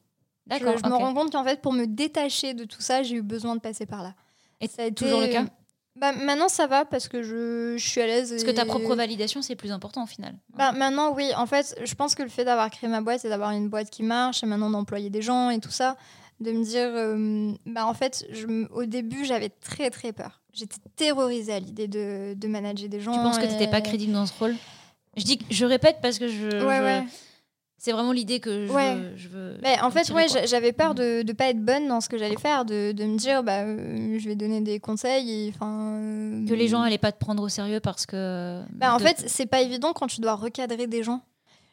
Je, 0.49 0.57
D'accord, 0.57 0.77
je 0.83 0.89
me 0.89 0.95
rends 0.95 1.13
compte 1.13 1.31
qu'en 1.31 1.43
fait, 1.43 1.61
pour 1.61 1.73
me 1.73 1.85
détacher 1.85 2.53
de 2.53 2.63
tout 2.63 2.81
ça, 2.81 3.03
j'ai 3.03 3.15
eu 3.17 3.21
besoin 3.21 3.55
de 3.55 3.61
passer 3.61 3.85
par 3.85 4.01
là. 4.01 4.13
Et 4.61 4.67
Ça 4.67 4.81
a 4.81 4.85
été- 4.85 5.05
toujours 5.05 5.21
le 5.21 5.27
cas? 5.27 5.45
Bah, 5.95 6.11
Maintenant, 6.13 6.47
ça 6.49 6.65
va 6.67 6.85
parce 6.85 7.07
que 7.07 7.21
je, 7.23 7.75
je 7.77 7.87
suis 7.87 8.01
à 8.01 8.07
l'aise. 8.07 8.31
Parce 8.31 8.43
que 8.43 8.51
ta 8.51 8.63
et- 8.63 8.67
propre 8.67 8.95
validation, 8.95 9.41
c'est 9.43 9.55
plus 9.55 9.71
important 9.71 10.03
au 10.03 10.07
final. 10.07 10.33
Bah, 10.55 10.71
maintenant, 10.71 11.13
oui. 11.13 11.31
En 11.37 11.45
fait, 11.45 11.79
je 11.83 11.93
pense 11.95 12.15
que 12.15 12.23
le 12.23 12.29
fait 12.29 12.45
d'avoir 12.45 12.69
créé 12.71 12.89
ma 12.89 13.01
boîte 13.01 13.23
et 13.25 13.29
d'avoir 13.29 13.51
une 13.51 13.69
boîte 13.69 13.89
qui 13.91 14.01
marche 14.03 14.43
et 14.43 14.47
maintenant 14.47 14.69
d'employer 14.71 15.09
des 15.11 15.21
gens 15.21 15.49
et 15.51 15.59
tout 15.59 15.71
ça, 15.71 15.95
de 16.39 16.51
me 16.51 16.63
dire, 16.63 16.89
euh, 16.93 17.51
bah, 17.65 17.85
en 17.87 17.93
fait, 17.93 18.25
je, 18.31 18.45
au 18.71 18.85
début, 18.85 19.25
j'avais 19.25 19.49
très 19.49 19.89
très 19.89 20.11
peur. 20.13 20.41
J'étais 20.53 20.77
terrorisée 20.95 21.53
à 21.53 21.59
l'idée 21.59 21.87
de, 21.87 22.33
de 22.35 22.47
manager 22.47 22.89
des 22.89 22.99
gens. 22.99 23.11
Tu 23.13 23.19
penses 23.19 23.37
que 23.39 23.45
tu 23.45 23.51
n'étais 23.53 23.67
pas 23.67 23.81
crédible 23.81 24.13
dans 24.13 24.25
ce 24.25 24.33
rôle? 24.37 24.55
Je, 25.15 25.23
dis, 25.23 25.39
je 25.49 25.65
répète 25.65 25.97
parce 26.01 26.19
que 26.19 26.27
je, 26.27 26.45
Ouais, 26.65 26.77
je- 26.77 26.83
ouais. 26.83 27.03
c'est 27.79 27.91
vraiment 27.91 28.11
l'idée 28.11 28.39
que 28.39 28.67
je 28.67 28.71
Ouais. 28.71 28.95
veux. 28.95 29.15
Je 29.15 29.27
veux 29.29 29.57
Mais 29.63 29.79
en 29.81 29.89
fait, 29.89 30.09
ouais, 30.11 30.27
j'avais 30.45 30.73
peur 30.73 30.89
Mhm. 30.91 30.95
de 30.95 31.23
ne 31.27 31.33
pas 31.33 31.49
être 31.49 31.63
bonne 31.63 31.87
dans 31.87 32.01
ce 32.01 32.09
que 32.09 32.17
j'allais 32.19 32.37
faire, 32.37 32.65
de, 32.65 32.91
de 32.91 33.03
me 33.05 33.17
dire, 33.17 33.41
bah, 33.43 33.61
euh, 33.63 34.17
je 34.19 34.27
vais 34.27 34.35
donner 34.35 34.61
des 34.61 34.79
conseils. 34.79 35.47
et, 35.47 35.53
euh, 35.61 36.45
Que 36.47 36.53
les 36.53 36.67
gens 36.67 36.81
n'allaient 36.81 36.97
pas 36.99 37.11
te 37.11 37.19
prendre 37.19 37.41
au 37.43 37.49
sérieux 37.49 37.79
parce 37.79 38.05
que. 38.05 38.61
Bah, 38.73 38.93
en 38.93 38.97
de- 38.97 39.03
fait, 39.03 39.23
c'est 39.27 39.47
pas 39.47 39.61
évident 39.61 39.93
quand 39.93 40.07
tu 40.07 40.21
dois 40.21 40.35
recadrer 40.35 40.85
des 40.87 41.01
gens. 41.03 41.21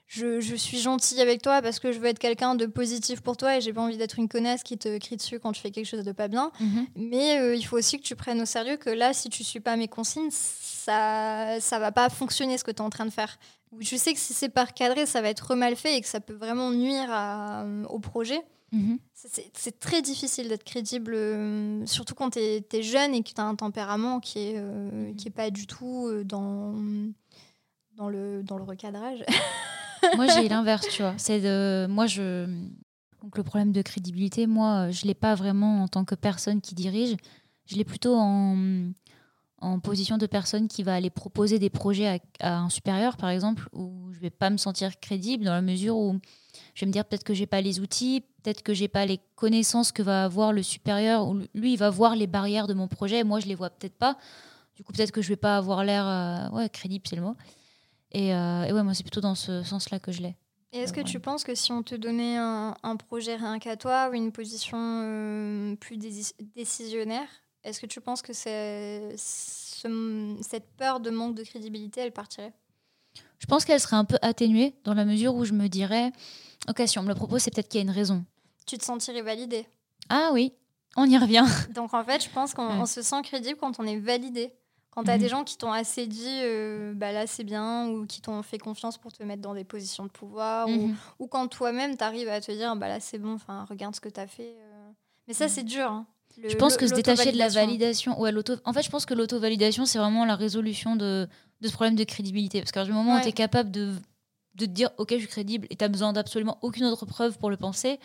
Je, 0.06 0.40
je 0.40 0.54
suis 0.54 0.78
gentille 0.78 1.20
avec 1.20 1.40
toi 1.42 1.62
parce 1.62 1.80
que 1.80 1.90
je 1.90 1.98
veux 1.98 2.06
être 2.06 2.18
quelqu'un 2.18 2.54
de 2.54 2.66
positif 2.66 3.20
pour 3.22 3.36
toi 3.36 3.56
et 3.56 3.60
j'ai 3.60 3.72
pas 3.72 3.80
envie 3.80 3.96
d'être 3.96 4.18
une 4.18 4.28
connasse 4.28 4.62
qui 4.62 4.76
te 4.78 4.98
crie 4.98 5.16
dessus 5.16 5.40
quand 5.40 5.52
tu 5.52 5.60
fais 5.62 5.70
quelque 5.70 5.86
chose 5.86 6.04
de 6.04 6.12
pas 6.12 6.28
bien. 6.28 6.52
Mhm. 6.60 6.86
Mais 6.96 7.40
euh, 7.40 7.54
il 7.56 7.62
faut 7.64 7.78
aussi 7.78 7.98
que 7.98 8.02
tu 8.04 8.14
prennes 8.14 8.40
au 8.42 8.44
sérieux 8.44 8.76
que 8.76 8.90
là, 8.90 9.12
si 9.14 9.28
tu 9.30 9.42
suis 9.42 9.60
pas 9.60 9.76
mes 9.76 9.88
consignes, 9.88 10.28
ça 10.30 11.58
ça 11.60 11.78
va 11.78 11.90
pas 11.90 12.10
fonctionner 12.10 12.58
ce 12.58 12.64
que 12.64 12.70
tu 12.70 12.78
es 12.78 12.80
en 12.82 12.90
train 12.90 13.06
de 13.06 13.10
faire. 13.10 13.38
Tu 13.80 13.98
sais 13.98 14.12
que 14.12 14.20
si 14.20 14.34
c'est 14.34 14.50
pas 14.50 14.64
recadré, 14.66 15.04
ça 15.06 15.20
va 15.20 15.30
être 15.30 15.54
mal 15.56 15.74
fait 15.74 15.96
et 15.96 16.00
que 16.00 16.06
ça 16.06 16.20
peut 16.20 16.34
vraiment 16.34 16.70
nuire 16.70 17.08
à- 17.10 17.64
au 17.88 17.98
projet. 17.98 18.40
Mhm. 18.72 18.98
C'est- 19.14 19.80
très 19.80 20.02
difficile 20.02 20.48
d'être 20.48 20.64
crédible, 20.64 21.12
euh, 21.14 21.84
surtout 21.86 22.14
quand 22.14 22.30
tu 22.30 22.38
es, 22.40 22.82
jeune 22.82 23.14
et 23.14 23.22
que 23.22 23.30
tu 23.30 23.40
as 23.40 23.44
un 23.44 23.54
tempérament 23.56 24.20
qui 24.20 24.38
est, 24.40 24.54
euh, 24.58 25.12
qui 25.14 25.28
est 25.28 25.30
pas 25.30 25.50
du 25.50 25.66
tout 25.66 26.06
euh, 26.08 26.24
dans, 26.24 26.74
dans 27.96 28.08
le, 28.10 28.42
dans 28.42 28.58
le 28.58 28.64
recadrage. 28.64 29.24
moi, 30.16 30.26
j'ai 30.28 30.48
l'inverse, 30.48 30.86
tu 30.90 31.02
vois. 31.02 31.14
C'est 31.16 31.40
de, 31.40 31.86
moi, 31.88 32.06
je, 32.06 32.46
donc 33.22 33.36
le 33.36 33.42
problème 33.42 33.72
de 33.72 33.82
crédibilité, 33.82 34.46
moi, 34.46 34.90
je 34.90 35.06
l'ai 35.06 35.14
pas 35.14 35.34
vraiment 35.34 35.82
en 35.82 35.88
tant 35.88 36.04
que 36.04 36.14
personne 36.14 36.60
qui 36.60 36.74
dirige. 36.74 37.16
Je 37.66 37.76
l'ai 37.76 37.84
plutôt 37.84 38.16
en, 38.16 38.56
en 39.64 39.80
position 39.80 40.18
de 40.18 40.26
personne 40.26 40.68
qui 40.68 40.82
va 40.82 40.94
aller 40.94 41.10
proposer 41.10 41.58
des 41.58 41.70
projets 41.70 42.20
à, 42.40 42.58
un 42.58 42.68
supérieur, 42.68 43.16
par 43.16 43.30
exemple, 43.30 43.68
où 43.72 44.12
je 44.12 44.20
vais 44.20 44.30
pas 44.30 44.50
me 44.50 44.58
sentir 44.58 45.00
crédible 45.00 45.44
dans 45.44 45.52
la 45.52 45.62
mesure 45.62 45.96
où 45.96 46.20
je 46.74 46.80
vais 46.80 46.86
me 46.86 46.92
dire 46.92 47.04
peut-être 47.04 47.24
que 47.24 47.34
j'ai 47.34 47.46
pas 47.46 47.60
les 47.60 47.80
outils, 47.80 48.22
peut-être 48.42 48.62
que 48.62 48.74
j'ai 48.74 48.88
pas 48.88 49.06
les 49.06 49.20
connaissances 49.36 49.90
que 49.90 50.02
va 50.02 50.24
avoir 50.24 50.52
le 50.52 50.62
supérieur, 50.62 51.26
ou 51.26 51.40
lui, 51.54 51.72
il 51.72 51.78
va 51.78 51.90
voir 51.90 52.14
les 52.16 52.26
barrières 52.26 52.66
de 52.66 52.74
mon 52.74 52.88
projet, 52.88 53.24
moi, 53.24 53.40
je 53.40 53.46
les 53.46 53.54
vois 53.54 53.70
peut-être 53.70 53.96
pas. 53.96 54.18
Du 54.76 54.82
coup, 54.82 54.92
peut-être 54.92 55.12
que 55.12 55.22
je 55.22 55.28
vais 55.28 55.36
pas 55.36 55.56
avoir 55.56 55.84
l'air 55.84 56.06
euh, 56.06 56.68
crédible, 56.68 57.06
c'est 57.08 57.16
le 57.16 57.22
mot. 57.22 57.36
Et, 58.14 58.32
euh, 58.32 58.64
et, 58.64 58.72
ouais, 58.72 58.82
moi, 58.82 58.94
c'est 58.94 59.02
plutôt 59.02 59.20
dans 59.20 59.34
ce 59.34 59.62
sens-là 59.64 59.98
que 59.98 60.12
je 60.12 60.22
l'ai. 60.22 60.36
Et 60.72 60.78
est-ce 60.78 60.92
que 60.92 61.00
tu 61.00 61.20
penses 61.20 61.44
que 61.44 61.54
si 61.54 61.70
on 61.70 61.82
te 61.82 61.94
donnait 61.94 62.36
un, 62.36 62.96
projet 62.96 63.36
rien 63.36 63.58
qu'à 63.58 63.76
toi 63.76 64.08
ou 64.10 64.14
une 64.14 64.32
position 64.32 64.78
euh, 64.78 65.76
plus 65.76 65.98
décisionnaire, 66.56 67.28
est-ce 67.62 67.80
que 67.80 67.86
tu 67.86 68.00
penses 68.00 68.22
que 68.22 68.32
c'est 68.32 69.14
cette 69.16 70.76
peur 70.76 71.00
de 71.00 71.10
manque 71.10 71.36
de 71.36 71.44
crédibilité, 71.44 72.00
elle 72.00 72.12
partirait? 72.12 72.52
Je 73.38 73.46
pense 73.46 73.64
qu'elle 73.64 73.78
serait 73.78 73.96
un 73.96 74.04
peu 74.04 74.18
atténuée 74.22 74.74
dans 74.84 74.94
la 74.94 75.04
mesure 75.04 75.34
où 75.34 75.44
je 75.44 75.52
me 75.52 75.68
dirais, 75.68 76.10
ok, 76.68 76.82
si 76.86 76.98
on 76.98 77.02
me 77.02 77.08
le 77.08 77.14
propose, 77.14 77.42
c'est 77.42 77.54
peut-être 77.54 77.68
qu'il 77.68 77.78
y 77.78 77.82
a 77.82 77.84
une 77.84 77.94
raison. 77.94 78.24
Tu 78.66 78.78
te 78.78 78.84
sentirais 78.84 79.22
validé 79.22 79.66
Ah 80.08 80.30
oui, 80.32 80.54
on 80.96 81.04
y 81.04 81.18
revient. 81.18 81.44
Donc 81.74 81.94
en 81.94 82.02
fait, 82.02 82.24
je 82.24 82.30
pense 82.30 82.54
qu'on 82.54 82.86
se 82.86 83.02
sent 83.02 83.22
crédible 83.22 83.58
quand 83.58 83.78
on 83.78 83.84
est 83.84 83.98
validé. 83.98 84.52
Quand 84.94 85.02
tu 85.02 85.10
as 85.10 85.18
des 85.18 85.24
mhm. 85.24 85.30
gens 85.30 85.44
qui 85.44 85.56
t'ont 85.56 85.72
assez 85.72 86.06
dit, 86.06 86.24
euh, 86.28 86.92
bah 86.94 87.10
là 87.10 87.26
c'est 87.26 87.42
bien, 87.42 87.88
ou 87.88 88.06
qui 88.06 88.20
t'ont 88.20 88.42
fait 88.42 88.58
confiance 88.58 88.96
pour 88.96 89.12
te 89.12 89.24
mettre 89.24 89.42
dans 89.42 89.54
des 89.54 89.64
positions 89.64 90.04
de 90.04 90.08
pouvoir, 90.08 90.68
ou, 90.68 90.88
mhm. 90.88 90.96
ou, 91.18 91.26
quand 91.26 91.48
toi-même 91.48 91.96
tu 91.96 92.04
arrives 92.04 92.28
à 92.28 92.40
te 92.40 92.52
dire, 92.52 92.76
bah 92.76 92.86
là 92.86 93.00
c'est 93.00 93.18
bon, 93.18 93.34
enfin 93.34 93.66
regarde 93.68 93.96
ce 93.96 94.00
que 94.00 94.08
tu 94.08 94.20
as 94.20 94.28
fait. 94.28 94.54
Euh. 94.56 94.90
Mais 95.26 95.34
ça 95.34 95.46
mhm. 95.46 95.50
c'est 95.50 95.62
dur. 95.64 95.90
Hein. 95.90 96.06
je 96.46 96.54
pense 96.54 96.76
que 96.76 96.86
se 96.86 96.94
détacher 96.94 97.32
de 97.32 97.38
la 97.38 97.48
validation, 97.48 98.20
ouais, 98.20 98.30
l'auto. 98.30 98.54
En 98.64 98.72
fait, 98.72 98.82
je 98.82 98.90
pense 98.90 99.04
que 99.04 99.14
l'auto-validation, 99.14 99.84
c'est 99.84 99.98
vraiment 99.98 100.24
la 100.24 100.36
résolution 100.36 100.94
de, 100.94 101.28
de, 101.60 101.68
ce 101.68 101.72
problème 101.72 101.96
de 101.96 102.04
crédibilité. 102.04 102.60
Parce 102.60 102.70
qu'à 102.70 102.84
du 102.84 102.92
moment 102.92 103.16
où 103.16 103.20
tu 103.20 103.28
es 103.28 103.32
capable 103.32 103.72
de, 103.72 103.94
de 104.54 104.66
te 104.66 104.70
dire, 104.70 104.90
ok, 104.98 105.10
je 105.14 105.18
suis 105.18 105.26
crédible, 105.26 105.66
et 105.70 105.76
tu 105.76 105.88
besoin 105.88 106.12
d'absolument 106.12 106.58
aucune 106.62 106.84
autre 106.84 107.04
preuve 107.04 107.36
pour 107.38 107.50
le 107.50 107.56
penser. 107.56 107.98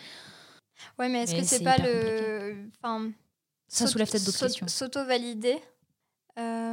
Ouais, 0.98 1.08
mais 1.08 1.24
est-ce 1.24 1.36
que 1.36 1.44
c'est 1.44 1.64
pas 1.64 1.78
le. 1.78 2.68
Enfin, 2.82 3.12
ça 3.68 3.86
soulève 3.86 4.10
peut-être 4.10 4.26
d'autres 4.26 4.40
questions. 4.40 4.68
S'auto-valider, 4.68 5.60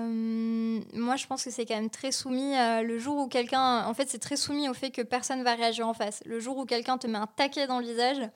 euh, 0.06 0.80
moi, 0.94 1.16
je 1.16 1.26
pense 1.26 1.44
que 1.44 1.50
c'est 1.50 1.66
quand 1.66 1.74
même 1.74 1.90
très 1.90 2.12
soumis 2.12 2.54
le 2.82 2.98
jour 2.98 3.18
où 3.18 3.28
quelqu'un. 3.28 3.84
En 3.86 3.94
fait, 3.94 4.08
c'est 4.08 4.18
très 4.18 4.36
soumis 4.36 4.68
au 4.68 4.74
fait 4.74 4.90
que 4.90 5.02
personne 5.02 5.42
va 5.42 5.54
réagir 5.54 5.86
en 5.86 5.94
face. 5.94 6.22
Le 6.24 6.40
jour 6.40 6.56
où 6.56 6.64
quelqu'un 6.64 6.98
te 6.98 7.06
met 7.06 7.18
un 7.18 7.26
taquet 7.26 7.66
dans 7.66 7.78
le 7.78 7.86
visage. 7.86 8.28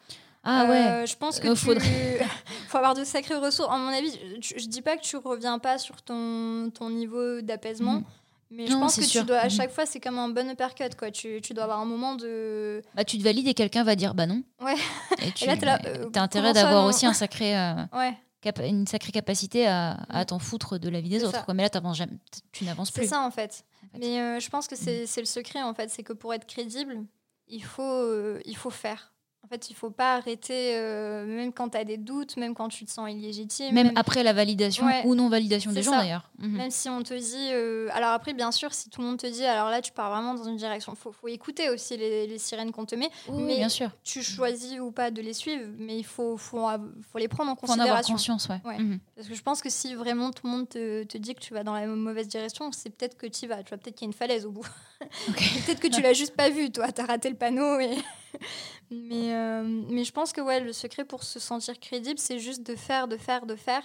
Ah 0.42 0.64
ouais. 0.64 0.87
Euh, 0.87 1.06
je 1.06 1.16
pense 1.16 1.38
que 1.38 1.48
il 1.48 1.56
faut 2.68 2.76
avoir 2.78 2.94
de 2.94 3.04
sacrées 3.04 3.35
ressources. 3.35 3.72
À 3.72 3.76
mon 3.76 3.88
avis, 3.88 4.18
je, 4.40 4.59
je, 4.59 4.66
dis 4.66 4.80
pas 4.80 4.96
que 4.96 5.02
tu 5.02 5.16
reviens 5.16 5.59
pas 5.59 5.76
sur 5.78 6.00
ton, 6.02 6.70
ton 6.70 6.88
niveau 6.88 7.42
d'apaisement. 7.42 7.94
Mhm. 7.94 8.04
Mais 8.52 8.66
je 8.66 8.72
pense 8.72 8.96
que 8.96 9.04
tu 9.04 9.22
dois, 9.22 9.38
à 9.38 9.44
mhm. 9.44 9.50
chaque 9.50 9.70
fois, 9.70 9.87
c'est 9.87 10.00
comme 10.00 10.18
un 10.18 10.28
bon 10.28 10.50
uppercut, 10.50 10.96
quoi. 10.96 11.11
Tu, 11.11 11.40
tu, 11.40 11.52
dois 11.52 11.64
avoir 11.64 11.78
un 11.78 11.85
moment 11.85 12.16
de. 12.16 12.83
Bah, 12.94 13.04
tu 13.04 13.18
te 13.18 13.22
valides 13.22 13.46
et 13.46 13.54
quelqu'un 13.54 13.85
va 13.85 13.94
dire 13.94 14.14
bah 14.14 14.26
non. 14.26 14.42
Ouais. 14.61 14.74
Et, 15.22 15.30
tu, 15.33 15.48
as 15.48 15.52
euh, 15.87 16.09
intérêt 16.16 16.52
d'avoir 16.52 16.87
aussi 16.87 17.06
un 17.06 17.12
sacré. 17.12 17.52
ouais 17.92 18.16
une 18.44 18.87
sacrée 18.87 19.12
capacité 19.12 19.66
à, 19.66 19.92
à 20.09 20.22
mm. 20.22 20.26
t'en 20.26 20.38
foutre 20.38 20.79
de 20.79 20.88
la 20.88 21.00
vie 21.00 21.09
des 21.09 21.24
autres. 21.24 21.44
Quoi. 21.44 21.55
Mais 21.55 21.62
là, 21.62 21.92
jamais, 21.92 22.18
tu 22.53 22.64
n'avances 22.64 22.90
plus. 22.90 23.03
C'est 23.03 23.09
ça, 23.09 23.20
en 23.20 23.31
fait. 23.31 23.64
Mais 23.98 24.20
euh, 24.20 24.40
je 24.40 24.48
pense 24.48 24.66
que 24.66 24.74
mm. 24.74 25.07
c'est 25.07 25.20
le 25.20 25.26
secret, 25.26 25.62
en 25.62 25.74
fait. 25.74 25.90
C'est 25.90 26.03
que 26.03 26.12
pour 26.12 26.33
être 26.35 26.46
crédible, 26.46 27.05
il 27.48 27.64
faut, 27.64 27.83
euh, 27.83 28.40
il 28.44 28.57
faut 28.57 28.70
faire. 28.70 29.12
En 29.42 29.48
fait, 29.48 29.70
il 29.70 29.74
faut 29.74 29.90
pas 29.90 30.16
arrêter, 30.16 30.76
euh, 30.76 31.24
même 31.24 31.53
quand 31.53 31.70
tu 31.70 31.79
as 31.79 31.85
des 31.85 31.96
doutes, 31.96 32.37
même 32.37 32.55
quand 32.55 32.68
tu 32.68 32.85
te 32.85 32.90
sens 32.90 33.11
illégitime. 33.11 33.74
Même, 33.74 33.90
après 33.96 34.22
la 34.22 34.33
validation 34.33 34.87
ou 35.05 35.14
non-validation 35.14 35.72
des 35.72 35.83
gens, 35.83 35.92
d'ailleurs. 35.92 36.31
Mhm. 36.38 36.57
Même 36.57 36.70
si 36.70 36.88
on 36.88 37.03
te 37.03 37.14
dit. 37.14 37.48
Euh, 37.53 37.88
alors, 37.92 38.11
après, 38.11 38.35
bien 38.35 38.53
sûr, 38.53 38.72
si 38.74 38.90
tout 38.90 39.00
le 39.00 39.07
monde 39.07 39.18
te 39.18 39.26
dit, 39.26 39.44
alors 39.44 39.70
là, 39.70 39.81
tu 39.81 39.92
pars 39.92 40.11
vraiment 40.11 40.35
dans 40.35 40.44
une 40.44 40.57
direction. 40.57 40.92
Il 40.92 40.98
faut, 40.98 41.11
faut, 41.11 41.29
écouter 41.29 41.70
aussi 41.70 41.96
les, 41.96 42.26
les 42.26 42.38
sirènes 42.38 42.70
qu'on 42.70 42.85
te 42.85 42.94
met. 42.94 43.11
Oui, 43.29 43.42
mais 43.42 43.57
bien 43.57 43.70
sûr. 43.70 43.90
Tu 44.05 44.22
choisis 44.22 44.79
ou 44.79 44.92
pas 44.92 45.11
de 45.11 45.22
les 45.22 45.33
suivre, 45.33 45.64
mais 45.79 45.98
il 45.98 46.05
faut, 46.05 46.37
faut, 46.37 46.66
faut 47.11 47.18
les 47.18 47.29
prendre 47.29 47.50
en 47.50 47.57
considération. 47.57 47.85
Faut 47.85 47.90
en 47.90 47.96
avoir 47.96 48.07
conscience, 48.07 48.48
ouais. 48.48 48.79
Mhm. 48.79 49.00
Parce 49.16 49.29
que 49.29 49.35
je 49.35 49.42
pense 49.42 49.62
que 49.62 49.70
si 49.70 49.94
vraiment 49.94 50.33
tout 50.33 50.46
le 50.46 50.53
monde 50.53 50.68
te, 50.68 51.05
te 51.05 51.16
dit 51.16 51.35
que 51.35 51.40
tu 51.40 51.55
vas 51.55 51.64
dans 51.64 51.74
la 51.74 51.87
mauvaise 51.87 52.29
direction, 52.29 52.70
c'est 52.72 52.90
peut-être 52.90 53.16
que 53.16 53.26
tu 53.26 53.46
y 53.46 53.48
vas. 53.48 53.62
Tu 53.62 53.70
vois, 53.70 53.79
peut-être 53.79 53.96
qu'il 53.96 54.07
y 54.07 54.09
a 54.09 54.12
une 54.12 54.16
falaise 54.16 54.44
au 54.44 54.50
bout. 54.50 54.66
peut-être 55.00 55.81
que 55.81 55.88
tu 55.88 56.03
l'as 56.03 56.12
juste 56.12 56.37
pas 56.37 56.50
vu, 56.50 56.70
toi. 56.70 56.92
Tu 56.92 57.00
as 57.00 57.07
raté 57.07 57.31
le 57.31 57.37
panneau. 57.37 57.81
Et... 57.81 57.96
mais, 58.90 59.34
euh, 59.34 59.62
mais 59.90 60.04
je 60.04 60.12
pense 60.12 60.32
que 60.32 60.40
ouais, 60.40 60.60
le 60.60 60.72
secret 60.72 61.04
pour 61.04 61.24
se 61.24 61.38
sentir 61.38 61.78
crédible, 61.78 62.18
c'est 62.18 62.38
juste 62.38 62.66
de 62.66 62.74
faire, 62.74 63.08
de 63.08 63.16
faire, 63.16 63.46
de 63.46 63.56
faire, 63.56 63.82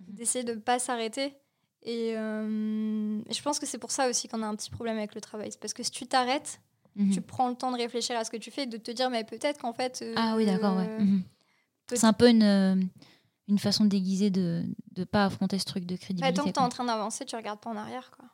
mhm. 0.00 0.14
d'essayer 0.14 0.44
de 0.44 0.54
ne 0.54 0.60
pas 0.60 0.78
s'arrêter. 0.78 1.34
Euh, 1.86 3.20
et, 3.28 3.34
je 3.34 3.42
pense 3.42 3.58
que 3.58 3.66
c'est 3.66 3.78
pour 3.78 3.90
ça 3.90 4.08
aussi 4.08 4.28
qu'on 4.28 4.42
a 4.42 4.46
un 4.46 4.54
petit 4.54 4.70
problème 4.70 4.98
avec 4.98 5.14
le 5.14 5.20
travail. 5.20 5.50
C'est 5.50 5.60
parce 5.60 5.74
que 5.74 5.82
si 5.82 5.90
tu 5.90 6.06
t'arrêtes, 6.06 6.60
mhm. 6.96 7.10
tu 7.12 7.20
prends 7.20 7.48
le 7.48 7.54
temps 7.54 7.72
de 7.72 7.76
réfléchir 7.76 8.16
à 8.16 8.24
ce 8.24 8.30
que 8.30 8.36
tu 8.36 8.50
fais 8.50 8.64
et 8.64 8.66
de 8.66 8.76
te 8.76 8.90
dire, 8.90 9.10
mais 9.10 9.24
peut-être 9.24 9.60
qu'en 9.60 9.72
fait. 9.72 10.04
ah 10.16 10.34
oui, 10.36 10.46
d'accord, 10.46 10.76
ouais. 10.76 10.98
Mhm. 10.98 11.22
C'est 11.88 12.06
un 12.06 12.12
peu 12.12 12.28
une, 12.28 12.42
euh, 12.42 12.76
une 13.48 13.58
façon 13.58 13.84
déguisée 13.84 14.30
de 14.30 14.64
ne 14.96 15.04
pas 15.04 15.26
affronter 15.26 15.58
ce 15.58 15.64
truc 15.64 15.84
de 15.84 15.96
crédibilité. 15.96 16.34
tant 16.34 16.44
que 16.44 16.50
tu 16.50 16.60
es 16.60 16.62
en 16.62 16.68
train 16.68 16.84
d'avancer, 16.84 17.24
tu 17.24 17.36
regardes 17.36 17.60
pas 17.60 17.70
en 17.70 17.76
arrière. 17.76 18.10
quoi. 18.16 18.26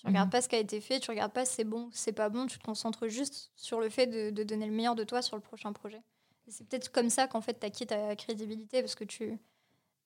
Tu 0.00 0.06
regardes 0.06 0.28
mhm. 0.28 0.32
pas 0.32 0.40
ce 0.40 0.48
qui 0.48 0.56
a 0.56 0.58
été 0.58 0.80
fait, 0.80 0.98
tu 0.98 1.10
regardes 1.10 1.32
pas 1.32 1.44
si 1.44 1.56
c'est 1.56 1.64
bon, 1.64 1.90
c'est 1.92 2.12
pas 2.12 2.30
bon, 2.30 2.46
tu 2.46 2.58
te 2.58 2.64
concentres 2.64 3.06
juste 3.06 3.50
sur 3.54 3.80
le 3.80 3.90
fait 3.90 4.06
de, 4.06 4.42
donner 4.44 4.64
le 4.64 4.72
meilleur 4.72 4.94
de 4.94 5.04
toi 5.04 5.20
sur 5.20 5.36
le 5.36 5.42
prochain 5.42 5.74
projet. 5.74 6.00
C'est 6.48 6.66
peut-être 6.66 6.90
comme 6.90 7.10
ça 7.10 7.26
qu'en 7.28 7.42
fait 7.42 7.60
tu 7.60 7.66
acquiers 7.66 7.86
ta 7.86 8.16
crédibilité 8.16 8.80
parce 8.80 8.94
que 8.94 9.04
tu 9.04 9.38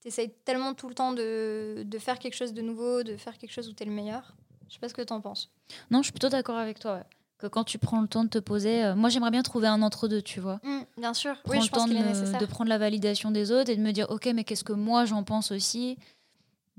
essayes 0.05 0.33
tellement 0.45 0.75
tout 0.75 0.89
le 0.89 0.95
temps 0.95 1.13
de, 1.13 1.87
faire 2.01 2.19
quelque 2.19 2.35
chose 2.35 2.53
de 2.53 2.61
nouveau, 2.61 3.05
de 3.05 3.17
faire 3.17 3.39
quelque 3.39 3.53
chose 3.53 3.69
où 3.69 3.73
tu 3.73 3.85
es 3.85 3.87
le 3.87 3.93
meilleur. 3.93 4.35
Je 4.69 4.75
sais 4.75 4.81
pas 4.81 4.89
ce 4.89 4.95
que 4.95 5.03
tu 5.03 5.13
en 5.13 5.21
penses. 5.21 5.53
Non, 5.93 6.01
je 6.01 6.05
suis 6.05 6.13
plutôt 6.13 6.29
d'accord 6.29 6.57
avec 6.57 6.81
toi. 6.81 7.05
Que 7.39 7.47
quand 7.47 7.63
tu 7.63 7.79
prends 7.79 8.01
le 8.01 8.09
temps 8.09 8.25
de 8.25 8.31
te 8.31 8.39
poser, 8.39 8.85
euh, 8.85 8.95
moi 8.97 9.11
j'aimerais 9.11 9.31
bien 9.31 9.43
trouver 9.43 9.69
un 9.69 9.81
entre-deux, 9.81 10.23
tu 10.23 10.41
vois. 10.41 10.59
Mmh, 10.65 10.81
bien 10.97 11.15
sûr, 11.15 11.37
oui, 11.47 11.59
je 11.61 11.67
le 11.67 11.69
temps 11.69 11.87
de, 11.87 12.39
de 12.39 12.47
prendre 12.47 12.69
la 12.69 12.79
validation 12.79 13.31
des 13.31 13.53
autres 13.53 13.71
et 13.71 13.77
de 13.77 13.83
me 13.83 13.93
dire, 13.93 14.11
ok, 14.11 14.27
mais 14.35 14.43
qu'est-ce 14.43 14.65
que 14.65 14.73
moi 14.73 15.05
j'en 15.05 15.23
pense 15.23 15.53
aussi? 15.53 15.99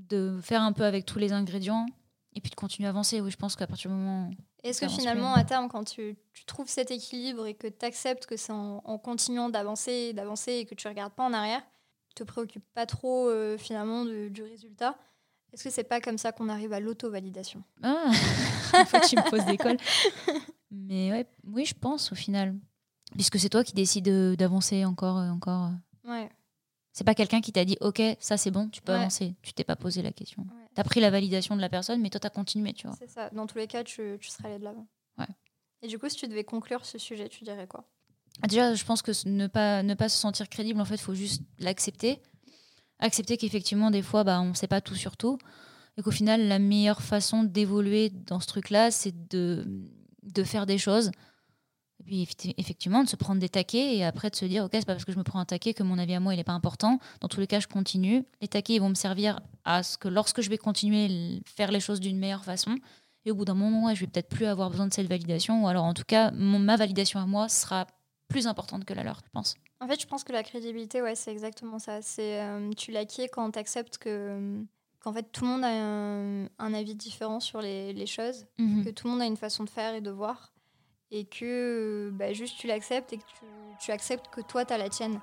De 0.00 0.38
faire 0.42 0.60
un 0.60 0.72
peu 0.72 0.84
avec 0.84 1.06
tous 1.06 1.18
les 1.18 1.32
ingrédients 1.32 1.86
et 2.36 2.40
puis 2.40 2.50
de 2.50 2.54
continuer 2.54 2.86
à 2.86 2.90
avancer. 2.90 3.20
Oui, 3.20 3.30
je 3.30 3.36
pense 3.36 3.56
qu'à 3.56 3.66
partir 3.66 3.90
du 3.90 3.96
moment. 3.96 4.30
Est-ce 4.62 4.80
que 4.80 4.88
finalement, 4.88 5.34
à 5.34 5.42
terme, 5.42 5.68
quand 5.68 5.84
tu, 5.84 6.16
tu, 6.32 6.44
trouves 6.44 6.68
cet 6.68 6.90
équilibre 6.90 7.46
et 7.46 7.54
que 7.54 7.66
tu 7.66 7.84
acceptes 7.84 8.26
que 8.26 8.36
c'est 8.36 8.52
en, 8.52 8.98
continuant 8.98 9.48
d'avancer, 9.48 10.12
d'avancer 10.12 10.52
et 10.52 10.64
que 10.66 10.74
tu 10.74 10.86
regardes 10.86 11.12
pas 11.12 11.24
en 11.24 11.32
arrière, 11.32 11.62
tu 12.08 12.14
te 12.16 12.24
préoccupes 12.24 12.64
pas 12.74 12.86
trop 12.86 13.28
euh, 13.28 13.56
finalement 13.58 14.04
du 14.04 14.42
résultat, 14.42 14.96
est-ce 15.52 15.64
que 15.64 15.70
c'est 15.70 15.84
pas 15.84 16.00
comme 16.02 16.18
ça 16.18 16.32
qu'on 16.32 16.50
arrive 16.50 16.72
à 16.72 16.80
l'auto-validation? 16.80 17.62
Ah, 17.82 18.10
faut 18.12 18.98
que 19.00 19.08
tu 19.08 19.16
me 19.16 19.30
poses 19.30 19.46
des 19.46 19.56
cols. 19.56 19.78
Mais 20.70 21.10
ouais, 21.10 21.26
oui, 21.44 21.64
je 21.64 21.74
pense 21.74 22.12
au 22.12 22.14
final. 22.14 22.54
Puisque 23.14 23.38
c'est 23.38 23.48
toi 23.48 23.64
qui 23.64 23.72
décides 23.72 24.36
d'avancer 24.36 24.84
encore 24.84 25.22
et 25.22 25.30
encore. 25.30 25.70
Ouais. 26.04 26.28
C'est 26.96 27.04
pas 27.04 27.14
quelqu'un 27.14 27.42
qui 27.42 27.52
t'a 27.52 27.66
dit 27.66 27.76
OK, 27.82 28.00
ça 28.20 28.38
c'est 28.38 28.50
bon, 28.50 28.70
tu 28.70 28.80
peux 28.80 28.94
avancer. 28.94 29.34
Tu 29.42 29.52
t'es 29.52 29.64
pas 29.64 29.76
posé 29.76 30.00
la 30.00 30.12
question. 30.12 30.46
Tu 30.74 30.80
as 30.80 30.82
pris 30.82 30.98
la 30.98 31.10
validation 31.10 31.54
de 31.54 31.60
la 31.60 31.68
personne, 31.68 32.00
mais 32.00 32.08
toi 32.08 32.18
tu 32.18 32.26
as 32.26 32.30
continué, 32.30 32.72
tu 32.72 32.86
vois. 32.86 32.96
C'est 32.98 33.10
ça. 33.10 33.28
Dans 33.34 33.46
tous 33.46 33.58
les 33.58 33.66
cas, 33.66 33.84
tu, 33.84 34.16
tu 34.18 34.30
serais 34.30 34.48
allé 34.48 34.58
de 34.58 34.64
l'avant. 34.64 34.86
Ouais. 35.18 35.26
Et 35.82 35.88
du 35.88 35.98
coup, 35.98 36.08
si 36.08 36.16
tu 36.16 36.26
devais 36.26 36.44
conclure 36.44 36.86
ce 36.86 36.96
sujet, 36.96 37.28
tu 37.28 37.44
dirais 37.44 37.66
quoi? 37.66 37.84
Déjà, 38.48 38.72
je 38.72 38.82
pense 38.82 39.02
que 39.02 39.12
ne 39.28 39.46
pas, 39.46 39.82
ne 39.82 39.92
pas 39.92 40.08
se 40.08 40.16
sentir 40.16 40.48
crédible, 40.48 40.80
en 40.80 40.86
fait, 40.86 40.94
il 40.94 41.02
faut 41.02 41.14
juste 41.14 41.42
l'accepter. 41.58 42.22
Accepter 42.98 43.36
qu'effectivement, 43.36 43.90
des 43.90 44.00
fois, 44.00 44.24
bah, 44.24 44.40
on 44.40 44.46
ne 44.46 44.54
sait 44.54 44.66
pas 44.66 44.80
tout 44.80 44.94
sur 44.94 45.18
tout. 45.18 45.36
Et 45.98 46.02
qu'au 46.02 46.10
final, 46.10 46.48
la 46.48 46.58
meilleure 46.58 47.02
façon 47.02 47.42
d'évoluer 47.42 48.08
dans 48.08 48.40
ce 48.40 48.46
truc-là, 48.46 48.90
c'est 48.90 49.28
de, 49.28 49.66
de 50.22 50.44
faire 50.44 50.64
des 50.64 50.78
choses 50.78 51.10
et 52.00 52.04
puis 52.04 52.54
effectivement, 52.58 53.02
de 53.02 53.08
se 53.08 53.16
prendre 53.16 53.40
des 53.40 53.48
taquets 53.48 53.96
et 53.96 54.04
après 54.04 54.30
de 54.30 54.36
se 54.36 54.44
dire, 54.44 54.64
ok, 54.64 54.70
c'est 54.74 54.86
pas 54.86 54.92
parce 54.92 55.04
que 55.04 55.12
je 55.12 55.18
me 55.18 55.24
prends 55.24 55.38
un 55.38 55.44
taquet 55.44 55.74
que 55.74 55.82
mon 55.82 55.98
avis 55.98 56.14
à 56.14 56.20
moi, 56.20 56.34
il 56.34 56.36
n'est 56.36 56.44
pas 56.44 56.52
important. 56.52 56.98
Dans 57.20 57.28
tous 57.28 57.40
les 57.40 57.46
cas, 57.46 57.60
je 57.60 57.66
continue. 57.66 58.24
Les 58.40 58.48
taquets, 58.48 58.74
ils 58.74 58.80
vont 58.80 58.88
me 58.88 58.94
servir 58.94 59.40
à 59.64 59.82
ce 59.82 59.96
que 59.96 60.08
lorsque 60.08 60.42
je 60.42 60.50
vais 60.50 60.58
continuer 60.58 61.06
à 61.06 61.40
faire 61.46 61.72
les 61.72 61.80
choses 61.80 62.00
d'une 62.00 62.18
meilleure 62.18 62.44
façon, 62.44 62.76
et 63.24 63.30
au 63.30 63.34
bout 63.34 63.44
d'un 63.44 63.54
moment, 63.54 63.92
je 63.94 64.00
vais 64.00 64.06
peut-être 64.06 64.28
plus 64.28 64.46
avoir 64.46 64.70
besoin 64.70 64.86
de 64.86 64.94
cette 64.94 65.08
validation, 65.08 65.64
ou 65.64 65.68
alors 65.68 65.84
en 65.84 65.94
tout 65.94 66.04
cas, 66.06 66.30
ma 66.32 66.76
validation 66.76 67.18
à 67.18 67.26
moi 67.26 67.48
sera 67.48 67.86
plus 68.28 68.46
importante 68.46 68.84
que 68.84 68.94
la 68.94 69.02
leur, 69.02 69.20
je 69.24 69.30
pense. 69.32 69.56
En 69.80 69.88
fait, 69.88 70.00
je 70.00 70.06
pense 70.06 70.22
que 70.22 70.32
la 70.32 70.42
crédibilité, 70.42 71.02
ouais, 71.02 71.14
c'est 71.14 71.32
exactement 71.32 71.78
ça. 71.78 72.02
C'est 72.02 72.40
euh, 72.40 72.70
tu 72.76 72.92
l'acquiers 72.92 73.28
quand 73.28 73.50
tu 73.50 73.58
acceptes 73.58 73.98
que 73.98 74.64
qu'en 75.00 75.12
fait 75.12 75.30
tout 75.30 75.44
le 75.44 75.50
monde 75.50 75.64
a 75.64 76.64
un, 76.64 76.74
avis 76.74 76.96
différent 76.96 77.38
sur 77.38 77.60
les, 77.60 77.92
les 77.92 78.06
choses, 78.06 78.46
mhm. 78.58 78.84
que 78.84 78.90
tout 78.90 79.06
le 79.06 79.12
monde 79.12 79.22
a 79.22 79.26
une 79.26 79.36
façon 79.36 79.62
de 79.62 79.70
faire 79.70 79.94
et 79.94 80.00
de 80.00 80.10
voir 80.10 80.52
et 81.10 81.24
que 81.24 82.10
bah, 82.12 82.32
juste 82.32 82.58
tu 82.58 82.66
l'acceptes 82.66 83.12
et 83.12 83.18
que 83.18 83.24
tu, 83.24 83.44
tu, 83.78 83.92
acceptes 83.92 84.28
que 84.28 84.40
toi, 84.40 84.64
tu 84.64 84.72
as 84.72 84.78
la 84.78 84.88
tienne. 84.88 85.20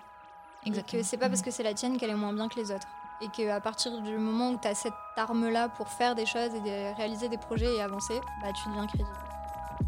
Exactement. 0.65 0.99
Et 0.99 1.03
que 1.03 1.07
c'est 1.07 1.17
pas 1.17 1.29
parce 1.29 1.41
que 1.41 1.51
c'est 1.51 1.63
la 1.63 1.73
tienne 1.73 1.97
qu'elle 1.97 2.09
est 2.09 2.15
moins 2.15 2.33
bien 2.33 2.47
que 2.47 2.59
les 2.59 2.71
autres. 2.71 2.87
Et 3.21 3.27
qu'à 3.29 3.59
partir 3.61 4.01
du 4.01 4.17
moment 4.17 4.51
où 4.51 4.57
tu 4.57 4.67
as 4.67 4.75
cette 4.75 4.93
arme-là 5.17 5.69
pour 5.69 5.87
faire 5.87 6.15
des 6.15 6.25
choses 6.25 6.53
et 6.55 6.59
de 6.59 6.95
réaliser 6.95 7.29
des 7.29 7.37
projets 7.37 7.73
et 7.75 7.81
avancer, 7.81 8.19
bah, 8.41 8.49
tu 8.53 8.69
deviens 8.69 8.87
crédible. 8.87 9.09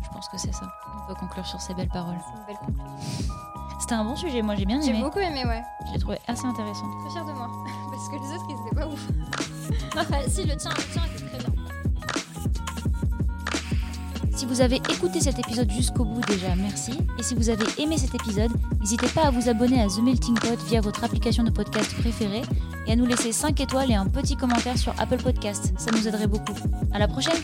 Je 0.03 0.09
pense 0.09 0.29
que 0.29 0.37
c'est 0.37 0.53
ça. 0.53 0.67
On 1.03 1.07
peut 1.07 1.19
conclure 1.19 1.45
sur 1.45 1.59
ces 1.59 1.73
belles 1.73 1.89
paroles. 1.89 2.17
C'est 2.21 2.39
une 2.39 2.45
belle 2.45 2.57
conclusion. 2.57 3.33
C'était 3.79 3.93
un 3.95 4.05
bon 4.05 4.15
sujet, 4.15 4.41
moi 4.41 4.55
j'ai 4.55 4.65
bien 4.65 4.81
J'ai 4.81 4.91
aimé. 4.91 5.01
beaucoup 5.01 5.19
aimé, 5.19 5.43
ouais. 5.45 5.61
Je 5.87 5.93
l'ai 5.93 5.99
trouvé 5.99 6.17
assez 6.27 6.45
intéressant. 6.45 6.85
Très 7.01 7.11
fière 7.11 7.25
de 7.25 7.33
moi. 7.33 7.49
Parce 7.91 8.09
que 8.09 8.15
les 8.15 8.33
autres, 8.33 8.45
ils 8.49 8.67
étaient 8.67 8.75
pas 8.75 8.87
ouf. 8.87 9.07
enfin, 9.97 10.29
si, 10.29 10.45
le 10.45 10.55
tien, 10.55 10.71
le 10.71 10.93
tien 10.93 11.03
était 11.05 11.25
très 11.27 11.37
bien. 11.37 11.54
Si 14.35 14.45
vous 14.45 14.59
avez 14.59 14.75
écouté 14.75 15.21
cet 15.21 15.39
épisode 15.39 15.71
jusqu'au 15.71 16.03
bout 16.03 16.19
déjà, 16.27 16.55
merci. 16.57 16.91
Et 17.17 17.23
si 17.23 17.35
vous 17.35 17.49
avez 17.49 17.63
aimé 17.77 17.97
cet 17.97 18.13
épisode, 18.15 18.51
n'hésitez 18.81 19.07
pas 19.07 19.27
à 19.27 19.31
vous 19.31 19.47
abonner 19.47 19.81
à 19.81 19.87
The 19.87 19.99
Melting 20.03 20.35
Pot 20.35 20.59
via 20.67 20.81
votre 20.81 21.05
application 21.05 21.43
de 21.43 21.51
podcast 21.51 21.93
préférée 22.01 22.41
et 22.85 22.91
à 22.91 22.95
nous 22.97 23.05
laisser 23.05 23.31
5 23.31 23.57
étoiles 23.61 23.91
et 23.91 23.95
un 23.95 24.07
petit 24.07 24.35
commentaire 24.35 24.77
sur 24.77 24.93
Apple 24.99 25.23
Podcast. 25.23 25.73
Ça 25.77 25.89
nous 25.91 26.05
aiderait 26.05 26.27
beaucoup. 26.27 26.55
À 26.91 26.99
la 26.99 27.07
prochaine 27.07 27.41